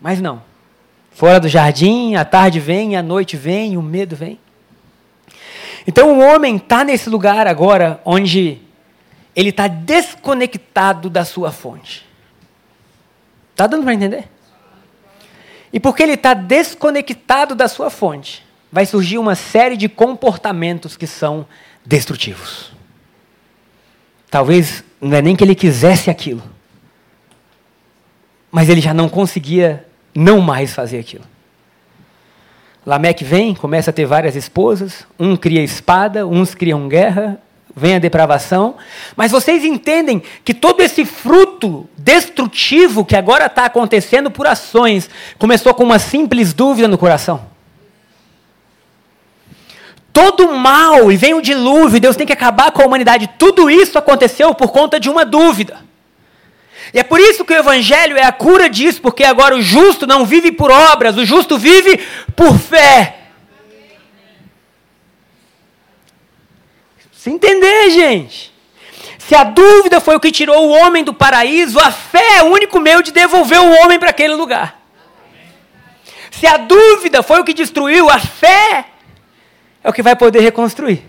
Mas 0.00 0.20
não. 0.20 0.42
Fora 1.12 1.38
do 1.38 1.46
jardim, 1.46 2.16
a 2.16 2.24
tarde 2.24 2.58
vem, 2.58 2.96
a 2.96 3.02
noite 3.04 3.36
vem, 3.36 3.76
o 3.76 3.82
medo 3.82 4.16
vem. 4.16 4.40
Então 5.86 6.18
o 6.18 6.18
homem 6.18 6.56
está 6.56 6.82
nesse 6.82 7.08
lugar 7.08 7.46
agora 7.46 8.00
onde 8.04 8.58
ele 9.36 9.50
está 9.50 9.68
desconectado 9.68 11.08
da 11.08 11.24
sua 11.24 11.52
fonte. 11.52 12.04
Está 13.52 13.68
dando 13.68 13.84
para 13.84 13.94
entender? 13.94 14.28
E 15.72 15.78
porque 15.78 16.02
ele 16.02 16.14
está 16.14 16.34
desconectado 16.34 17.54
da 17.54 17.68
sua 17.68 17.90
fonte, 17.90 18.44
vai 18.72 18.86
surgir 18.86 19.18
uma 19.18 19.36
série 19.36 19.76
de 19.76 19.88
comportamentos 19.88 20.96
que 20.96 21.06
são 21.06 21.46
destrutivos. 21.86 22.71
Talvez 24.32 24.82
não 24.98 25.14
é 25.14 25.20
nem 25.20 25.36
que 25.36 25.44
ele 25.44 25.54
quisesse 25.54 26.08
aquilo, 26.08 26.42
mas 28.50 28.70
ele 28.70 28.80
já 28.80 28.94
não 28.94 29.06
conseguia 29.06 29.86
não 30.14 30.40
mais 30.40 30.72
fazer 30.72 30.98
aquilo. 30.98 31.24
Lameque 32.86 33.24
vem, 33.24 33.54
começa 33.54 33.90
a 33.90 33.92
ter 33.92 34.06
várias 34.06 34.34
esposas, 34.34 35.06
um 35.20 35.36
cria 35.36 35.62
espada, 35.62 36.26
uns 36.26 36.54
criam 36.54 36.88
guerra, 36.88 37.38
vem 37.76 37.96
a 37.96 37.98
depravação. 37.98 38.76
Mas 39.14 39.30
vocês 39.30 39.66
entendem 39.66 40.22
que 40.42 40.54
todo 40.54 40.80
esse 40.80 41.04
fruto 41.04 41.86
destrutivo 41.94 43.04
que 43.04 43.14
agora 43.14 43.44
está 43.44 43.66
acontecendo 43.66 44.30
por 44.30 44.46
ações 44.46 45.10
começou 45.38 45.74
com 45.74 45.84
uma 45.84 45.98
simples 45.98 46.54
dúvida 46.54 46.88
no 46.88 46.96
coração. 46.96 47.51
Todo 50.12 50.52
mal, 50.52 51.10
e 51.10 51.16
vem 51.16 51.32
o 51.34 51.40
dilúvio, 51.40 51.98
Deus 51.98 52.16
tem 52.16 52.26
que 52.26 52.32
acabar 52.32 52.70
com 52.70 52.82
a 52.82 52.86
humanidade. 52.86 53.30
Tudo 53.38 53.70
isso 53.70 53.98
aconteceu 53.98 54.54
por 54.54 54.70
conta 54.70 55.00
de 55.00 55.08
uma 55.08 55.24
dúvida. 55.24 55.80
E 56.92 56.98
é 56.98 57.02
por 57.02 57.18
isso 57.18 57.44
que 57.44 57.52
o 57.52 57.56
Evangelho 57.56 58.18
é 58.18 58.24
a 58.24 58.32
cura 58.32 58.68
disso, 58.68 59.00
porque 59.00 59.24
agora 59.24 59.56
o 59.56 59.62
justo 59.62 60.06
não 60.06 60.26
vive 60.26 60.52
por 60.52 60.70
obras, 60.70 61.16
o 61.16 61.24
justo 61.24 61.56
vive 61.56 61.98
por 62.36 62.58
fé. 62.58 63.20
Se 67.12 67.30
entender, 67.30 67.90
gente. 67.90 68.52
Se 69.16 69.34
a 69.34 69.44
dúvida 69.44 70.00
foi 70.00 70.16
o 70.16 70.20
que 70.20 70.30
tirou 70.30 70.68
o 70.68 70.72
homem 70.72 71.04
do 71.04 71.14
paraíso, 71.14 71.78
a 71.78 71.90
fé 71.90 72.38
é 72.38 72.42
o 72.42 72.52
único 72.52 72.78
meio 72.78 73.02
de 73.02 73.12
devolver 73.12 73.60
o 73.60 73.72
homem 73.80 73.98
para 73.98 74.10
aquele 74.10 74.34
lugar. 74.34 74.82
Se 76.30 76.46
a 76.46 76.56
dúvida 76.56 77.22
foi 77.22 77.40
o 77.40 77.44
que 77.44 77.54
destruiu, 77.54 78.10
a 78.10 78.18
fé 78.18 78.86
é 79.82 79.88
o 79.88 79.92
que 79.92 80.02
vai 80.02 80.14
poder 80.14 80.40
reconstruir. 80.40 81.04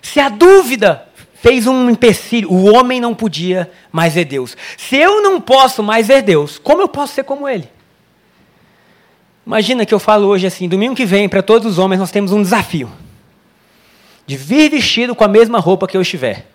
Se 0.00 0.18
a 0.18 0.28
dúvida 0.28 1.08
fez 1.34 1.66
um 1.66 1.88
empecilho, 1.88 2.50
o 2.52 2.72
homem 2.74 3.00
não 3.00 3.14
podia 3.14 3.70
mais 3.90 4.14
ver 4.14 4.24
Deus. 4.24 4.56
Se 4.76 4.96
eu 4.96 5.22
não 5.22 5.40
posso 5.40 5.82
mais 5.82 6.06
ver 6.06 6.22
Deus, 6.22 6.58
como 6.58 6.82
eu 6.82 6.88
posso 6.88 7.14
ser 7.14 7.24
como 7.24 7.48
Ele? 7.48 7.68
Imagina 9.46 9.84
que 9.84 9.92
eu 9.92 9.98
falo 9.98 10.28
hoje 10.28 10.46
assim, 10.46 10.68
domingo 10.68 10.94
que 10.94 11.04
vem, 11.04 11.28
para 11.28 11.42
todos 11.42 11.72
os 11.72 11.78
homens, 11.78 11.98
nós 11.98 12.10
temos 12.10 12.32
um 12.32 12.42
desafio. 12.42 12.90
De 14.26 14.36
vir 14.36 14.70
vestido 14.70 15.14
com 15.14 15.24
a 15.24 15.28
mesma 15.28 15.58
roupa 15.58 15.88
que 15.88 15.96
eu 15.96 16.02
estiver. 16.02 16.46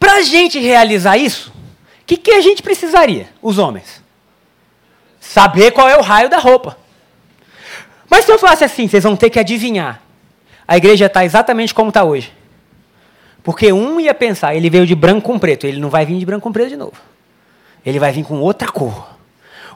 Para 0.00 0.14
a 0.14 0.22
gente 0.22 0.58
realizar 0.58 1.16
isso, 1.16 1.52
o 2.02 2.06
que, 2.06 2.16
que 2.16 2.32
a 2.32 2.40
gente 2.40 2.62
precisaria, 2.62 3.28
os 3.40 3.58
homens? 3.58 3.99
Saber 5.30 5.70
qual 5.70 5.88
é 5.88 5.96
o 5.96 6.02
raio 6.02 6.28
da 6.28 6.38
roupa. 6.38 6.76
Mas 8.08 8.24
se 8.24 8.32
eu 8.32 8.36
falasse 8.36 8.64
assim, 8.64 8.88
vocês 8.88 9.04
vão 9.04 9.14
ter 9.14 9.30
que 9.30 9.38
adivinhar. 9.38 10.02
A 10.66 10.76
igreja 10.76 11.06
está 11.06 11.24
exatamente 11.24 11.72
como 11.72 11.90
está 11.90 12.02
hoje. 12.02 12.32
Porque 13.40 13.72
um 13.72 14.00
ia 14.00 14.12
pensar, 14.12 14.56
ele 14.56 14.68
veio 14.68 14.84
de 14.84 14.96
branco 14.96 15.28
com 15.28 15.38
preto, 15.38 15.68
ele 15.68 15.78
não 15.78 15.88
vai 15.88 16.04
vir 16.04 16.18
de 16.18 16.26
branco 16.26 16.42
com 16.42 16.52
preto 16.52 16.70
de 16.70 16.76
novo. 16.76 16.96
Ele 17.86 18.00
vai 18.00 18.10
vir 18.10 18.24
com 18.24 18.40
outra 18.40 18.72
cor. 18.72 19.08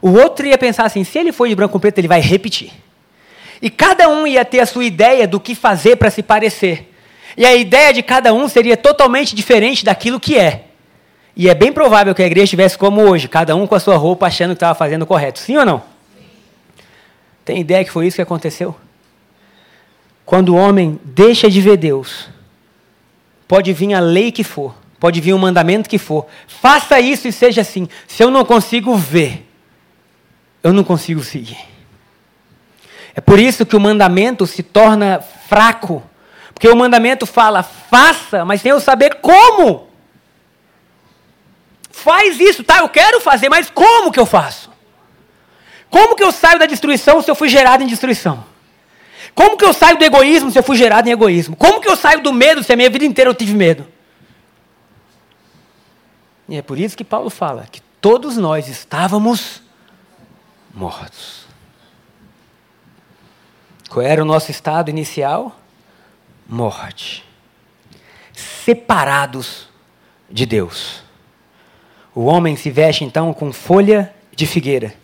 O 0.02 0.10
outro 0.14 0.44
ia 0.44 0.58
pensar 0.58 0.86
assim: 0.86 1.04
se 1.04 1.20
ele 1.20 1.30
for 1.30 1.48
de 1.48 1.54
branco 1.54 1.72
com 1.72 1.78
preto, 1.78 1.98
ele 1.98 2.08
vai 2.08 2.20
repetir. 2.20 2.72
E 3.62 3.70
cada 3.70 4.08
um 4.08 4.26
ia 4.26 4.44
ter 4.44 4.58
a 4.58 4.66
sua 4.66 4.84
ideia 4.84 5.24
do 5.24 5.38
que 5.38 5.54
fazer 5.54 5.94
para 5.94 6.10
se 6.10 6.20
parecer. 6.20 6.92
E 7.36 7.46
a 7.46 7.54
ideia 7.54 7.92
de 7.92 8.02
cada 8.02 8.34
um 8.34 8.48
seria 8.48 8.76
totalmente 8.76 9.36
diferente 9.36 9.84
daquilo 9.84 10.18
que 10.18 10.36
é. 10.36 10.64
E 11.36 11.48
é 11.48 11.54
bem 11.54 11.72
provável 11.72 12.14
que 12.14 12.22
a 12.22 12.26
igreja 12.26 12.44
estivesse 12.44 12.78
como 12.78 13.02
hoje, 13.02 13.28
cada 13.28 13.56
um 13.56 13.66
com 13.66 13.74
a 13.74 13.80
sua 13.80 13.96
roupa 13.96 14.26
achando 14.26 14.50
que 14.50 14.56
estava 14.56 14.74
fazendo 14.74 15.02
o 15.02 15.06
correto. 15.06 15.40
Sim 15.40 15.56
ou 15.56 15.64
não? 15.64 15.82
Tem 17.44 17.60
ideia 17.60 17.84
que 17.84 17.90
foi 17.90 18.06
isso 18.06 18.16
que 18.16 18.22
aconteceu? 18.22 18.74
Quando 20.24 20.50
o 20.50 20.56
homem 20.56 20.98
deixa 21.04 21.50
de 21.50 21.60
ver 21.60 21.76
Deus, 21.76 22.28
pode 23.46 23.72
vir 23.72 23.94
a 23.94 24.00
lei 24.00 24.32
que 24.32 24.44
for, 24.44 24.74
pode 24.98 25.20
vir 25.20 25.34
o 25.34 25.38
mandamento 25.38 25.88
que 25.88 25.98
for, 25.98 26.26
faça 26.46 26.98
isso 27.00 27.28
e 27.28 27.32
seja 27.32 27.60
assim. 27.60 27.88
Se 28.06 28.22
eu 28.22 28.30
não 28.30 28.44
consigo 28.44 28.96
ver, 28.96 29.46
eu 30.62 30.72
não 30.72 30.84
consigo 30.84 31.22
seguir. 31.22 31.58
É 33.14 33.20
por 33.20 33.38
isso 33.38 33.66
que 33.66 33.76
o 33.76 33.80
mandamento 33.80 34.46
se 34.46 34.62
torna 34.62 35.20
fraco. 35.20 36.02
Porque 36.52 36.68
o 36.68 36.76
mandamento 36.76 37.26
fala, 37.26 37.62
faça, 37.62 38.44
mas 38.44 38.60
sem 38.60 38.70
eu 38.70 38.80
saber 38.80 39.16
como. 39.16 39.88
Faz 41.94 42.40
isso, 42.40 42.64
tá? 42.64 42.80
Eu 42.80 42.88
quero 42.88 43.20
fazer, 43.20 43.48
mas 43.48 43.70
como 43.70 44.10
que 44.10 44.18
eu 44.18 44.26
faço? 44.26 44.68
Como 45.88 46.16
que 46.16 46.24
eu 46.24 46.32
saio 46.32 46.58
da 46.58 46.66
destruição 46.66 47.22
se 47.22 47.30
eu 47.30 47.36
fui 47.36 47.48
gerado 47.48 47.84
em 47.84 47.86
destruição? 47.86 48.44
Como 49.32 49.56
que 49.56 49.64
eu 49.64 49.72
saio 49.72 49.96
do 49.96 50.04
egoísmo 50.04 50.50
se 50.50 50.58
eu 50.58 50.62
fui 50.62 50.76
gerado 50.76 51.08
em 51.08 51.12
egoísmo? 51.12 51.54
Como 51.54 51.80
que 51.80 51.88
eu 51.88 51.94
saio 51.94 52.20
do 52.20 52.32
medo 52.32 52.64
se 52.64 52.72
a 52.72 52.76
minha 52.76 52.90
vida 52.90 53.04
inteira 53.04 53.30
eu 53.30 53.34
tive 53.34 53.54
medo? 53.54 53.86
E 56.48 56.56
é 56.56 56.62
por 56.62 56.80
isso 56.80 56.96
que 56.96 57.04
Paulo 57.04 57.30
fala 57.30 57.66
que 57.70 57.80
todos 58.00 58.36
nós 58.36 58.66
estávamos 58.66 59.62
mortos. 60.74 61.46
Qual 63.88 64.04
era 64.04 64.20
o 64.20 64.26
nosso 64.26 64.50
estado 64.50 64.90
inicial? 64.90 65.56
Morte. 66.46 67.24
Separados 68.32 69.68
de 70.28 70.44
Deus. 70.44 71.03
O 72.14 72.24
homem 72.26 72.54
se 72.54 72.70
veste 72.70 73.04
então 73.04 73.32
com 73.32 73.52
folha 73.52 74.14
de 74.34 74.46
figueira. 74.46 74.94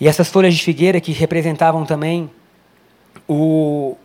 E 0.00 0.08
essas 0.08 0.28
folhas 0.28 0.54
de 0.54 0.62
figueira 0.62 1.00
que 1.00 1.12
representavam 1.12 1.84
também 1.86 2.30
o, 3.28 3.96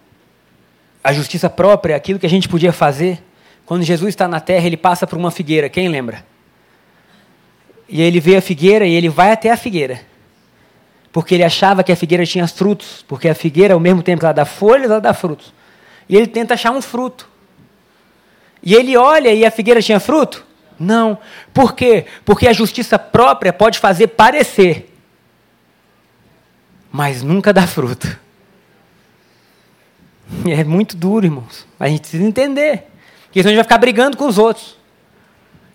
a 1.03 1.11
justiça 1.11 1.49
própria, 1.49 1.95
aquilo 1.95 2.19
que 2.19 2.25
a 2.25 2.29
gente 2.29 2.47
podia 2.47 2.71
fazer. 2.71 3.21
Quando 3.65 3.84
Jesus 3.84 4.09
está 4.09 4.27
na 4.27 4.39
terra, 4.39 4.67
ele 4.67 4.77
passa 4.77 5.07
por 5.07 5.17
uma 5.17 5.32
figueira, 5.32 5.69
quem 5.69 5.89
lembra? 5.89 6.25
E 7.89 8.01
ele 8.01 8.19
vê 8.19 8.38
a 8.38 8.41
figueira 8.41 8.86
e 8.86 8.93
ele 8.93 9.09
vai 9.09 9.32
até 9.32 9.51
a 9.51 9.57
figueira. 9.57 10.01
Porque 11.11 11.36
ele 11.36 11.43
achava 11.43 11.84
que 11.84 11.91
a 11.91 11.95
figueira 11.95 12.25
tinha 12.25 12.47
frutos, 12.47 13.03
porque 13.07 13.27
a 13.27 13.36
figueira, 13.36 13.73
ao 13.73 13.79
mesmo 13.79 14.01
tempo 14.01 14.19
que 14.19 14.25
ela 14.25 14.34
dá 14.34 14.45
folhas, 14.45 14.89
ela 14.89 15.01
dá 15.01 15.13
frutos. 15.13 15.53
E 16.07 16.15
ele 16.15 16.27
tenta 16.27 16.53
achar 16.53 16.71
um 16.71 16.82
fruto. 16.82 17.27
E 18.63 18.75
ele 18.75 18.95
olha 18.95 19.34
e 19.34 19.43
a 19.43 19.51
figueira 19.51 19.82
tinha 19.82 19.99
fruto? 19.99 20.45
Não. 20.82 21.17
Por 21.53 21.73
quê? 21.73 22.05
Porque 22.25 22.47
a 22.47 22.53
justiça 22.53 22.97
própria 22.97 23.53
pode 23.53 23.79
fazer 23.79 24.07
parecer, 24.07 24.91
mas 26.91 27.21
nunca 27.21 27.53
dá 27.53 27.67
fruto. 27.67 28.19
É 30.47 30.63
muito 30.63 30.95
duro, 30.95 31.25
irmãos. 31.25 31.67
A 31.79 31.88
gente 31.88 32.01
precisa 32.01 32.23
entender. 32.23 32.88
Porque 33.25 33.41
senão 33.41 33.49
a 33.49 33.51
gente 33.51 33.57
vai 33.57 33.63
ficar 33.63 33.77
brigando 33.77 34.17
com 34.17 34.25
os 34.25 34.38
outros. 34.38 34.77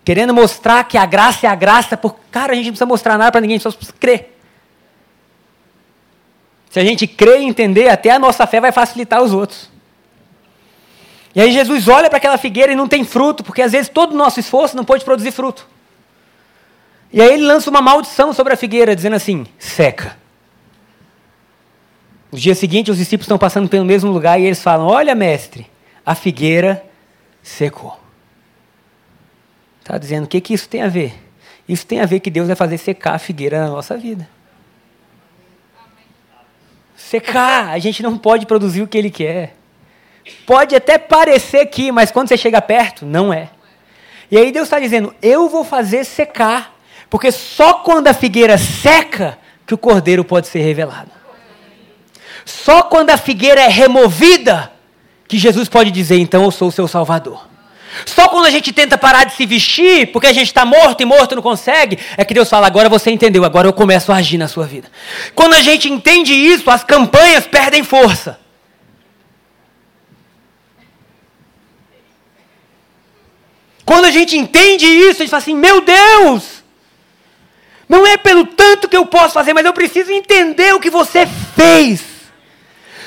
Querendo 0.03 0.33
mostrar 0.33 0.83
que 0.83 0.97
a 0.97 1.05
graça 1.05 1.47
é 1.47 1.49
a 1.49 1.55
graça. 1.55 1.95
Por... 1.95 2.17
Cara, 2.31 2.53
a 2.53 2.55
gente 2.55 2.65
não 2.65 2.71
precisa 2.71 2.85
mostrar 2.85 3.17
nada 3.17 3.31
para 3.31 3.41
ninguém, 3.41 3.59
só 3.59 3.71
precisa 3.71 3.95
crer. 3.99 4.37
Se 6.69 6.79
a 6.79 6.83
gente 6.83 7.07
crer 7.07 7.41
e 7.41 7.45
entender, 7.45 7.89
até 7.89 8.11
a 8.11 8.19
nossa 8.19 8.45
fé 8.45 8.59
vai 8.59 8.71
facilitar 8.71 9.21
os 9.21 9.33
outros. 9.33 9.69
E 11.35 11.41
aí 11.41 11.51
Jesus 11.51 11.87
olha 11.87 12.09
para 12.09 12.17
aquela 12.17 12.37
figueira 12.37 12.71
e 12.71 12.75
não 12.75 12.87
tem 12.87 13.03
fruto, 13.03 13.43
porque 13.43 13.61
às 13.61 13.71
vezes 13.71 13.89
todo 13.89 14.13
o 14.13 14.17
nosso 14.17 14.39
esforço 14.39 14.75
não 14.75 14.85
pode 14.85 15.05
produzir 15.05 15.31
fruto. 15.31 15.67
E 17.11 17.21
aí 17.21 17.33
ele 17.33 17.43
lança 17.43 17.69
uma 17.69 17.81
maldição 17.81 18.33
sobre 18.33 18.53
a 18.53 18.57
figueira, 18.57 18.95
dizendo 18.95 19.15
assim: 19.15 19.45
seca. 19.57 20.17
No 22.31 22.37
dia 22.37 22.55
seguinte, 22.55 22.91
os 22.91 22.97
discípulos 22.97 23.25
estão 23.25 23.37
passando 23.37 23.69
pelo 23.69 23.85
mesmo 23.85 24.11
lugar 24.11 24.39
e 24.39 24.45
eles 24.45 24.61
falam: 24.61 24.87
Olha, 24.87 25.15
mestre, 25.15 25.67
a 26.05 26.15
figueira 26.15 26.83
secou. 27.41 27.97
Está 29.81 29.97
dizendo 29.97 30.25
o 30.25 30.27
que, 30.27 30.41
que 30.41 30.53
isso 30.53 30.67
tem 30.67 30.81
a 30.81 30.89
ver? 30.89 31.13
Isso 31.67 31.85
tem 31.85 32.01
a 32.01 32.05
ver 32.05 32.19
que 32.19 32.29
Deus 32.29 32.47
vai 32.47 32.55
fazer 32.55 32.77
secar 32.77 33.15
a 33.15 33.19
figueira 33.19 33.59
na 33.59 33.67
nossa 33.69 33.97
vida. 33.97 34.27
Secar, 36.95 37.69
a 37.69 37.79
gente 37.79 38.01
não 38.03 38.17
pode 38.17 38.45
produzir 38.45 38.81
o 38.81 38.87
que 38.87 38.97
Ele 38.97 39.09
quer. 39.09 39.56
Pode 40.45 40.75
até 40.75 40.97
parecer 40.97 41.65
que, 41.67 41.91
mas 41.91 42.11
quando 42.11 42.29
você 42.29 42.37
chega 42.37 42.61
perto, 42.61 43.05
não 43.05 43.33
é. 43.33 43.49
E 44.29 44.37
aí 44.37 44.51
Deus 44.51 44.67
está 44.67 44.79
dizendo: 44.79 45.13
Eu 45.21 45.49
vou 45.49 45.63
fazer 45.63 46.03
secar, 46.03 46.75
porque 47.09 47.31
só 47.31 47.75
quando 47.75 48.07
a 48.07 48.13
figueira 48.13 48.57
seca 48.57 49.37
que 49.65 49.73
o 49.73 49.77
cordeiro 49.77 50.23
pode 50.23 50.47
ser 50.47 50.59
revelado. 50.59 51.11
Só 52.45 52.83
quando 52.83 53.09
a 53.09 53.17
figueira 53.17 53.61
é 53.61 53.67
removida 53.67 54.71
que 55.27 55.37
Jesus 55.37 55.67
pode 55.67 55.91
dizer, 55.91 56.17
então 56.17 56.43
eu 56.43 56.51
sou 56.51 56.69
o 56.69 56.71
seu 56.71 56.87
salvador. 56.87 57.45
Só 58.05 58.29
quando 58.29 58.45
a 58.45 58.49
gente 58.49 58.71
tenta 58.71 58.97
parar 58.97 59.25
de 59.25 59.33
se 59.33 59.45
vestir, 59.45 60.11
porque 60.11 60.27
a 60.27 60.33
gente 60.33 60.47
está 60.47 60.65
morto 60.65 61.01
e 61.01 61.05
morto 61.05 61.35
não 61.35 61.41
consegue, 61.41 61.99
é 62.15 62.23
que 62.23 62.33
Deus 62.33 62.49
fala: 62.49 62.67
agora 62.67 62.87
você 62.87 63.11
entendeu, 63.11 63.43
agora 63.43 63.67
eu 63.67 63.73
começo 63.73 64.11
a 64.11 64.15
agir 64.15 64.37
na 64.37 64.47
sua 64.47 64.65
vida. 64.65 64.89
Quando 65.33 65.53
a 65.53 65.61
gente 65.61 65.91
entende 65.91 66.33
isso, 66.33 66.69
as 66.69 66.83
campanhas 66.83 67.45
perdem 67.45 67.83
força. 67.83 68.39
Quando 73.87 74.03
a 74.03 74.11
gente 74.11 74.37
entende 74.37 74.85
isso, 74.85 75.21
a 75.21 75.23
gente 75.23 75.29
fala 75.29 75.41
assim: 75.41 75.55
meu 75.55 75.79
Deus, 75.79 76.61
não 77.87 78.05
é 78.05 78.17
pelo 78.17 78.45
tanto 78.45 78.89
que 78.89 78.97
eu 78.97 79.05
posso 79.05 79.33
fazer, 79.33 79.53
mas 79.53 79.65
eu 79.65 79.71
preciso 79.71 80.11
entender 80.11 80.75
o 80.75 80.79
que 80.81 80.89
você 80.89 81.25
fez. 81.55 82.03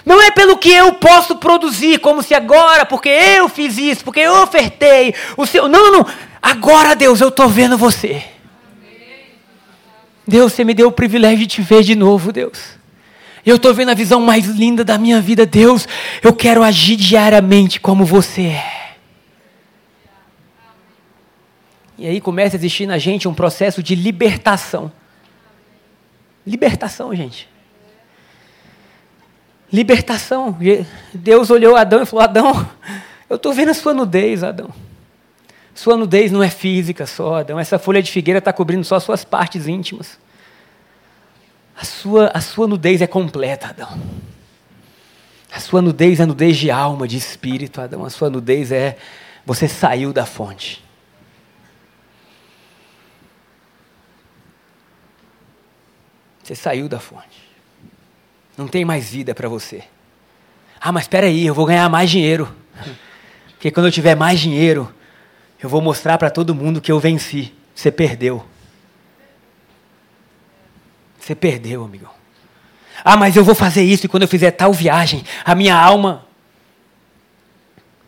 Não 0.07 0.23
é 0.23 0.31
pelo 0.31 0.57
que 0.57 0.71
eu 0.71 0.95
posso 0.95 1.37
produzir, 1.37 1.99
como 1.99 2.23
se 2.23 2.33
agora, 2.33 2.87
porque 2.87 3.11
eu 3.11 3.47
fiz 3.47 3.77
isso, 3.77 4.03
porque 4.03 4.21
eu 4.21 4.33
ofertei 4.43 5.15
o 5.37 5.45
seu. 5.45 5.69
Não, 5.69 5.93
não. 5.93 6.07
Agora, 6.41 6.97
Deus, 6.97 7.21
eu 7.21 7.29
estou 7.29 7.47
vendo 7.47 7.77
você. 7.77 8.25
Deus, 10.27 10.55
você 10.55 10.65
me 10.65 10.73
deu 10.73 10.89
o 10.89 10.93
privilégio 10.93 11.41
de 11.41 11.47
te 11.47 11.61
ver 11.61 11.83
de 11.83 11.95
novo, 11.95 12.33
Deus. 12.33 12.59
Eu 13.45 13.57
estou 13.57 13.75
vendo 13.75 13.91
a 13.91 13.95
visão 13.95 14.23
mais 14.23 14.47
linda 14.47 14.83
da 14.83 14.97
minha 14.97 15.21
vida, 15.21 15.45
Deus. 15.45 15.87
Eu 16.23 16.33
quero 16.33 16.63
agir 16.63 16.97
diariamente 16.97 17.79
como 17.79 18.03
você 18.03 18.43
é. 18.45 18.80
E 22.01 22.07
aí 22.07 22.19
começa 22.19 22.57
a 22.57 22.59
existir 22.59 22.87
na 22.87 22.97
gente 22.97 23.29
um 23.29 23.35
processo 23.35 23.83
de 23.83 23.95
libertação. 23.95 24.91
Libertação, 26.47 27.15
gente. 27.15 27.47
Libertação. 29.71 30.57
Deus 31.13 31.51
olhou 31.51 31.77
Adão 31.77 32.03
e 32.03 32.07
falou: 32.07 32.25
Adão, 32.25 32.71
eu 33.29 33.37
estou 33.37 33.53
vendo 33.53 33.69
a 33.69 33.75
sua 33.75 33.93
nudez, 33.93 34.43
Adão. 34.43 34.71
Sua 35.75 35.95
nudez 35.95 36.33
não 36.33 36.43
é 36.43 36.49
física 36.49 37.07
só, 37.07 37.41
Adão. 37.41 37.61
Essa 37.61 37.79
folha 37.79 38.03
de 38.03 38.11
figueira 38.11 38.39
está 38.39 38.51
cobrindo 38.51 38.83
só 38.83 38.95
as 38.95 39.03
suas 39.03 39.23
partes 39.23 39.69
íntimas. 39.69 40.19
A 41.77 41.85
sua, 41.85 42.31
a 42.33 42.41
sua 42.41 42.67
nudez 42.67 43.03
é 43.03 43.07
completa, 43.07 43.69
Adão. 43.69 44.01
A 45.53 45.61
sua 45.61 45.83
nudez 45.83 46.19
é 46.19 46.25
nudez 46.25 46.57
de 46.57 46.71
alma, 46.71 47.07
de 47.07 47.19
espírito, 47.19 47.79
Adão. 47.79 48.07
A 48.07 48.11
sua 48.11 48.31
nudez 48.31 48.73
é 48.73 48.97
você 49.45 49.69
saiu 49.69 50.15
da 50.15 50.25
fonte. 50.25 50.83
Você 56.51 56.57
saiu 56.57 56.89
da 56.89 56.99
fonte. 56.99 57.49
Não 58.59 58.67
tem 58.67 58.85
mais 58.85 59.09
vida 59.09 59.33
para 59.37 59.49
você. 59.49 59.85
Ah, 60.81 60.91
mas 60.91 61.05
espera 61.05 61.29
aí, 61.29 61.47
eu 61.47 61.55
vou 61.55 61.65
ganhar 61.65 61.89
mais 61.89 62.11
dinheiro. 62.11 62.53
Porque 63.51 63.71
quando 63.71 63.87
eu 63.87 63.93
tiver 63.93 64.17
mais 64.17 64.41
dinheiro, 64.41 64.93
eu 65.63 65.69
vou 65.69 65.81
mostrar 65.81 66.19
para 66.19 66.29
todo 66.29 66.53
mundo 66.53 66.81
que 66.81 66.91
eu 66.91 66.99
venci. 66.99 67.55
Você 67.73 67.93
perdeu. 67.93 68.45
Você 71.21 71.37
perdeu, 71.37 71.85
amigão. 71.85 72.11
Ah, 73.05 73.17
mas 73.17 73.37
eu 73.37 73.45
vou 73.45 73.55
fazer 73.55 73.85
isso 73.85 74.07
e 74.07 74.09
quando 74.09 74.25
eu 74.25 74.29
fizer 74.29 74.51
tal 74.51 74.73
viagem, 74.73 75.23
a 75.45 75.55
minha 75.55 75.77
alma. 75.77 76.27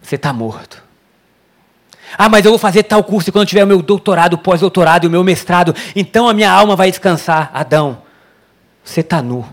Você 0.03 0.17
está 0.17 0.33
morto. 0.33 0.83
Ah, 2.19 2.29
mas 2.29 2.45
eu 2.45 2.51
vou 2.51 2.59
fazer 2.59 2.83
tal 2.83 3.05
curso 3.05 3.31
e 3.31 3.33
quando 3.33 3.43
eu 3.43 3.49
tiver 3.49 3.63
o 3.63 3.69
meu 3.69 3.81
doutorado, 3.81 4.37
pós-doutorado 4.37 5.05
e 5.05 5.07
o 5.07 5.11
meu 5.11 5.23
mestrado, 5.23 5.73
então 5.95 6.29
a 6.29 6.35
minha 6.35 6.51
alma 6.51 6.75
vai 6.75 6.91
descansar. 6.91 7.49
Adão, 7.55 8.03
você 8.85 9.01
está 9.01 9.23
nu. 9.23 9.47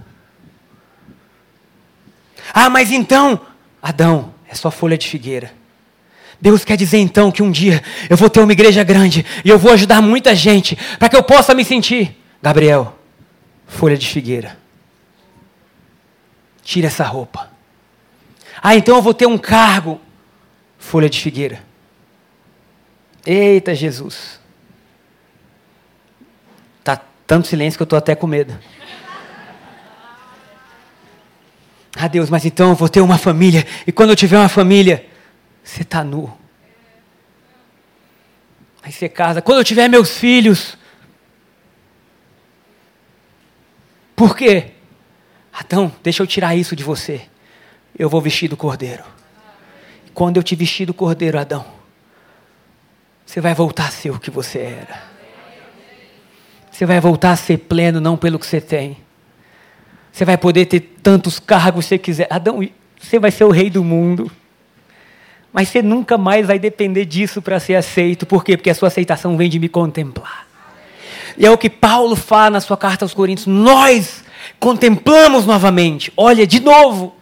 Ah, 2.53 2.69
mas 2.69 2.91
então, 2.91 3.39
Adão, 3.81 4.33
é 4.47 4.55
só 4.55 4.71
folha 4.71 4.97
de 4.97 5.07
figueira. 5.07 5.53
Deus 6.41 6.63
quer 6.63 6.77
dizer 6.77 6.97
então 6.97 7.31
que 7.31 7.43
um 7.43 7.51
dia 7.51 7.83
eu 8.09 8.15
vou 8.15 8.29
ter 8.29 8.39
uma 8.39 8.51
igreja 8.51 8.83
grande 8.83 9.25
e 9.43 9.49
eu 9.49 9.59
vou 9.59 9.73
ajudar 9.73 10.01
muita 10.01 10.33
gente 10.33 10.77
para 10.97 11.09
que 11.09 11.15
eu 11.15 11.23
possa 11.23 11.53
me 11.53 11.65
sentir. 11.65 12.17
Gabriel, 12.41 12.97
folha 13.67 13.97
de 13.97 14.07
figueira. 14.07 14.57
Tira 16.63 16.87
essa 16.87 17.03
roupa. 17.03 17.51
Ah, 18.61 18.75
então 18.75 18.95
eu 18.95 19.01
vou 19.01 19.13
ter 19.13 19.25
um 19.25 19.37
cargo. 19.37 19.99
Folha 20.77 21.09
de 21.09 21.19
figueira. 21.19 21.61
Eita 23.25 23.75
Jesus. 23.75 24.39
Tá 26.83 27.01
tanto 27.27 27.47
silêncio 27.47 27.77
que 27.77 27.81
eu 27.81 27.85
estou 27.85 27.97
até 27.97 28.15
com 28.15 28.27
medo. 28.27 28.57
Ah, 31.95 32.07
Deus, 32.07 32.29
mas 32.29 32.45
então 32.45 32.69
eu 32.69 32.75
vou 32.75 32.89
ter 32.89 33.01
uma 33.01 33.17
família. 33.17 33.65
E 33.85 33.91
quando 33.91 34.11
eu 34.11 34.15
tiver 34.15 34.37
uma 34.37 34.49
família, 34.49 35.05
você 35.63 35.81
está 35.81 36.03
nu. 36.03 36.31
Aí 38.83 38.91
você 38.91 39.09
casa. 39.09 39.41
Quando 39.41 39.59
eu 39.59 39.63
tiver 39.63 39.87
meus 39.87 40.17
filhos. 40.17 40.77
Por 44.15 44.35
quê? 44.35 44.71
Adão, 45.51 45.93
deixa 46.03 46.21
eu 46.21 46.27
tirar 46.27 46.55
isso 46.55 46.75
de 46.75 46.83
você. 46.83 47.21
Eu 47.97 48.09
vou 48.09 48.21
vestir 48.21 48.47
do 48.47 48.57
cordeiro. 48.57 49.03
Quando 50.13 50.37
eu 50.37 50.43
te 50.43 50.55
vestir 50.55 50.85
do 50.85 50.93
cordeiro, 50.93 51.39
Adão, 51.39 51.65
você 53.25 53.39
vai 53.39 53.53
voltar 53.53 53.87
a 53.87 53.91
ser 53.91 54.11
o 54.11 54.19
que 54.19 54.29
você 54.29 54.59
era. 54.59 55.03
Você 56.71 56.85
vai 56.85 56.99
voltar 56.99 57.31
a 57.31 57.35
ser 57.35 57.57
pleno, 57.57 57.99
não 57.99 58.15
pelo 58.17 58.39
que 58.39 58.45
você 58.45 58.61
tem 58.61 58.97
Você 60.11 60.25
vai 60.25 60.37
poder 60.37 60.65
ter 60.65 60.79
tantos 61.01 61.39
cargos 61.39 61.85
que 61.85 61.89
você 61.89 61.97
quiser. 61.97 62.27
Adão, 62.29 62.67
você 62.99 63.19
vai 63.19 63.31
ser 63.31 63.43
o 63.43 63.51
rei 63.51 63.69
do 63.69 63.83
mundo. 63.83 64.31
Mas 65.51 65.69
você 65.69 65.81
nunca 65.81 66.17
mais 66.17 66.47
vai 66.47 66.59
depender 66.59 67.05
disso 67.05 67.41
para 67.41 67.59
ser 67.59 67.75
aceito. 67.75 68.25
Por 68.25 68.43
quê? 68.43 68.55
Porque 68.55 68.69
a 68.69 68.75
sua 68.75 68.87
aceitação 68.87 69.35
vem 69.37 69.49
de 69.49 69.59
me 69.59 69.69
contemplar. 69.69 70.47
E 71.37 71.45
é 71.45 71.51
o 71.51 71.57
que 71.57 71.69
Paulo 71.69 72.15
fala 72.15 72.51
na 72.51 72.61
sua 72.61 72.77
carta 72.77 73.05
aos 73.05 73.13
Coríntios. 73.13 73.47
Nós 73.47 74.23
contemplamos 74.59 75.45
novamente. 75.45 76.11
Olha, 76.15 76.45
de 76.45 76.59
novo. 76.59 77.15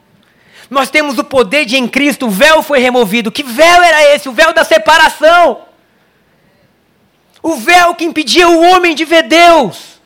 Nós 0.70 0.90
temos 0.90 1.18
o 1.18 1.24
poder 1.24 1.66
de 1.66 1.78
em 1.78 1.88
Cristo, 1.88 2.28
o 2.28 2.30
véu 2.30 2.62
foi 2.62 2.80
removido. 2.80 3.32
Que 3.32 3.44
véu 3.44 3.82
era 3.82 4.14
esse? 4.14 4.28
O 4.28 4.34
véu 4.34 4.54
da 4.54 4.64
separação. 4.64 5.62
O 7.42 7.56
véu 7.56 7.96
que 7.96 8.04
impedia 8.04 8.50
o 8.50 8.62
homem 8.62 8.94
de 8.94 9.06
ver 9.06 9.24
Deus. 9.24 10.02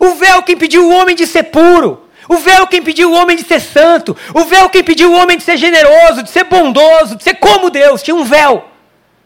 O 0.00 0.14
véu 0.14 0.42
que 0.42 0.52
impediu 0.52 0.88
o 0.88 0.92
homem 0.94 1.14
de 1.14 1.26
ser 1.26 1.44
puro. 1.44 2.07
O 2.28 2.36
véu 2.36 2.66
que 2.66 2.76
impediu 2.76 3.10
o 3.10 3.14
homem 3.14 3.36
de 3.36 3.42
ser 3.42 3.60
santo. 3.60 4.16
O 4.34 4.44
véu 4.44 4.68
que 4.68 4.80
impediu 4.80 5.10
o 5.10 5.16
homem 5.16 5.38
de 5.38 5.42
ser 5.42 5.56
generoso, 5.56 6.22
de 6.22 6.30
ser 6.30 6.44
bondoso, 6.44 7.16
de 7.16 7.22
ser 7.22 7.34
como 7.34 7.70
Deus. 7.70 8.02
Tinha 8.02 8.14
um 8.14 8.24
véu. 8.24 8.68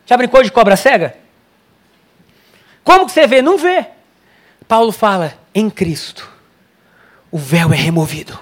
Já 0.07 0.17
brincou 0.17 0.43
de 0.43 0.53
cobra 0.53 0.77
cega? 0.77 1.17
Como 2.85 3.07
que 3.07 3.13
você 3.13 3.27
vê? 3.27 3.43
Não 3.43 3.59
vê. 3.59 3.87
Paulo 4.69 4.93
fala, 4.93 5.35
em 5.55 5.69
Cristo, 5.69 6.31
o 7.31 7.39
véu 7.39 7.73
é 7.73 7.77
removido. 7.77 8.39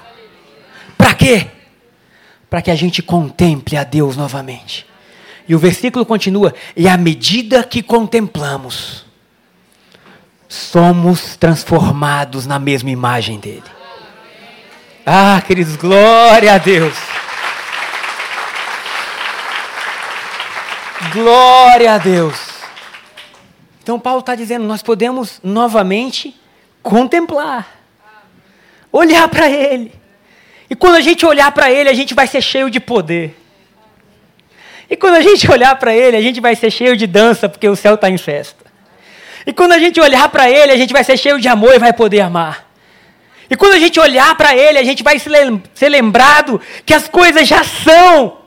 Para 0.96 1.14
quê? 1.14 1.46
Para 2.48 2.61
que 2.61 2.70
a 2.70 2.74
gente 2.74 3.02
contemple 3.02 3.76
a 3.76 3.84
Deus 3.84 4.16
novamente. 4.16 4.86
E 5.48 5.54
o 5.54 5.58
versículo 5.58 6.04
continua: 6.04 6.54
e 6.76 6.88
à 6.88 6.96
medida 6.96 7.64
que 7.64 7.82
contemplamos, 7.82 9.04
somos 10.48 11.36
transformados 11.36 12.46
na 12.46 12.58
mesma 12.58 12.90
imagem 12.90 13.38
dele. 13.38 13.80
Ah, 15.12 15.42
queridos, 15.44 15.74
glória 15.74 16.54
a 16.54 16.58
Deus. 16.58 16.96
Glória 21.12 21.94
a 21.94 21.98
Deus. 21.98 22.38
Então, 23.82 23.98
Paulo 23.98 24.20
está 24.20 24.36
dizendo: 24.36 24.64
nós 24.66 24.84
podemos 24.84 25.40
novamente 25.42 26.40
contemplar, 26.80 27.66
olhar 28.92 29.26
para 29.26 29.50
Ele. 29.50 29.92
E 30.70 30.76
quando 30.76 30.94
a 30.94 31.00
gente 31.00 31.26
olhar 31.26 31.50
para 31.50 31.72
Ele, 31.72 31.88
a 31.88 31.94
gente 31.94 32.14
vai 32.14 32.28
ser 32.28 32.40
cheio 32.40 32.70
de 32.70 32.78
poder. 32.78 33.36
E 34.88 34.94
quando 34.94 35.16
a 35.16 35.22
gente 35.22 35.50
olhar 35.50 35.74
para 35.74 35.92
Ele, 35.92 36.16
a 36.16 36.22
gente 36.22 36.40
vai 36.40 36.54
ser 36.54 36.70
cheio 36.70 36.96
de 36.96 37.08
dança, 37.08 37.48
porque 37.48 37.68
o 37.68 37.74
céu 37.74 37.96
está 37.96 38.08
em 38.08 38.16
festa. 38.16 38.64
E 39.44 39.52
quando 39.52 39.72
a 39.72 39.78
gente 39.80 40.00
olhar 40.00 40.28
para 40.28 40.48
Ele, 40.48 40.70
a 40.70 40.76
gente 40.76 40.92
vai 40.92 41.02
ser 41.02 41.16
cheio 41.16 41.40
de 41.40 41.48
amor 41.48 41.74
e 41.74 41.80
vai 41.80 41.92
poder 41.92 42.20
amar. 42.20 42.70
E 43.51 43.57
quando 43.57 43.72
a 43.72 43.78
gente 43.80 43.98
olhar 43.98 44.34
para 44.36 44.55
Ele, 44.55 44.78
a 44.78 44.84
gente 44.84 45.03
vai 45.03 45.18
ser 45.18 45.88
lembrado 45.88 46.61
que 46.86 46.94
as 46.94 47.09
coisas 47.09 47.48
já 47.48 47.64
são. 47.64 48.38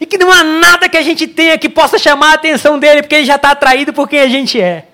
E 0.00 0.06
que 0.06 0.16
não 0.16 0.30
há 0.30 0.44
nada 0.44 0.88
que 0.88 0.96
a 0.96 1.02
gente 1.02 1.26
tenha 1.26 1.58
que 1.58 1.68
possa 1.68 1.98
chamar 1.98 2.30
a 2.30 2.34
atenção 2.34 2.78
dele, 2.78 3.02
porque 3.02 3.14
ele 3.14 3.24
já 3.24 3.36
está 3.36 3.50
atraído 3.50 3.92
por 3.92 4.08
quem 4.08 4.20
a 4.20 4.28
gente 4.28 4.60
é. 4.60 4.86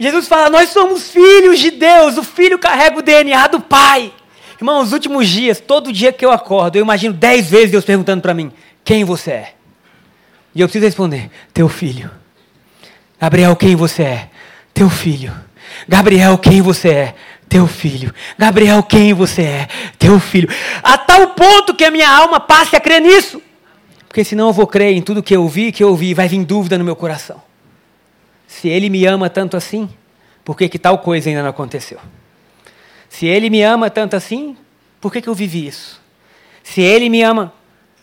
Jesus 0.00 0.26
fala: 0.26 0.50
Nós 0.50 0.70
somos 0.70 1.10
filhos 1.10 1.60
de 1.60 1.70
Deus, 1.70 2.16
o 2.16 2.22
filho 2.22 2.58
carrega 2.58 2.98
o 2.98 3.02
DNA 3.02 3.46
do 3.48 3.60
Pai. 3.60 4.12
Irmão, 4.56 4.80
os 4.80 4.92
últimos 4.92 5.28
dias, 5.28 5.60
todo 5.60 5.92
dia 5.92 6.12
que 6.12 6.24
eu 6.24 6.32
acordo, 6.32 6.76
eu 6.76 6.82
imagino 6.82 7.12
dez 7.12 7.50
vezes 7.50 7.70
Deus 7.70 7.84
perguntando 7.84 8.22
para 8.22 8.34
mim: 8.34 8.50
Quem 8.82 9.04
você 9.04 9.30
é? 9.30 9.54
E 10.54 10.60
eu 10.60 10.66
preciso 10.66 10.86
responder: 10.86 11.30
Teu 11.52 11.68
filho. 11.68 12.10
Gabriel, 13.20 13.54
quem 13.54 13.76
você 13.76 14.02
é? 14.02 14.28
Teu 14.72 14.88
filho. 14.88 15.32
Gabriel, 15.88 16.38
quem 16.38 16.60
você 16.60 16.88
é? 16.88 17.14
Teu 17.48 17.66
filho. 17.66 18.12
Gabriel, 18.38 18.82
quem 18.82 19.12
você 19.12 19.42
é? 19.42 19.68
Teu 19.98 20.18
filho. 20.18 20.48
A 20.82 20.98
tal 20.98 21.28
ponto 21.28 21.74
que 21.74 21.84
a 21.84 21.90
minha 21.90 22.10
alma 22.10 22.40
passe 22.40 22.74
a 22.74 22.80
crer 22.80 23.00
nisso. 23.00 23.40
Porque 24.08 24.24
senão 24.24 24.48
eu 24.48 24.52
vou 24.52 24.66
crer 24.66 24.92
em 24.92 25.02
tudo 25.02 25.22
que 25.22 25.34
eu 25.34 25.46
vi, 25.48 25.72
que 25.72 25.82
eu 25.82 25.88
ouvi, 25.88 26.14
vai 26.14 26.28
vir 26.28 26.44
dúvida 26.44 26.78
no 26.78 26.84
meu 26.84 26.96
coração. 26.96 27.42
Se 28.46 28.68
ele 28.68 28.88
me 28.88 29.04
ama 29.04 29.28
tanto 29.28 29.56
assim, 29.56 29.88
por 30.44 30.56
que, 30.56 30.68
que 30.68 30.78
tal 30.78 30.98
coisa 30.98 31.28
ainda 31.28 31.42
não 31.42 31.50
aconteceu? 31.50 31.98
Se 33.08 33.26
ele 33.26 33.50
me 33.50 33.62
ama 33.62 33.90
tanto 33.90 34.14
assim, 34.14 34.56
por 35.00 35.12
que, 35.12 35.20
que 35.20 35.28
eu 35.28 35.34
vivi 35.34 35.66
isso? 35.66 36.00
Se 36.62 36.80
ele 36.80 37.08
me 37.08 37.22
ama. 37.22 37.52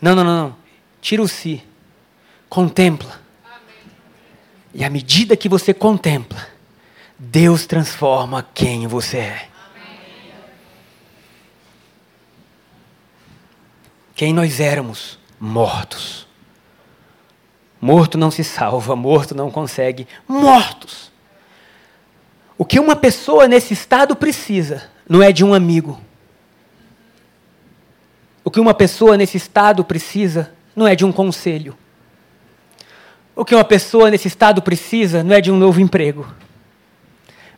Não, 0.00 0.14
não, 0.14 0.24
não, 0.24 0.36
não. 0.36 0.56
Tira 1.00 1.22
o 1.22 1.28
si. 1.28 1.62
Contempla. 2.48 3.20
E 4.74 4.84
à 4.84 4.90
medida 4.90 5.36
que 5.36 5.48
você 5.48 5.74
contempla, 5.74 6.46
Deus 7.24 7.66
transforma 7.66 8.44
quem 8.52 8.88
você 8.88 9.18
é. 9.18 9.48
Quem 14.12 14.32
nós 14.32 14.58
éramos? 14.58 15.20
Mortos. 15.38 16.26
Morto 17.80 18.18
não 18.18 18.28
se 18.28 18.42
salva, 18.42 18.96
morto 18.96 19.36
não 19.36 19.52
consegue. 19.52 20.08
Mortos. 20.26 21.12
O 22.58 22.64
que 22.64 22.80
uma 22.80 22.96
pessoa 22.96 23.46
nesse 23.46 23.72
estado 23.72 24.16
precisa 24.16 24.90
não 25.08 25.22
é 25.22 25.30
de 25.30 25.44
um 25.44 25.54
amigo. 25.54 26.00
O 28.42 28.50
que 28.50 28.58
uma 28.58 28.74
pessoa 28.74 29.16
nesse 29.16 29.36
estado 29.36 29.84
precisa 29.84 30.52
não 30.74 30.88
é 30.88 30.96
de 30.96 31.04
um 31.04 31.12
conselho. 31.12 31.78
O 33.36 33.44
que 33.44 33.54
uma 33.54 33.64
pessoa 33.64 34.10
nesse 34.10 34.26
estado 34.26 34.60
precisa 34.60 35.22
não 35.22 35.36
é 35.36 35.40
de 35.40 35.52
um 35.52 35.56
novo 35.56 35.80
emprego. 35.80 36.26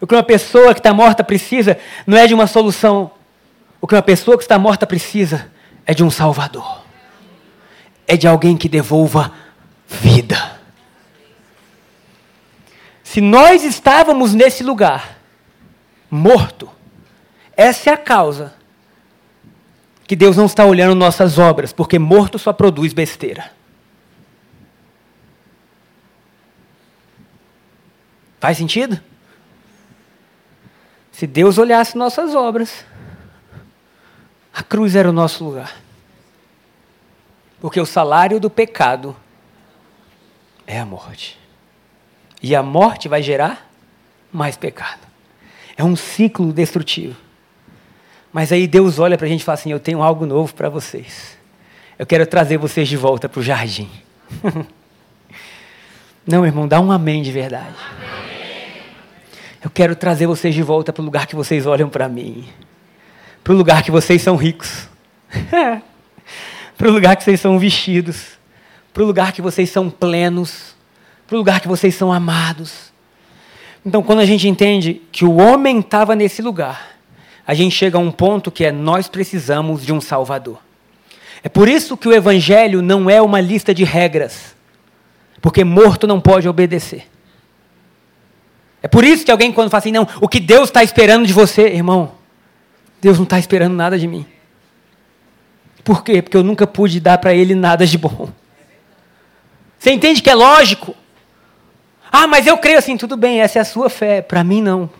O 0.04 0.06
que 0.06 0.14
uma 0.14 0.22
pessoa 0.22 0.74
que 0.74 0.80
está 0.80 0.92
morta 0.92 1.24
precisa 1.24 1.78
não 2.06 2.18
é 2.18 2.26
de 2.26 2.34
uma 2.34 2.46
solução. 2.46 3.10
O 3.80 3.86
que 3.86 3.94
uma 3.94 4.02
pessoa 4.02 4.36
que 4.36 4.44
está 4.44 4.58
morta 4.58 4.86
precisa 4.86 5.50
é 5.86 5.94
de 5.94 6.04
um 6.04 6.10
Salvador. 6.10 6.82
É 8.06 8.14
de 8.14 8.28
alguém 8.28 8.54
que 8.54 8.68
devolva 8.68 9.32
vida. 9.88 10.60
Se 13.02 13.22
nós 13.22 13.64
estávamos 13.64 14.34
nesse 14.34 14.62
lugar, 14.62 15.16
morto, 16.10 16.68
essa 17.56 17.88
é 17.88 17.92
a 17.94 17.96
causa 17.96 18.52
que 20.06 20.14
Deus 20.14 20.36
não 20.36 20.44
está 20.44 20.66
olhando 20.66 20.94
nossas 20.94 21.38
obras, 21.38 21.72
porque 21.72 21.98
morto 21.98 22.38
só 22.38 22.52
produz 22.52 22.92
besteira. 22.92 23.50
Faz 28.38 28.58
sentido? 28.58 29.00
Se 31.14 31.28
Deus 31.28 31.58
olhasse 31.58 31.96
nossas 31.96 32.34
obras, 32.34 32.84
a 34.52 34.64
cruz 34.64 34.96
era 34.96 35.08
o 35.08 35.12
nosso 35.12 35.44
lugar. 35.44 35.76
Porque 37.60 37.80
o 37.80 37.86
salário 37.86 38.40
do 38.40 38.50
pecado 38.50 39.14
é 40.66 40.76
a 40.76 40.84
morte. 40.84 41.38
E 42.42 42.52
a 42.52 42.64
morte 42.64 43.08
vai 43.08 43.22
gerar 43.22 43.70
mais 44.32 44.56
pecado. 44.56 45.06
É 45.76 45.84
um 45.84 45.94
ciclo 45.94 46.52
destrutivo. 46.52 47.16
Mas 48.32 48.50
aí 48.50 48.66
Deus 48.66 48.98
olha 48.98 49.16
para 49.16 49.26
a 49.26 49.30
gente 49.30 49.42
e 49.42 49.44
fala 49.44 49.54
assim: 49.54 49.70
Eu 49.70 49.78
tenho 49.78 50.02
algo 50.02 50.26
novo 50.26 50.52
para 50.52 50.68
vocês. 50.68 51.38
Eu 51.96 52.04
quero 52.04 52.26
trazer 52.26 52.58
vocês 52.58 52.88
de 52.88 52.96
volta 52.96 53.28
para 53.28 53.38
o 53.38 53.42
jardim. 53.42 53.88
Não, 56.26 56.44
irmão, 56.44 56.66
dá 56.66 56.80
um 56.80 56.90
amém 56.90 57.22
de 57.22 57.30
verdade. 57.30 57.76
Amém. 58.02 58.33
Eu 59.64 59.70
quero 59.70 59.96
trazer 59.96 60.26
vocês 60.26 60.54
de 60.54 60.62
volta 60.62 60.92
para 60.92 61.00
o 61.00 61.04
lugar 61.06 61.26
que 61.26 61.34
vocês 61.34 61.64
olham 61.64 61.88
para 61.88 62.06
mim. 62.06 62.44
Para 63.42 63.54
o 63.54 63.56
lugar 63.56 63.82
que 63.82 63.90
vocês 63.90 64.20
são 64.20 64.36
ricos. 64.36 64.90
para 66.76 66.88
o 66.88 66.90
lugar 66.90 67.16
que 67.16 67.24
vocês 67.24 67.40
são 67.40 67.58
vestidos. 67.58 68.38
Para 68.92 69.02
o 69.02 69.06
lugar 69.06 69.32
que 69.32 69.40
vocês 69.40 69.70
são 69.70 69.88
plenos. 69.88 70.76
Para 71.26 71.36
o 71.36 71.38
lugar 71.38 71.60
que 71.60 71.68
vocês 71.68 71.94
são 71.94 72.12
amados. 72.12 72.92
Então, 73.86 74.02
quando 74.02 74.18
a 74.18 74.26
gente 74.26 74.46
entende 74.46 75.00
que 75.10 75.24
o 75.24 75.36
homem 75.36 75.78
estava 75.78 76.14
nesse 76.14 76.42
lugar, 76.42 76.98
a 77.46 77.54
gente 77.54 77.74
chega 77.74 77.96
a 77.96 78.00
um 78.00 78.12
ponto 78.12 78.50
que 78.50 78.66
é 78.66 78.72
nós 78.72 79.08
precisamos 79.08 79.84
de 79.84 79.94
um 79.94 80.00
Salvador. 80.00 80.58
É 81.42 81.48
por 81.48 81.68
isso 81.68 81.96
que 81.96 82.08
o 82.08 82.12
Evangelho 82.12 82.82
não 82.82 83.08
é 83.08 83.20
uma 83.22 83.40
lista 83.40 83.74
de 83.74 83.82
regras, 83.84 84.54
porque 85.40 85.64
morto 85.64 86.06
não 86.06 86.20
pode 86.20 86.46
obedecer. 86.46 87.13
É 88.84 88.86
por 88.86 89.02
isso 89.02 89.24
que 89.24 89.30
alguém, 89.30 89.50
quando 89.50 89.70
fala 89.70 89.78
assim, 89.78 89.92
não, 89.92 90.06
o 90.20 90.28
que 90.28 90.38
Deus 90.38 90.68
está 90.68 90.84
esperando 90.84 91.26
de 91.26 91.32
você, 91.32 91.68
irmão, 91.68 92.12
Deus 93.00 93.16
não 93.16 93.24
está 93.24 93.38
esperando 93.38 93.72
nada 93.72 93.98
de 93.98 94.06
mim. 94.06 94.26
Por 95.82 96.04
quê? 96.04 96.20
Porque 96.20 96.36
eu 96.36 96.44
nunca 96.44 96.66
pude 96.66 97.00
dar 97.00 97.16
para 97.16 97.32
Ele 97.32 97.54
nada 97.54 97.86
de 97.86 97.96
bom. 97.96 98.28
Você 99.78 99.90
entende 99.90 100.20
que 100.20 100.28
é 100.28 100.34
lógico? 100.34 100.94
Ah, 102.12 102.26
mas 102.26 102.46
eu 102.46 102.58
creio 102.58 102.78
assim, 102.78 102.98
tudo 102.98 103.16
bem, 103.16 103.40
essa 103.40 103.58
é 103.58 103.62
a 103.62 103.64
sua 103.64 103.88
fé. 103.88 104.20
Para 104.20 104.44
mim, 104.44 104.60
não. 104.60 104.90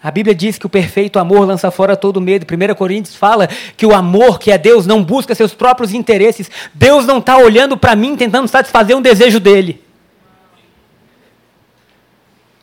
A 0.00 0.12
Bíblia 0.12 0.32
diz 0.32 0.56
que 0.56 0.66
o 0.66 0.70
perfeito 0.70 1.18
amor 1.18 1.44
lança 1.44 1.72
fora 1.72 1.96
todo 1.96 2.20
medo. 2.20 2.46
1 2.48 2.74
Coríntios 2.76 3.16
fala 3.16 3.48
que 3.76 3.84
o 3.84 3.92
amor, 3.92 4.38
que 4.38 4.52
é 4.52 4.56
Deus, 4.56 4.86
não 4.86 5.02
busca 5.02 5.34
seus 5.34 5.54
próprios 5.54 5.92
interesses. 5.92 6.48
Deus 6.72 7.04
não 7.04 7.18
está 7.18 7.36
olhando 7.36 7.76
para 7.76 7.96
mim 7.96 8.14
tentando 8.14 8.46
satisfazer 8.46 8.96
um 8.96 9.02
desejo 9.02 9.40
dele. 9.40 9.89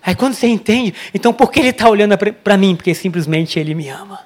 Aí 0.08 0.16
quando 0.16 0.36
você 0.36 0.48
entende, 0.48 0.94
então 1.14 1.34
por 1.34 1.52
que 1.52 1.60
ele 1.60 1.68
está 1.68 1.90
olhando 1.90 2.18
para 2.18 2.56
mim? 2.56 2.78
Porque 2.78 2.96
simplesmente 2.96 3.60
ele 3.60 3.76
me 3.76 3.90
ama. 3.90 4.22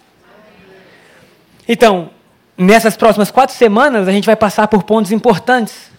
Então, 1.68 2.12
nessas 2.56 2.96
próximas 2.96 3.32
quatro 3.32 3.56
semanas, 3.56 4.08
a 4.08 4.12
gente 4.12 4.28
vai 4.28 4.36
passar 4.36 4.68
por 4.68 4.84
pontos 4.84 5.12
importantes. 5.12 5.90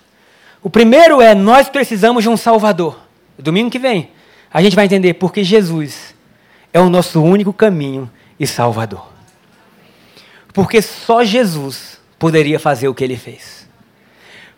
O 0.63 0.71
primeiro 0.71 1.21
é: 1.21 1.35
nós 1.35 1.69
precisamos 1.69 2.23
de 2.23 2.29
um 2.29 2.37
Salvador. 2.37 2.97
Domingo 3.37 3.71
que 3.71 3.79
vem, 3.81 4.11
a 4.53 4.63
gente 4.63 4.77
vai 4.77 4.85
entender 4.85 5.15
porque 5.15 5.43
Jesus 5.43 6.15
é 6.73 6.79
o 6.79 6.89
nosso 6.89 7.21
único 7.21 7.53
caminho 7.53 8.09
e 8.39 8.47
Salvador. 8.47 9.09
Porque 10.53 10.81
só 10.81 11.25
Jesus 11.25 11.99
poderia 12.21 12.61
fazer 12.61 12.87
o 12.87 12.95
que 12.95 13.03
ele 13.03 13.17
fez. 13.17 13.69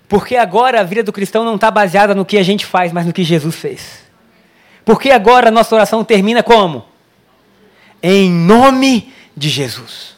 Porque 0.07 0.37
agora 0.37 0.81
a 0.81 0.85
vida 0.85 1.03
do 1.03 1.14
cristão 1.14 1.47
não 1.47 1.55
está 1.55 1.70
baseada 1.70 2.14
no 2.14 2.27
que 2.27 2.37
a 2.37 2.43
gente 2.43 2.66
faz, 2.66 2.93
mas 2.93 3.07
no 3.07 3.12
que 3.14 3.25
Jesus 3.25 3.55
fez. 3.55 4.03
Porque 4.85 5.11
agora 5.11 5.49
a 5.49 5.53
nossa 5.53 5.74
oração 5.74 6.05
termina 6.05 6.43
como? 6.43 6.85
Em 8.03 8.30
nome 8.30 9.12
de 9.37 9.49
Jesus. 9.49 10.14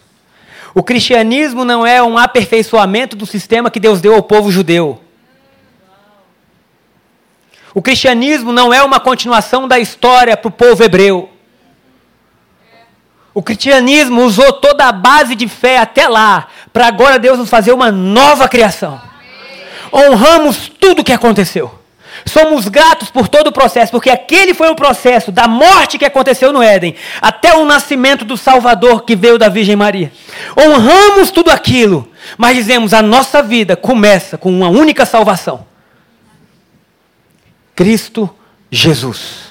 O 0.74 0.82
cristianismo 0.82 1.64
não 1.64 1.86
é 1.86 2.02
um 2.02 2.18
aperfeiçoamento 2.18 3.16
do 3.16 3.24
sistema 3.24 3.70
que 3.70 3.80
Deus 3.80 4.00
deu 4.00 4.14
ao 4.14 4.22
povo 4.22 4.50
judeu. 4.50 5.00
O 7.72 7.80
cristianismo 7.80 8.52
não 8.52 8.72
é 8.72 8.82
uma 8.82 8.98
continuação 8.98 9.68
da 9.68 9.78
história 9.78 10.36
para 10.36 10.48
o 10.48 10.52
povo 10.52 10.82
hebreu. 10.82 11.30
O 13.32 13.42
cristianismo 13.42 14.22
usou 14.22 14.50
toda 14.54 14.86
a 14.86 14.92
base 14.92 15.34
de 15.34 15.46
fé 15.46 15.78
até 15.78 16.08
lá, 16.08 16.48
para 16.72 16.86
agora 16.86 17.18
Deus 17.18 17.38
nos 17.38 17.50
fazer 17.50 17.72
uma 17.72 17.92
nova 17.92 18.48
criação. 18.48 19.00
Honramos 19.92 20.70
tudo 20.80 21.00
o 21.00 21.04
que 21.04 21.12
aconteceu. 21.12 21.78
Somos 22.24 22.68
gratos 22.68 23.10
por 23.10 23.28
todo 23.28 23.48
o 23.48 23.52
processo, 23.52 23.92
porque 23.92 24.10
aquele 24.10 24.54
foi 24.54 24.70
o 24.70 24.74
processo 24.74 25.30
da 25.30 25.46
morte 25.46 25.98
que 25.98 26.04
aconteceu 26.04 26.52
no 26.52 26.62
Éden, 26.62 26.94
até 27.20 27.54
o 27.54 27.64
nascimento 27.64 28.24
do 28.24 28.36
Salvador 28.36 29.04
que 29.04 29.14
veio 29.14 29.38
da 29.38 29.48
Virgem 29.48 29.76
Maria. 29.76 30.12
Honramos 30.58 31.30
tudo 31.30 31.50
aquilo, 31.50 32.10
mas 32.38 32.56
dizemos: 32.56 32.94
a 32.94 33.02
nossa 33.02 33.42
vida 33.42 33.76
começa 33.76 34.38
com 34.38 34.50
uma 34.50 34.68
única 34.68 35.04
salvação: 35.04 35.66
Cristo 37.74 38.30
Jesus. 38.70 39.46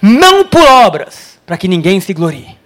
Não 0.00 0.44
por 0.44 0.62
obras, 0.62 1.38
para 1.44 1.58
que 1.58 1.68
ninguém 1.68 2.00
se 2.00 2.14
glorie. 2.14 2.58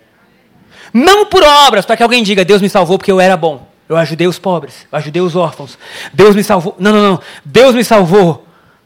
Não 0.93 1.26
por 1.26 1.43
obras, 1.43 1.85
para 1.85 1.97
que 1.97 2.03
alguém 2.03 2.22
diga: 2.22 2.45
Deus 2.45 2.62
me 2.62 2.68
salvou 2.68 2.99
porque 2.99 3.11
eu 3.11 3.20
era 3.20 3.37
bom. 3.37 3.66
Eu 3.89 3.97
ajudei 3.97 4.26
os 4.26 4.39
pobres, 4.39 4.87
eu 4.91 4.97
ajudei 4.99 5.20
os 5.20 5.37
órfãos. 5.37 5.76
Deus 6.12 6.35
me 6.35 6.43
salvou. 6.43 6.74
Não, 6.78 6.93
não, 6.93 7.03
não. 7.03 7.20
Deus 7.45 7.74
me 7.74 7.85
salvou 7.85 8.43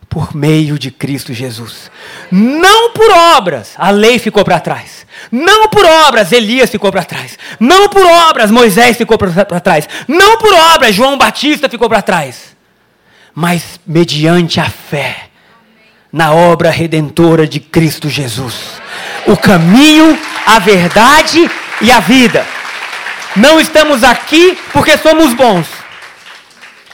por 0.08 0.34
meio 0.34 0.78
de 0.78 0.90
Cristo 0.90 1.32
Jesus. 1.32 1.90
Não 2.30 2.92
por 2.92 3.10
obras, 3.10 3.74
a 3.76 3.90
lei 3.90 4.18
ficou 4.18 4.44
para 4.44 4.58
trás. 4.58 5.06
Não 5.30 5.68
por 5.68 5.84
obras, 5.84 6.32
Elias 6.32 6.70
ficou 6.70 6.90
para 6.90 7.04
trás. 7.04 7.38
Não 7.60 7.88
por 7.88 8.04
obras, 8.04 8.50
Moisés 8.50 8.96
ficou 8.96 9.18
para 9.18 9.60
trás. 9.60 9.88
Não 10.06 10.38
por 10.38 10.52
obras, 10.52 10.94
João 10.94 11.18
Batista 11.18 11.68
ficou 11.68 11.88
para 11.88 12.02
trás. 12.02 12.56
Mas 13.34 13.78
mediante 13.86 14.58
a 14.58 14.68
fé 14.68 15.28
na 16.12 16.32
obra 16.32 16.70
redentora 16.70 17.46
de 17.46 17.60
Cristo 17.60 18.08
Jesus. 18.08 18.80
O 19.26 19.36
caminho, 19.36 20.18
a 20.46 20.58
verdade 20.58 21.50
e 21.82 21.90
a 21.90 22.00
vida. 22.00 22.46
Não 23.36 23.60
estamos 23.60 24.02
aqui 24.02 24.58
porque 24.72 24.96
somos 24.96 25.34
bons. 25.34 25.77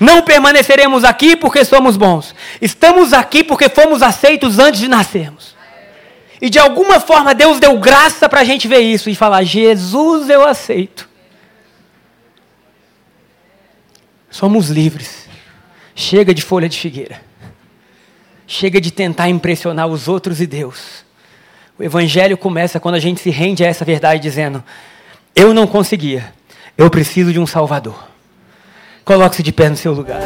Não 0.01 0.23
permaneceremos 0.23 1.05
aqui 1.05 1.37
porque 1.37 1.65
somos 1.65 1.97
bons. 1.97 2.35
Estamos 2.61 3.13
aqui 3.13 3.45
porque 3.45 3.69
fomos 3.69 4.03
aceitos 4.03 4.59
antes 4.59 4.81
de 4.81 4.89
nascermos. 4.89 5.55
E 6.41 6.51
de 6.51 6.59
alguma 6.59 7.01
forma 7.01 7.35
Deus 7.35 7.61
deu 7.61 7.79
graça 7.79 8.29
para 8.29 8.41
a 8.41 8.45
gente 8.45 8.67
ver 8.67 8.81
isso 8.81 9.09
e 9.09 9.15
falar: 9.15 9.45
Jesus 9.45 10.29
eu 10.29 10.45
aceito. 10.45 11.09
Somos 14.31 14.69
livres. 14.69 15.29
Chega 15.95 16.35
de 16.35 16.43
folha 16.43 16.69
de 16.69 16.79
figueira. 16.79 17.23
Chega 18.47 18.81
de 18.81 18.91
tentar 18.91 19.29
impressionar 19.29 19.87
os 19.87 20.09
outros 20.09 20.41
e 20.41 20.47
Deus. 20.47 21.05
O 21.79 21.83
Evangelho 21.83 22.37
começa 22.37 22.81
quando 22.81 22.97
a 22.97 23.01
gente 23.01 23.21
se 23.21 23.31
rende 23.31 23.65
a 23.65 23.69
essa 23.69 23.85
verdade, 23.85 24.21
dizendo: 24.21 24.63
Eu 25.37 25.55
não 25.55 25.69
conseguia, 25.69 26.33
eu 26.77 26.91
preciso 26.91 27.33
de 27.33 27.39
um 27.39 27.47
Salvador. 27.47 28.14
Coloque-se 29.05 29.43
de 29.43 29.53
pé 29.53 29.69
no 29.69 29.77
seu 29.77 29.93
lugar. 29.93 30.19